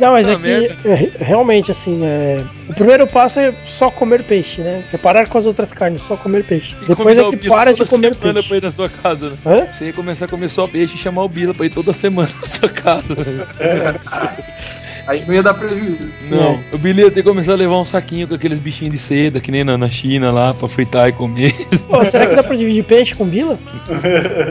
Não, 0.00 0.12
mas 0.12 0.28
é 0.28 0.36
que 0.36 0.70
é, 0.84 1.10
realmente, 1.22 1.70
assim, 1.70 2.04
é, 2.04 2.42
o 2.68 2.74
primeiro 2.74 3.06
passo 3.06 3.38
é 3.38 3.52
só 3.62 3.90
comer 3.90 4.22
peixe, 4.22 4.62
né? 4.62 4.82
É 4.92 4.96
parar 4.96 5.28
com 5.28 5.36
as 5.36 5.44
outras 5.44 5.72
carnes, 5.72 6.02
só 6.02 6.16
comer 6.16 6.44
peixe. 6.44 6.74
E 6.82 6.86
Depois 6.86 7.18
é 7.18 7.24
que 7.24 7.36
para 7.48 7.74
de 7.74 7.84
comer 7.84 8.14
peixe. 8.14 8.48
pra 8.48 8.56
ir 8.56 8.62
na 8.62 8.72
sua 8.72 8.88
casa, 8.88 9.30
né? 9.30 9.36
Hã? 9.44 9.66
Você 9.72 9.84
ia 9.86 9.92
começar 9.92 10.24
a 10.24 10.28
comer 10.28 10.48
só 10.48 10.66
peixe 10.66 10.94
e 10.94 10.98
chamar 10.98 11.24
o 11.24 11.28
Bila 11.28 11.52
pra 11.52 11.66
ir 11.66 11.70
toda 11.70 11.92
semana 11.92 12.30
na 12.40 12.46
sua 12.46 12.68
casa. 12.68 13.14
Aí 15.06 15.24
não 15.26 15.34
ia 15.34 15.42
dar 15.42 15.54
prejuízo. 15.54 16.14
Não, 16.30 16.60
o 16.72 16.78
Bila 16.78 17.00
ia 17.00 17.10
ter 17.10 17.22
que 17.22 17.28
começar 17.28 17.52
a 17.52 17.56
levar 17.56 17.78
um 17.80 17.84
saquinho 17.84 18.26
com 18.28 18.34
aqueles 18.34 18.58
bichinhos 18.58 18.92
de 18.92 18.98
seda, 18.98 19.40
que 19.40 19.50
nem 19.50 19.64
na, 19.64 19.76
na 19.76 19.90
China 19.90 20.30
lá, 20.30 20.54
pra 20.54 20.68
fritar 20.68 21.08
e 21.08 21.12
comer. 21.12 21.66
Pô, 21.88 22.04
será 22.04 22.26
que 22.26 22.34
dá 22.36 22.42
pra 22.42 22.54
dividir 22.56 22.84
peixe 22.84 23.14
com 23.14 23.24
bila? 23.26 23.58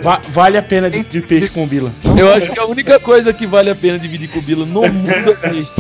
Va- 0.04 0.22
vale 0.30 0.58
a 0.58 0.62
pena 0.62 0.90
dividir 0.90 1.26
peixe 1.28 1.50
com 1.50 1.66
Bila. 1.66 1.92
Eu 2.18 2.32
acho 2.34 2.52
que 2.52 2.60
a 2.60 2.66
única 2.66 3.00
coisa 3.00 3.32
que 3.34 3.46
vale 3.48 3.70
a 3.70 3.76
pena 3.76 3.98
dividir 4.00 4.28
com 4.30 4.42
Bila 4.42 4.66
no 4.66 4.82
mundo 4.82 5.10
é 5.10 5.34
peixe. 5.50 5.72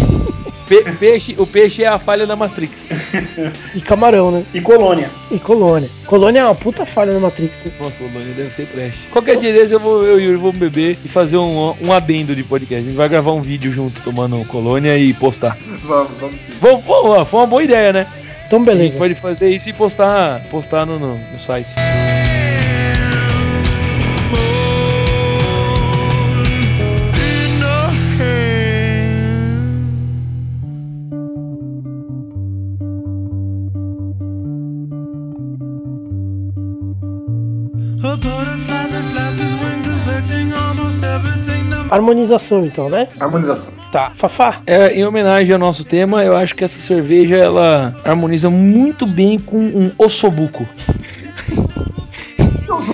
Pe- 0.69 0.83
peixe. 0.99 1.35
O 1.37 1.45
peixe 1.45 1.83
é 1.83 1.87
a 1.87 1.99
falha 1.99 2.25
da 2.25 2.35
Matrix. 2.35 2.79
E 3.75 3.81
camarão, 3.81 4.31
né? 4.31 4.43
E 4.53 4.61
colônia. 4.61 5.09
E 5.31 5.37
colônia. 5.39 5.89
Colônia 6.05 6.39
é 6.41 6.45
uma 6.45 6.55
puta 6.55 6.85
falha 6.85 7.11
na 7.13 7.19
Matrix. 7.19 7.65
né? 7.65 7.71
Nossa, 7.79 7.95
Colônia 7.97 8.33
deve 8.35 8.51
ser 8.55 8.65
trash. 8.67 8.93
Qualquer 9.11 9.37
dia 9.39 9.51
desse 9.51 9.73
eu, 9.73 9.79
vou, 9.79 10.03
eu 10.05 10.19
e 10.19 10.23
o 10.23 10.25
Yuri 10.27 10.37
vamos 10.37 10.57
beber 10.57 10.97
e 11.03 11.09
fazer 11.09 11.37
um, 11.37 11.73
um 11.83 11.91
adendo 11.91 12.35
de 12.35 12.43
podcast. 12.43 12.83
A 12.85 12.87
gente 12.87 12.95
vai 12.97 13.09
gravar 13.09 13.31
um 13.33 13.41
vídeo 13.41 13.71
junto 13.71 13.99
tomando 14.01 14.43
colônia 14.45 14.95
e 14.97 15.13
postar. 15.13 15.57
Vamos, 15.83 16.11
vamos 16.19 16.41
sim. 16.41 16.53
Vamos, 16.61 16.83
vamos, 16.85 17.27
foi 17.27 17.39
uma 17.39 17.47
boa 17.47 17.63
ideia, 17.63 17.91
né? 17.91 18.07
Então, 18.47 18.59
A 18.59 18.65
gente 18.65 18.75
beleza. 18.75 18.97
pode 18.99 19.15
fazer 19.15 19.49
isso 19.49 19.69
e 19.69 19.73
postar, 19.73 20.41
postar 20.51 20.85
no, 20.85 20.97
no, 20.99 21.15
no 21.17 21.39
site. 21.39 21.67
Harmonização, 41.89 42.65
então, 42.65 42.89
né? 42.89 43.07
Harmonização. 43.19 43.73
Tá. 43.91 44.11
Fafá. 44.13 44.61
É, 44.65 44.93
em 44.93 45.05
homenagem 45.05 45.51
ao 45.53 45.59
nosso 45.59 45.83
tema, 45.83 46.23
eu 46.23 46.35
acho 46.35 46.55
que 46.55 46.63
essa 46.63 46.79
cerveja 46.79 47.37
ela 47.37 47.95
harmoniza 48.03 48.49
muito 48.49 49.05
bem 49.05 49.39
com 49.39 49.57
um 49.57 49.91
ossobuco. 49.97 50.65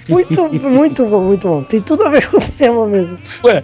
Muito, 0.07 0.53
muito 0.69 1.05
bom, 1.05 1.21
muito 1.21 1.47
bom. 1.47 1.63
Tem 1.63 1.81
tudo 1.81 2.03
a 2.05 2.09
ver 2.09 2.29
com 2.29 2.37
o 2.37 2.41
tema 2.41 2.85
mesmo. 2.87 3.17
Ué, 3.43 3.63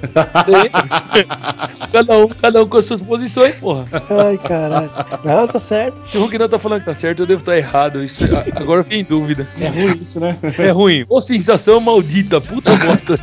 cada 1.92 2.18
um, 2.18 2.28
cada 2.28 2.64
um 2.64 2.68
com 2.68 2.78
as 2.78 2.86
suas 2.86 3.02
posições, 3.02 3.56
porra. 3.56 3.86
Ai, 4.10 4.38
caralho. 4.38 4.90
Não, 5.24 5.48
tá 5.48 5.60
certo. 5.60 6.02
Se 6.08 6.18
o 6.18 6.22
Hulk 6.22 6.38
não 6.38 6.50
tá 6.50 6.60
falando 6.60 6.80
que 6.80 6.86
tá 6.86 6.96
certo, 6.96 7.24
eu 7.24 7.28
devo 7.28 7.42
estar 7.42 7.58
errado. 7.58 8.04
Isso, 8.04 8.24
agora 8.56 8.82
eu 8.82 8.84
fiquei 8.84 9.00
em 9.00 9.04
dúvida. 9.04 9.48
É 9.60 9.68
ruim 9.68 9.92
isso, 10.02 10.20
né? 10.20 10.38
É 10.58 10.70
ruim. 10.70 11.06
Ô 11.10 11.22
sensação 11.22 11.80
maldita, 11.80 12.42
puta 12.42 12.72
bosta. 12.76 13.16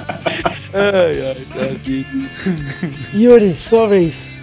Ai, 0.74 1.22
ai, 1.28 1.36
tadinho. 1.54 2.04
Yuri, 3.14 3.54
sua 3.54 3.86
vez. 3.86 4.38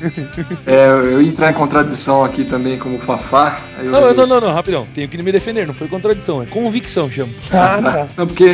É, 0.65 0.87
eu 0.87 1.21
ia 1.21 1.27
entrar 1.27 1.51
em 1.51 1.53
contradição 1.53 2.23
aqui 2.23 2.45
também 2.45 2.77
como 2.77 2.97
Fafá. 2.97 3.59
aí 3.77 3.85
eu 3.85 3.91
Não, 3.91 3.99
resolvi- 3.99 4.17
não, 4.21 4.27
não, 4.27 4.39
não, 4.47 4.53
rapidão. 4.53 4.87
Tenho 4.93 5.09
que 5.09 5.21
me 5.21 5.31
defender, 5.31 5.67
não 5.67 5.73
foi 5.73 5.87
contradição, 5.89 6.41
é 6.41 6.45
convicção, 6.45 7.09
chama. 7.11 7.33
Ah, 7.51 7.81
tá. 7.81 8.07
Não, 8.15 8.25
porque 8.25 8.47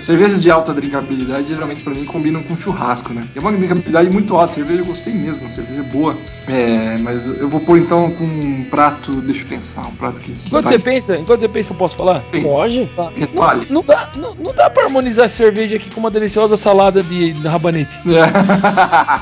cervejas 0.00 0.40
de 0.40 0.50
alta 0.50 0.74
drinkabilidade 0.74 1.48
geralmente 1.48 1.84
pra 1.84 1.94
mim 1.94 2.04
combinam 2.04 2.42
com 2.42 2.56
churrasco, 2.56 3.12
né? 3.12 3.24
É 3.36 3.40
uma 3.40 3.52
drinkabilidade 3.52 4.10
muito 4.10 4.34
alta, 4.36 4.54
cerveja 4.54 4.80
eu 4.80 4.86
gostei 4.86 5.12
mesmo, 5.14 5.48
cerveja 5.48 5.80
é 5.80 5.84
boa. 5.84 6.16
É, 6.48 6.98
mas 6.98 7.28
eu 7.38 7.48
vou 7.48 7.60
pôr 7.60 7.78
então 7.78 8.10
com 8.10 8.24
um 8.24 8.64
prato, 8.68 9.12
deixa 9.22 9.42
eu 9.42 9.46
pensar, 9.46 9.86
um 9.86 9.94
prato 9.94 10.20
que. 10.20 10.32
que 10.32 10.46
Enquanto 10.48 10.64
vai- 10.64 10.72
você 10.78 10.78
pensa, 10.84 11.16
enquanto 11.16 11.40
você 11.40 11.48
pensa, 11.48 11.72
eu 11.72 11.76
posso 11.76 11.94
falar? 11.96 12.24
Pode? 12.42 12.90
Fale. 13.34 13.66
Não 13.70 13.82
dá, 13.82 14.10
não, 14.16 14.34
não 14.34 14.52
dá 14.52 14.68
pra 14.68 14.84
harmonizar 14.86 15.28
cerveja 15.28 15.76
aqui 15.76 15.88
com 15.94 16.00
uma 16.00 16.10
deliciosa 16.10 16.56
salada 16.56 16.95
de, 17.02 17.32
de 17.32 17.48
rabanete. 17.48 17.96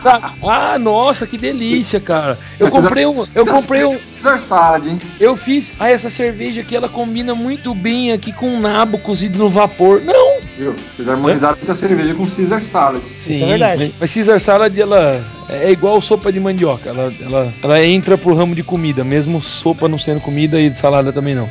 Tá? 0.02 0.32
Ah, 0.46 0.78
nossa, 0.78 1.26
que 1.26 1.38
delícia, 1.38 1.98
cara. 2.00 2.38
Eu 2.58 2.66
Mas 2.66 2.74
comprei 2.74 3.06
um, 3.06 3.26
eu 3.34 3.46
comprei 3.46 3.84
um, 3.84 3.98
Caesar 3.98 4.40
salad, 4.40 4.86
hein? 4.86 5.00
eu 5.18 5.36
fiz, 5.36 5.72
ah, 5.80 5.90
essa 5.90 6.10
cerveja 6.10 6.60
aqui 6.60 6.76
ela 6.76 6.88
combina 6.88 7.34
muito 7.34 7.74
bem 7.74 8.12
aqui 8.12 8.32
com 8.32 8.46
um 8.46 8.60
nabo 8.60 8.98
cozido 8.98 9.38
no 9.38 9.48
vapor. 9.48 10.00
Não. 10.02 10.38
Viu? 10.58 10.74
Vocês 10.92 11.08
harmonizaram 11.08 11.56
muita 11.56 11.74
cerveja 11.74 12.14
com 12.14 12.24
Caesar 12.24 12.62
salad. 12.62 13.02
Isso 13.26 13.44
é 13.44 13.46
verdade. 13.46 13.84
Mas, 13.84 13.94
mas 14.00 14.14
Caesar 14.14 14.40
salad 14.40 14.78
ela 14.78 15.24
é 15.48 15.70
igual 15.70 16.00
sopa 16.00 16.32
de 16.32 16.40
mandioca, 16.40 16.90
ela, 16.90 17.12
ela, 17.20 17.52
ela 17.62 17.84
entra 17.84 18.16
pro 18.16 18.34
ramo 18.34 18.54
de 18.54 18.62
comida, 18.62 19.04
mesmo 19.04 19.42
sopa 19.42 19.88
não 19.88 19.98
sendo 19.98 20.20
comida 20.20 20.60
e 20.60 20.74
salada 20.74 21.12
também 21.12 21.34
não. 21.34 21.48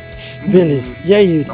Beleza. 0.47 0.93
E 1.05 1.13
aí, 1.13 1.38
Yuri? 1.38 1.51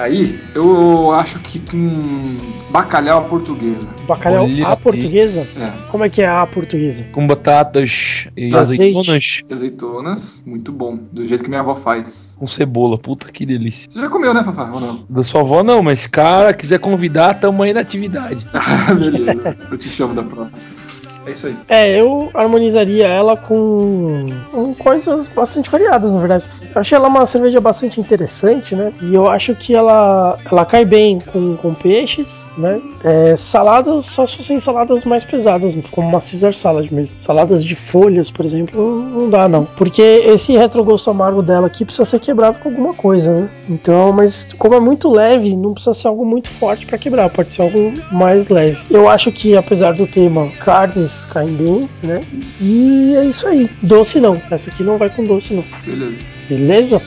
Aí, 0.00 0.40
eu 0.54 1.12
acho 1.12 1.38
que 1.40 1.60
com 1.60 2.38
bacalhau 2.70 3.18
à 3.18 3.22
portuguesa. 3.22 3.86
Bacalhau 4.08 4.44
Olha 4.44 4.68
à 4.68 4.74
portuguesa? 4.74 5.46
É. 5.60 5.90
Como 5.90 6.02
é 6.02 6.08
que 6.08 6.22
é 6.22 6.26
a 6.26 6.46
portuguesa? 6.46 7.04
Com 7.12 7.26
batatas 7.26 8.26
e 8.34 8.54
Azeite. 8.54 8.82
azeitonas 8.82 9.40
Azeitonas, 9.52 10.42
muito 10.46 10.72
bom. 10.72 10.98
Do 11.12 11.28
jeito 11.28 11.44
que 11.44 11.50
minha 11.50 11.60
avó 11.60 11.76
faz. 11.76 12.34
com 12.38 12.46
cebola. 12.46 12.96
Puta 12.96 13.30
que 13.30 13.44
delícia. 13.44 13.90
Você 13.90 14.00
já 14.00 14.08
comeu, 14.08 14.32
né, 14.32 14.42
Fafá? 14.42 14.70
Ou 14.72 14.80
não? 14.80 15.04
Da 15.06 15.22
sua 15.22 15.42
avó 15.42 15.62
não, 15.62 15.82
mas 15.82 16.06
cara, 16.06 16.54
quiser 16.54 16.78
convidar, 16.78 17.34
tamo 17.34 17.62
aí 17.62 17.74
na 17.74 17.80
atividade. 17.80 18.46
Beleza. 18.98 19.58
Eu 19.70 19.76
te 19.76 19.88
chamo 19.90 20.14
da 20.14 20.22
próxima. 20.22 20.79
É 21.26 21.32
isso 21.32 21.46
aí. 21.46 21.56
É, 21.68 22.00
eu 22.00 22.30
harmonizaria 22.34 23.06
ela 23.06 23.36
com, 23.36 24.26
com 24.50 24.74
coisas 24.74 25.28
bastante 25.28 25.70
variadas, 25.70 26.12
na 26.12 26.18
verdade. 26.18 26.44
Eu 26.74 26.80
achei 26.80 26.96
ela 26.96 27.08
uma 27.08 27.26
cerveja 27.26 27.60
bastante 27.60 28.00
interessante, 28.00 28.74
né? 28.74 28.92
E 29.02 29.14
eu 29.14 29.28
acho 29.28 29.54
que 29.54 29.74
ela, 29.74 30.38
ela 30.50 30.64
cai 30.64 30.84
bem 30.84 31.20
com, 31.20 31.56
com 31.56 31.74
peixes, 31.74 32.48
né? 32.56 32.80
É, 33.04 33.36
saladas, 33.36 34.06
só 34.06 34.26
se 34.26 34.38
fossem 34.38 34.58
saladas 34.58 35.04
mais 35.04 35.24
pesadas, 35.24 35.76
como 35.90 36.08
uma 36.08 36.20
Caesar 36.20 36.54
salad 36.54 36.90
mesmo. 36.90 37.18
Saladas 37.18 37.64
de 37.64 37.74
folhas, 37.74 38.30
por 38.30 38.44
exemplo, 38.44 39.02
não 39.02 39.28
dá 39.28 39.48
não. 39.48 39.64
Porque 39.64 40.02
esse 40.02 40.56
retrogosto 40.56 41.10
amargo 41.10 41.42
dela 41.42 41.66
aqui 41.66 41.84
precisa 41.84 42.04
ser 42.04 42.20
quebrado 42.20 42.58
com 42.58 42.68
alguma 42.68 42.94
coisa, 42.94 43.32
né? 43.32 43.50
Então, 43.68 44.12
mas 44.12 44.48
como 44.58 44.74
é 44.74 44.80
muito 44.80 45.10
leve, 45.10 45.56
não 45.56 45.72
precisa 45.72 45.94
ser 45.94 46.08
algo 46.08 46.24
muito 46.24 46.48
forte 46.48 46.86
para 46.86 46.98
quebrar, 46.98 47.28
pode 47.30 47.50
ser 47.50 47.62
algo 47.62 47.92
mais 48.10 48.48
leve. 48.48 48.82
Eu 48.90 49.08
acho 49.08 49.30
que 49.32 49.56
apesar 49.56 49.92
do 49.92 50.06
tema 50.06 50.48
carnes 50.60 51.09
caem 51.26 51.54
bem, 51.54 51.88
né? 52.02 52.20
E 52.60 53.14
é 53.16 53.24
isso 53.24 53.46
aí. 53.46 53.70
Doce 53.82 54.20
não. 54.20 54.40
Essa 54.50 54.70
aqui 54.70 54.82
não 54.82 54.98
vai 54.98 55.10
com 55.10 55.24
doce 55.24 55.54
não. 55.54 55.64
Beleza. 55.84 56.46
Beleza? 56.48 57.02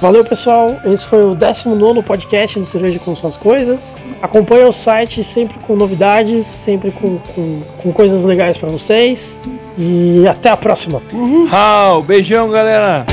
Valeu, 0.00 0.24
pessoal. 0.24 0.80
Esse 0.84 1.06
foi 1.06 1.22
o 1.22 1.34
19 1.34 2.02
podcast 2.02 2.58
do 2.58 2.64
Cerveja 2.64 2.98
com 2.98 3.14
Suas 3.14 3.36
Coisas. 3.36 3.98
Acompanhe 4.22 4.64
o 4.64 4.72
site 4.72 5.22
sempre 5.22 5.58
com 5.58 5.76
novidades, 5.76 6.46
sempre 6.46 6.90
com, 6.90 7.18
com, 7.18 7.60
com 7.82 7.92
coisas 7.92 8.24
legais 8.24 8.56
para 8.56 8.70
vocês. 8.70 9.38
E 9.76 10.26
até 10.26 10.48
a 10.48 10.56
próxima. 10.56 11.02
Raul, 11.48 12.02
beijão, 12.02 12.50
galera. 12.50 13.04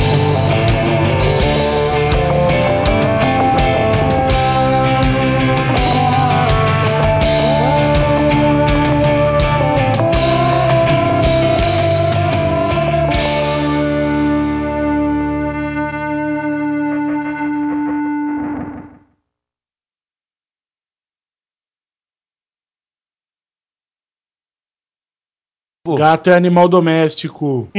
Gato 25.95 26.29
é 26.29 26.35
animal 26.35 26.67
doméstico. 26.67 27.67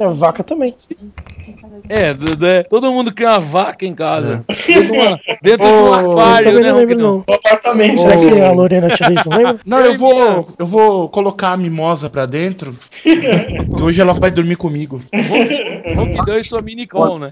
É, 0.00 0.06
vaca 0.14 0.44
também. 0.44 0.72
É, 1.88 2.14
d- 2.14 2.36
d- 2.36 2.64
todo 2.70 2.92
mundo 2.92 3.12
cria 3.12 3.30
uma 3.30 3.40
vaca 3.40 3.84
em 3.84 3.94
casa. 3.94 4.44
Dentro 4.48 4.82
de, 4.84 4.92
uma- 4.92 5.20
dentro 5.42 5.66
de 5.66 5.72
um 5.72 5.86
Eu 5.86 5.94
aquário, 5.94 6.44
também 6.44 6.62
né, 6.62 6.70
não 6.70 6.78
lembro, 6.78 6.98
não. 6.98 7.24
No 7.28 7.34
apartamento. 7.34 8.00
Será 8.00 8.16
que 8.16 8.40
a 8.40 8.52
Lorena 8.52 8.90
te 8.90 9.04
disse? 9.04 9.28
Não 9.28 9.36
lembro? 9.38 9.60
Não, 9.66 9.80
eu 9.80 9.94
vou, 9.94 10.48
eu 10.58 10.66
vou 10.66 11.08
colocar 11.08 11.52
a 11.52 11.56
mimosa 11.56 12.08
pra 12.08 12.26
dentro. 12.26 12.76
hoje 13.82 14.00
ela 14.00 14.12
vai 14.12 14.30
dormir 14.30 14.56
comigo. 14.56 15.00
Ronquidão 15.96 16.38
e 16.38 16.44
sua 16.44 16.62
minicon, 16.62 17.18
né? 17.18 17.26